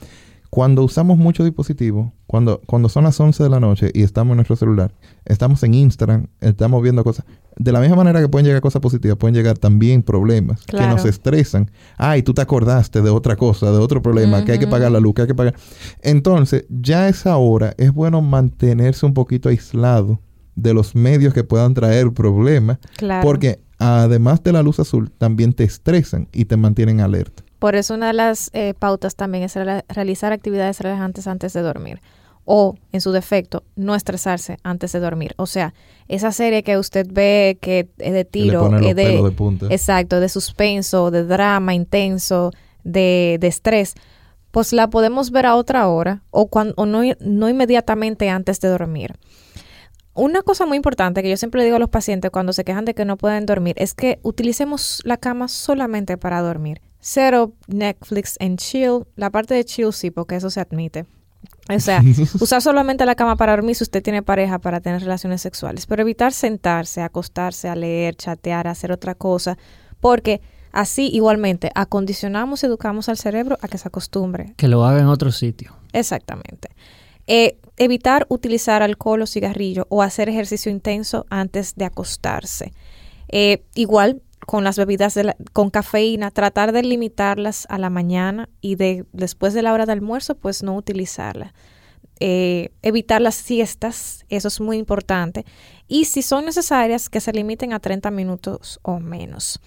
Cuando 0.50 0.82
usamos 0.82 1.16
muchos 1.16 1.46
dispositivos, 1.46 2.10
cuando, 2.26 2.60
cuando 2.66 2.88
son 2.88 3.04
las 3.04 3.18
11 3.20 3.40
de 3.44 3.48
la 3.48 3.60
noche 3.60 3.90
y 3.94 4.02
estamos 4.02 4.32
en 4.32 4.38
nuestro 4.38 4.56
celular, 4.56 4.92
estamos 5.24 5.62
en 5.62 5.74
Instagram, 5.74 6.26
estamos 6.40 6.82
viendo 6.82 7.04
cosas. 7.04 7.24
De 7.56 7.70
la 7.70 7.78
misma 7.78 7.94
manera 7.96 8.20
que 8.20 8.28
pueden 8.28 8.46
llegar 8.46 8.60
cosas 8.60 8.82
positivas, 8.82 9.16
pueden 9.16 9.36
llegar 9.36 9.58
también 9.58 10.02
problemas 10.02 10.62
que 10.64 10.76
nos 10.88 11.04
estresan. 11.04 11.70
Ay, 11.96 12.22
tú 12.24 12.34
te 12.34 12.42
acordaste 12.42 13.00
de 13.00 13.10
otra 13.10 13.36
cosa, 13.36 13.70
de 13.70 13.78
otro 13.78 14.02
problema, 14.02 14.44
que 14.44 14.52
hay 14.52 14.58
que 14.58 14.66
pagar 14.66 14.90
la 14.90 14.98
luz, 14.98 15.14
que 15.14 15.22
hay 15.22 15.28
que 15.28 15.34
pagar. 15.36 15.54
Entonces, 16.02 16.64
ya 16.68 17.08
esa 17.08 17.36
hora 17.36 17.74
es 17.78 17.92
bueno 17.92 18.20
mantenerse 18.20 19.06
un 19.06 19.14
poquito 19.14 19.48
aislado 19.48 20.20
de 20.56 20.74
los 20.74 20.94
medios 20.96 21.32
que 21.32 21.44
puedan 21.44 21.74
traer 21.74 22.12
problemas, 22.12 22.78
Claro. 22.96 23.22
porque 23.24 23.62
además 23.78 24.42
de 24.42 24.52
la 24.52 24.62
luz 24.62 24.80
azul, 24.80 25.10
también 25.16 25.52
te 25.52 25.64
estresan 25.64 26.28
y 26.32 26.46
te 26.46 26.56
mantienen 26.56 27.00
alerta. 27.00 27.44
Por 27.60 27.76
eso 27.76 27.94
una 27.94 28.08
de 28.08 28.14
las 28.14 28.50
eh, 28.54 28.74
pautas 28.76 29.14
también 29.14 29.44
es 29.44 29.54
realizar 29.54 30.32
actividades 30.32 30.80
relajantes 30.80 31.26
antes 31.26 31.52
de 31.52 31.60
dormir. 31.60 32.00
O, 32.46 32.74
en 32.90 33.02
su 33.02 33.12
defecto, 33.12 33.62
no 33.76 33.94
estresarse 33.94 34.56
antes 34.64 34.92
de 34.92 34.98
dormir. 34.98 35.34
O 35.36 35.46
sea, 35.46 35.74
esa 36.08 36.32
serie 36.32 36.62
que 36.62 36.78
usted 36.78 37.06
ve 37.08 37.58
que 37.60 37.90
es 37.98 38.12
de 38.14 38.24
tiro, 38.24 38.74
es 38.78 38.96
de, 38.96 39.22
de 39.22 39.30
punta. 39.32 39.66
exacto, 39.68 40.20
de 40.20 40.30
suspenso, 40.30 41.10
de 41.10 41.24
drama 41.24 41.74
intenso, 41.74 42.50
de, 42.82 43.36
de 43.38 43.46
estrés, 43.46 43.94
pues 44.50 44.72
la 44.72 44.88
podemos 44.88 45.30
ver 45.30 45.44
a 45.44 45.54
otra 45.54 45.86
hora 45.86 46.22
o, 46.30 46.48
cuando, 46.48 46.72
o 46.78 46.86
no, 46.86 47.02
no 47.20 47.48
inmediatamente 47.50 48.30
antes 48.30 48.58
de 48.60 48.68
dormir. 48.68 49.18
Una 50.14 50.42
cosa 50.42 50.64
muy 50.64 50.78
importante 50.78 51.22
que 51.22 51.30
yo 51.30 51.36
siempre 51.36 51.60
le 51.60 51.66
digo 51.66 51.76
a 51.76 51.80
los 51.80 51.90
pacientes 51.90 52.30
cuando 52.30 52.54
se 52.54 52.64
quejan 52.64 52.86
de 52.86 52.94
que 52.94 53.04
no 53.04 53.18
pueden 53.18 53.44
dormir 53.44 53.74
es 53.78 53.92
que 53.92 54.18
utilicemos 54.22 55.02
la 55.04 55.18
cama 55.18 55.46
solamente 55.46 56.16
para 56.16 56.40
dormir. 56.40 56.80
Cero 57.00 57.52
Netflix 57.66 58.36
and 58.40 58.58
chill. 58.58 59.06
La 59.16 59.30
parte 59.30 59.54
de 59.54 59.64
chill 59.64 59.92
sí, 59.92 60.10
porque 60.10 60.36
eso 60.36 60.50
se 60.50 60.60
admite. 60.60 61.06
O 61.74 61.80
sea, 61.80 62.02
usar 62.40 62.62
solamente 62.62 63.06
la 63.06 63.14
cama 63.14 63.36
para 63.36 63.52
dormir 63.52 63.76
si 63.76 63.84
usted 63.84 64.02
tiene 64.02 64.22
pareja 64.22 64.58
para 64.58 64.80
tener 64.80 65.00
relaciones 65.00 65.40
sexuales, 65.40 65.86
pero 65.86 66.02
evitar 66.02 66.32
sentarse, 66.32 67.00
acostarse, 67.00 67.68
a 67.68 67.76
leer, 67.76 68.16
chatear, 68.16 68.66
hacer 68.66 68.92
otra 68.92 69.14
cosa, 69.14 69.56
porque 70.00 70.40
así 70.72 71.08
igualmente 71.12 71.70
acondicionamos 71.74 72.62
y 72.62 72.66
educamos 72.66 73.08
al 73.08 73.16
cerebro 73.16 73.58
a 73.60 73.68
que 73.68 73.78
se 73.78 73.88
acostumbre 73.88 74.54
Que 74.56 74.68
lo 74.68 74.84
haga 74.84 75.00
en 75.00 75.06
otro 75.06 75.32
sitio. 75.32 75.74
Exactamente. 75.92 76.68
Eh, 77.26 77.58
evitar 77.76 78.26
utilizar 78.28 78.82
alcohol 78.82 79.22
o 79.22 79.26
cigarrillo 79.26 79.86
o 79.88 80.02
hacer 80.02 80.28
ejercicio 80.28 80.70
intenso 80.70 81.26
antes 81.30 81.74
de 81.76 81.84
acostarse. 81.84 82.72
Eh, 83.28 83.62
igual 83.74 84.20
con 84.46 84.64
las 84.64 84.76
bebidas 84.76 85.14
de 85.14 85.24
la- 85.24 85.36
con 85.52 85.70
cafeína, 85.70 86.30
tratar 86.30 86.72
de 86.72 86.82
limitarlas 86.82 87.66
a 87.68 87.78
la 87.78 87.90
mañana 87.90 88.48
y 88.60 88.76
de 88.76 89.04
después 89.12 89.54
de 89.54 89.62
la 89.62 89.72
hora 89.72 89.86
de 89.86 89.92
almuerzo, 89.92 90.34
pues 90.34 90.62
no 90.62 90.74
utilizarlas. 90.74 91.52
Eh, 92.22 92.72
evitar 92.82 93.22
las 93.22 93.34
siestas, 93.34 94.26
eso 94.28 94.48
es 94.48 94.60
muy 94.60 94.76
importante. 94.76 95.46
Y 95.88 96.04
si 96.04 96.20
son 96.20 96.44
necesarias, 96.44 97.08
que 97.08 97.20
se 97.20 97.32
limiten 97.32 97.72
a 97.72 97.80
30 97.80 98.10
minutos 98.10 98.78
o 98.82 99.00
menos. 99.00 99.58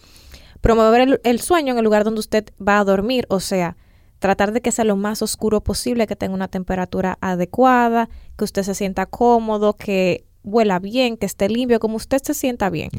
Promover 0.61 1.19
el, 1.23 1.41
sueño 1.41 1.73
en 1.73 1.79
el 1.79 1.83
lugar 1.83 2.03
donde 2.03 2.19
usted 2.19 2.45
va 2.65 2.79
a 2.79 2.83
dormir, 2.83 3.25
o 3.29 3.39
sea, 3.39 3.75
tratar 4.19 4.53
de 4.53 4.61
que 4.61 4.71
sea 4.71 4.85
lo 4.85 4.95
más 4.95 5.21
oscuro 5.23 5.61
posible, 5.61 6.05
que 6.05 6.15
tenga 6.15 6.35
una 6.35 6.47
temperatura 6.47 7.17
adecuada, 7.21 8.07
que 8.37 8.43
usted 8.43 8.61
se 8.61 8.75
sienta 8.75 9.07
cómodo, 9.07 9.75
que 9.75 10.23
huela 10.43 10.77
bien, 10.79 11.17
que 11.17 11.25
esté 11.25 11.49
limpio, 11.49 11.79
como 11.79 11.97
usted 11.97 12.21
se 12.21 12.35
sienta 12.35 12.69
bien. 12.69 12.91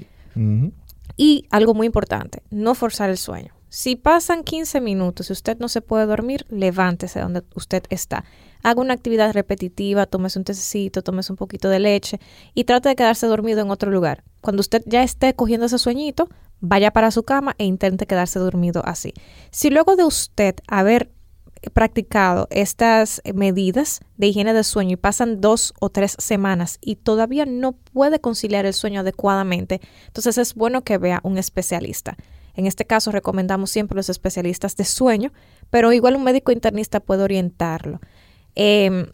Y 1.16 1.46
algo 1.50 1.74
muy 1.74 1.86
importante, 1.86 2.42
no 2.50 2.74
forzar 2.74 3.11
el 3.11 3.18
sueño. 3.18 3.55
Si 3.74 3.96
pasan 3.96 4.44
15 4.44 4.80
minutos 4.80 5.30
y 5.30 5.32
usted 5.32 5.59
no 5.59 5.68
se 5.68 5.80
puede 5.80 6.07
dormir, 6.07 6.46
levántese 6.48 7.18
donde 7.18 7.42
usted 7.57 7.82
está. 7.90 8.24
Haga 8.62 8.80
una 8.80 8.94
actividad 8.94 9.32
repetitiva, 9.32 10.07
tómese 10.07 10.38
un 10.38 10.44
tececito, 10.44 11.02
tómese 11.02 11.32
un 11.32 11.36
poquito 11.36 11.68
de 11.68 11.80
leche 11.80 12.20
y 12.55 12.64
trate 12.64 12.88
de 12.88 12.94
quedarse 12.94 13.26
dormido 13.26 13.62
en 13.62 13.72
otro 13.72 13.90
lugar. 13.90 14.22
Cuando 14.40 14.61
usted 14.61 14.84
ya 14.86 15.02
esté 15.02 15.34
cogiendo 15.34 15.66
ese 15.66 15.78
sueñito, 15.78 16.28
vaya 16.61 16.92
para 16.92 17.11
su 17.11 17.24
cama 17.24 17.57
e 17.59 17.64
intente 17.64 18.07
quedarse 18.07 18.38
dormido 18.38 18.80
así. 18.84 19.12
Si 19.50 19.70
luego 19.70 19.96
de 19.96 20.05
usted 20.05 20.55
haber 20.68 21.11
practicado 21.73 22.47
estas 22.51 23.23
medidas 23.35 24.01
de 24.17 24.29
higiene 24.29 24.53
de 24.53 24.65
sueño 24.65 24.93
y 24.93 24.97
pasan 24.97 25.41
dos 25.41 25.75
o 25.81 25.91
tres 25.91 26.17
semanas 26.19 26.79
y 26.81 26.97
todavía 26.97 27.47
no 27.47 27.73
puede 27.73 28.21
conciliar 28.21 28.67
el 28.67 28.75
sueño 28.75 29.01
adecuadamente, 29.01 29.81
entonces 30.07 30.39
es 30.39 30.55
bueno 30.55 30.83
que 30.83 30.99
vea 30.99 31.21
un 31.23 31.39
especialista. 31.39 32.17
En 32.55 32.67
este 32.67 32.85
caso 32.85 33.11
recomendamos 33.11 33.71
siempre 33.71 33.97
los 33.97 34.09
especialistas 34.09 34.77
de 34.77 34.85
sueño, 34.85 35.33
pero 35.71 35.93
igual 35.93 36.17
un 36.17 36.25
médico 36.25 36.53
internista 36.53 37.01
puede 37.01 37.25
orientarlo. 37.25 38.01
Em, 38.55 39.07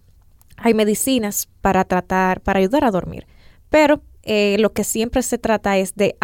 hay 0.56 0.74
medicinas 0.74 1.48
para 1.62 1.84
tratar, 1.84 2.42
para 2.42 2.58
ayudar 2.58 2.84
a 2.84 2.90
dormir, 2.90 3.26
pero 3.70 4.02
eh, 4.22 4.56
lo 4.58 4.72
que 4.72 4.84
siempre 4.84 5.22
se 5.22 5.38
trata 5.38 5.78
es 5.78 5.94
de 5.94 6.16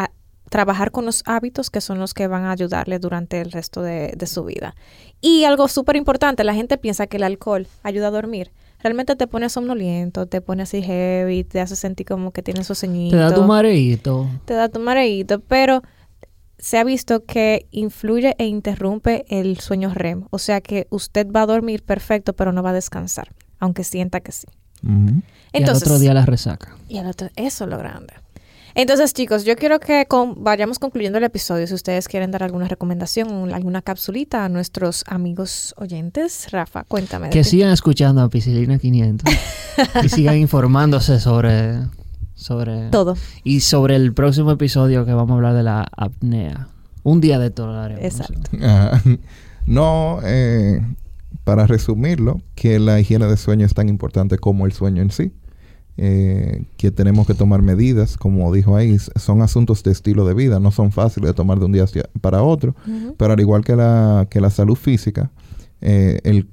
trabajar 0.51 0.91
con 0.91 1.05
los 1.05 1.23
hábitos 1.27 1.71
que 1.71 1.81
son 1.81 1.99
los 1.99 2.15
que 2.15 2.29
van 2.29 2.45
a 2.45 2.53
ayudarle 2.53 2.99
durante 2.99 3.41
el 3.41 3.51
resto 3.53 3.83
de, 3.83 4.17
su 4.27 4.45
vida. 4.45 4.75
Y 5.21 5.45
algo 5.45 5.69
súper 5.69 5.97
importante, 5.97 6.45
la 6.45 6.55
gente 6.55 6.79
piensa 6.79 7.07
que 7.07 7.17
el 7.17 7.23
alcohol 7.23 7.67
ayuda 7.83 8.09
a 8.09 8.11
dormir. 8.11 8.53
Realmente 8.81 9.17
te 9.17 9.27
pone 9.27 9.49
somnoliento, 9.49 10.27
te 10.27 10.41
pone 10.41 10.63
así 10.63 10.83
heavy, 10.83 11.45
te 11.45 11.61
hace 11.61 11.77
sentir 11.77 12.07
como 12.07 12.33
que 12.33 12.43
tienes 12.43 12.67
sueñito. 12.67 13.17
Te 13.17 13.23
da 13.23 13.35
tu 13.35 13.43
mareíto. 13.43 14.29
Te 14.45 14.55
da 14.55 14.69
tu 14.69 14.81
mareíto, 14.81 15.41
pero 15.41 15.83
se 16.59 16.79
ha 16.79 16.85
visto 16.85 17.25
que 17.25 17.67
influye 17.71 18.35
e 18.39 18.47
interrumpe 18.47 19.25
el 19.29 19.59
sueño 19.61 19.93
REM. 19.95 20.27
O 20.31 20.39
sea 20.39 20.61
que 20.61 20.87
usted 20.91 21.27
va 21.31 21.43
a 21.43 21.47
dormir 21.47 21.83
perfecto, 21.83 22.35
pero 22.35 22.53
no 22.53 22.63
va 22.63 22.71
a 22.71 22.75
descansar, 22.75 23.33
aunque 23.59 23.83
sienta 23.83 24.21
que 24.21 24.33
sí. 24.33 24.47
Entonces, 24.83 25.23
y 25.53 25.63
al 25.63 25.77
otro 25.77 25.99
día 25.99 26.15
la 26.15 26.27
resaca. 26.27 26.77
Y 26.89 26.99
al 26.99 27.07
otro, 27.07 27.29
eso 27.35 27.65
es 27.65 27.71
lo 27.71 27.79
grande. 27.79 28.15
Entonces, 28.77 29.15
chicos, 29.15 29.47
yo 29.47 29.57
quiero 29.57 29.81
que 29.81 30.07
vayamos 30.37 30.79
concluyendo 30.79 31.17
el 31.17 31.25
episodio. 31.25 31.67
Si 31.67 31.73
ustedes 31.73 32.09
quieren 32.09 32.31
dar 32.31 32.43
alguna 32.43 32.69
recomendación, 32.69 33.55
alguna 33.55 33.81
capsulita 33.81 34.45
a 34.45 34.51
nuestros 34.51 35.03
amigos 35.07 35.75
oyentes, 35.79 36.49
Rafa, 36.51 36.85
cuéntame. 36.85 37.31
Que 37.31 37.43
sigan 37.43 37.73
escuchando 37.73 38.21
a 38.21 38.29
Piscilina 38.29 38.79
500 38.79 39.35
y 40.05 40.09
sigan 40.11 40.37
informándose 40.37 41.21
sobre, 41.21 41.79
sobre... 42.35 42.91
Todo. 42.91 43.17
Y 43.45 43.61
sobre 43.61 43.97
el 43.97 44.13
próximo 44.13 44.53
episodio 44.53 45.07
que 45.07 45.15
vamos 45.15 45.31
a 45.31 45.35
hablar 45.37 45.55
de 45.55 45.63
la 45.63 45.89
apnea. 45.97 46.69
Un 47.03 47.23
día 47.23 47.39
de 47.39 47.51
todo 47.51 47.69
lo 47.69 47.79
haremos. 47.79 48.05
Exacto. 48.05 48.51
no, 49.65 50.19
eh, 50.23 50.83
para 51.45 51.67
resumirlo, 51.67 52.43
que 52.55 52.79
la 52.79 53.01
higiene 53.01 53.25
de 53.25 53.39
sueño 53.39 53.65
es 53.65 53.73
tan 53.73 53.89
importante 53.89 54.37
como 54.37 54.67
el 54.67 54.73
sueño 54.73 55.01
en 55.01 55.11
sí. 55.11 55.33
Eh, 55.99 56.67
que 56.77 56.91
tenemos 56.91 57.27
que 57.27 57.33
tomar 57.33 57.63
medidas, 57.63 58.19
como 58.19 58.53
dijo 58.53 58.77
ahí, 58.77 58.99
son 58.99 59.41
asuntos 59.41 59.83
de 59.83 59.93
estilo 59.93 60.27
de 60.27 60.35
vida, 60.35 60.61
no 60.61 60.71
son 60.71 60.93
fáciles 60.93 61.31
de 61.31 61.35
tomar 61.35 61.59
de 61.59 61.65
un 61.65 61.73
día 61.73 61.87
para 62.21 62.43
otro, 62.43 62.75
pero 63.17 63.33
al 63.33 63.41
igual 63.41 63.65
que 63.65 63.77
la, 63.77 64.27
que 64.29 64.43
la 64.43 64.51
salud 64.51 64.75
física, 64.75 65.31
eh, 65.81 66.21
el, 66.25 66.49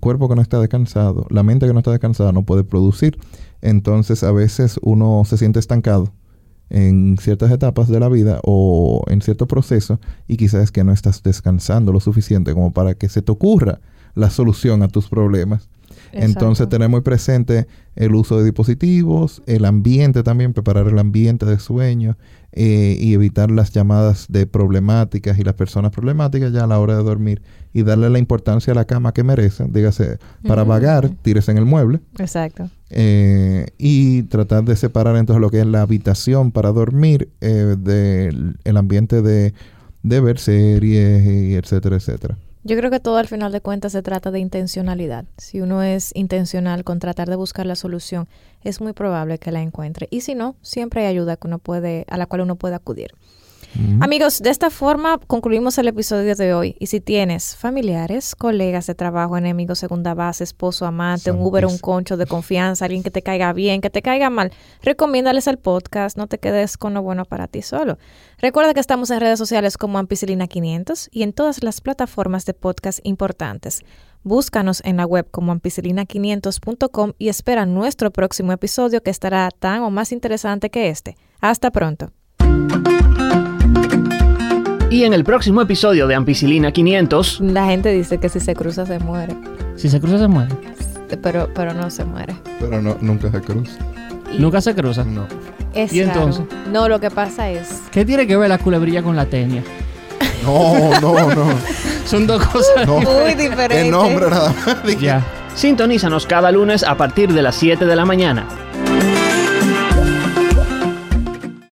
cuerpo 0.00 0.28
que 0.28 0.34
no 0.34 0.42
está 0.42 0.58
descansado, 0.58 1.26
la 1.30 1.44
mente 1.44 1.66
que 1.68 1.72
no 1.72 1.78
está 1.78 1.92
descansada 1.92 2.32
no 2.32 2.42
puede 2.42 2.64
producir, 2.64 3.18
entonces 3.62 4.24
a 4.24 4.32
veces 4.32 4.80
uno 4.82 5.22
se 5.24 5.36
siente 5.36 5.60
estancado 5.60 6.12
en 6.68 7.18
ciertas 7.20 7.52
etapas 7.52 7.88
de 7.88 8.00
la 8.00 8.08
vida 8.08 8.40
o 8.42 9.04
en 9.08 9.22
cierto 9.22 9.46
proceso 9.46 10.00
y 10.26 10.36
quizás 10.36 10.64
es 10.64 10.72
que 10.72 10.82
no 10.82 10.92
estás 10.92 11.22
descansando 11.22 11.92
lo 11.92 12.00
suficiente 12.00 12.52
como 12.52 12.72
para 12.72 12.94
que 12.94 13.08
se 13.08 13.22
te 13.22 13.30
ocurra 13.30 13.80
la 14.14 14.30
solución 14.30 14.82
a 14.82 14.88
tus 14.88 15.08
problemas 15.08 15.68
entonces 16.12 16.68
tener 16.68 16.88
muy 16.88 17.00
presente 17.00 17.66
el 17.96 18.14
uso 18.14 18.38
de 18.38 18.44
dispositivos, 18.44 19.42
el 19.46 19.64
ambiente 19.64 20.22
también, 20.22 20.52
preparar 20.52 20.86
el 20.86 20.98
ambiente 20.98 21.46
de 21.46 21.58
sueño 21.58 22.16
eh, 22.52 22.96
y 23.00 23.14
evitar 23.14 23.50
las 23.50 23.72
llamadas 23.72 24.26
de 24.28 24.46
problemáticas 24.46 25.38
y 25.38 25.42
las 25.42 25.54
personas 25.54 25.90
problemáticas 25.90 26.52
ya 26.52 26.64
a 26.64 26.66
la 26.66 26.78
hora 26.78 26.96
de 26.96 27.02
dormir 27.02 27.42
y 27.72 27.82
darle 27.82 28.08
la 28.08 28.18
importancia 28.18 28.72
a 28.72 28.76
la 28.76 28.84
cama 28.84 29.12
que 29.12 29.22
merecen. 29.22 29.72
Dígase, 29.72 30.18
para 30.46 30.64
vagar, 30.64 31.10
tires 31.22 31.48
en 31.48 31.58
el 31.58 31.64
mueble. 31.64 32.00
Exacto. 32.18 32.70
Eh, 32.90 33.66
y 33.76 34.22
tratar 34.24 34.64
de 34.64 34.76
separar 34.76 35.16
entonces 35.16 35.40
lo 35.40 35.50
que 35.50 35.60
es 35.60 35.66
la 35.66 35.82
habitación 35.82 36.52
para 36.52 36.72
dormir 36.72 37.28
eh, 37.40 37.76
del 37.78 38.76
ambiente 38.76 39.22
de, 39.22 39.52
de 40.02 40.20
ver 40.20 40.38
series, 40.38 41.26
y 41.26 41.54
etcétera, 41.54 41.96
etcétera. 41.96 42.38
Yo 42.68 42.76
creo 42.76 42.90
que 42.90 43.00
todo 43.00 43.16
al 43.16 43.28
final 43.28 43.50
de 43.50 43.62
cuentas 43.62 43.92
se 43.92 44.02
trata 44.02 44.30
de 44.30 44.40
intencionalidad. 44.40 45.24
Si 45.38 45.62
uno 45.62 45.82
es 45.82 46.10
intencional 46.14 46.84
con 46.84 46.98
tratar 46.98 47.26
de 47.26 47.34
buscar 47.34 47.64
la 47.64 47.76
solución, 47.76 48.28
es 48.62 48.82
muy 48.82 48.92
probable 48.92 49.38
que 49.38 49.52
la 49.52 49.62
encuentre. 49.62 50.06
Y 50.10 50.20
si 50.20 50.34
no, 50.34 50.54
siempre 50.60 51.00
hay 51.00 51.06
ayuda 51.06 51.38
que 51.38 51.46
uno 51.46 51.60
puede, 51.60 52.04
a 52.10 52.18
la 52.18 52.26
cual 52.26 52.42
uno 52.42 52.56
puede 52.56 52.74
acudir. 52.74 53.12
Amigos, 54.00 54.40
de 54.40 54.50
esta 54.50 54.70
forma 54.70 55.18
concluimos 55.26 55.78
el 55.78 55.88
episodio 55.88 56.34
de 56.34 56.54
hoy. 56.54 56.76
Y 56.78 56.86
si 56.86 57.00
tienes 57.00 57.54
familiares, 57.56 58.34
colegas 58.34 58.86
de 58.86 58.94
trabajo, 58.94 59.36
enemigos, 59.36 59.78
segunda 59.78 60.14
base, 60.14 60.44
esposo, 60.44 60.86
amante, 60.86 61.30
un 61.30 61.40
Uber, 61.40 61.66
un 61.66 61.78
concho 61.78 62.16
de 62.16 62.26
confianza, 62.26 62.84
alguien 62.84 63.02
que 63.02 63.10
te 63.10 63.22
caiga 63.22 63.52
bien, 63.52 63.80
que 63.80 63.90
te 63.90 64.02
caiga 64.02 64.30
mal, 64.30 64.52
recomiéndales 64.82 65.46
el 65.46 65.58
podcast. 65.58 66.16
No 66.16 66.26
te 66.26 66.38
quedes 66.38 66.76
con 66.76 66.94
lo 66.94 67.02
bueno 67.02 67.24
para 67.24 67.46
ti 67.46 67.62
solo. 67.62 67.98
Recuerda 68.38 68.74
que 68.74 68.80
estamos 68.80 69.10
en 69.10 69.20
redes 69.20 69.38
sociales 69.38 69.76
como 69.76 69.98
Ampicilina500 69.98 71.08
y 71.10 71.22
en 71.22 71.32
todas 71.32 71.62
las 71.62 71.80
plataformas 71.80 72.46
de 72.46 72.54
podcast 72.54 73.00
importantes. 73.02 73.82
Búscanos 74.22 74.82
en 74.84 74.96
la 74.96 75.06
web 75.06 75.28
como 75.30 75.54
ampicilina500.com 75.54 77.12
y 77.18 77.28
espera 77.28 77.66
nuestro 77.66 78.10
próximo 78.10 78.52
episodio 78.52 79.02
que 79.02 79.10
estará 79.10 79.48
tan 79.50 79.82
o 79.82 79.90
más 79.90 80.12
interesante 80.12 80.70
que 80.70 80.88
este. 80.88 81.16
Hasta 81.40 81.70
pronto. 81.70 82.12
Y 84.90 85.04
en 85.04 85.12
el 85.12 85.22
próximo 85.22 85.60
episodio 85.60 86.06
de 86.06 86.14
Ampicilina 86.14 86.72
500... 86.72 87.40
La 87.40 87.66
gente 87.66 87.90
dice 87.92 88.16
que 88.16 88.30
si 88.30 88.40
se 88.40 88.54
cruza 88.54 88.86
se 88.86 88.98
muere. 88.98 89.34
Si 89.76 89.90
se 89.90 90.00
cruza 90.00 90.18
se 90.18 90.28
muere. 90.28 90.54
Pero, 91.22 91.50
pero 91.54 91.74
no 91.74 91.90
se 91.90 92.06
muere. 92.06 92.34
Pero 92.58 92.80
no, 92.80 92.96
nunca 93.02 93.30
se 93.30 93.40
cruza. 93.42 93.72
¿Nunca 94.38 94.62
se 94.62 94.74
cruza? 94.74 95.04
No. 95.04 95.26
Es 95.74 95.92
¿Y 95.92 96.00
entonces? 96.00 96.42
No, 96.72 96.88
lo 96.88 97.00
que 97.00 97.10
pasa 97.10 97.50
es... 97.50 97.82
¿Qué 97.90 98.06
tiene 98.06 98.26
que 98.26 98.38
ver 98.38 98.48
la 98.48 98.56
culebrilla 98.56 99.02
con 99.02 99.14
la 99.14 99.26
tenia? 99.26 99.62
No, 100.42 100.98
no, 101.00 101.34
no. 101.34 101.46
Son 102.06 102.26
dos 102.26 102.46
cosas 102.46 102.88
muy 102.88 103.34
diferentes. 103.34 103.84
El 103.84 103.90
nombre 103.90 104.30
nada 104.30 104.54
más. 104.64 104.98
Ya. 104.98 105.22
Sintonízanos 105.54 106.24
cada 106.24 106.50
lunes 106.50 106.82
a 106.82 106.96
partir 106.96 107.34
de 107.34 107.42
las 107.42 107.56
7 107.56 107.84
de 107.84 107.94
la 107.94 108.06
mañana. 108.06 108.46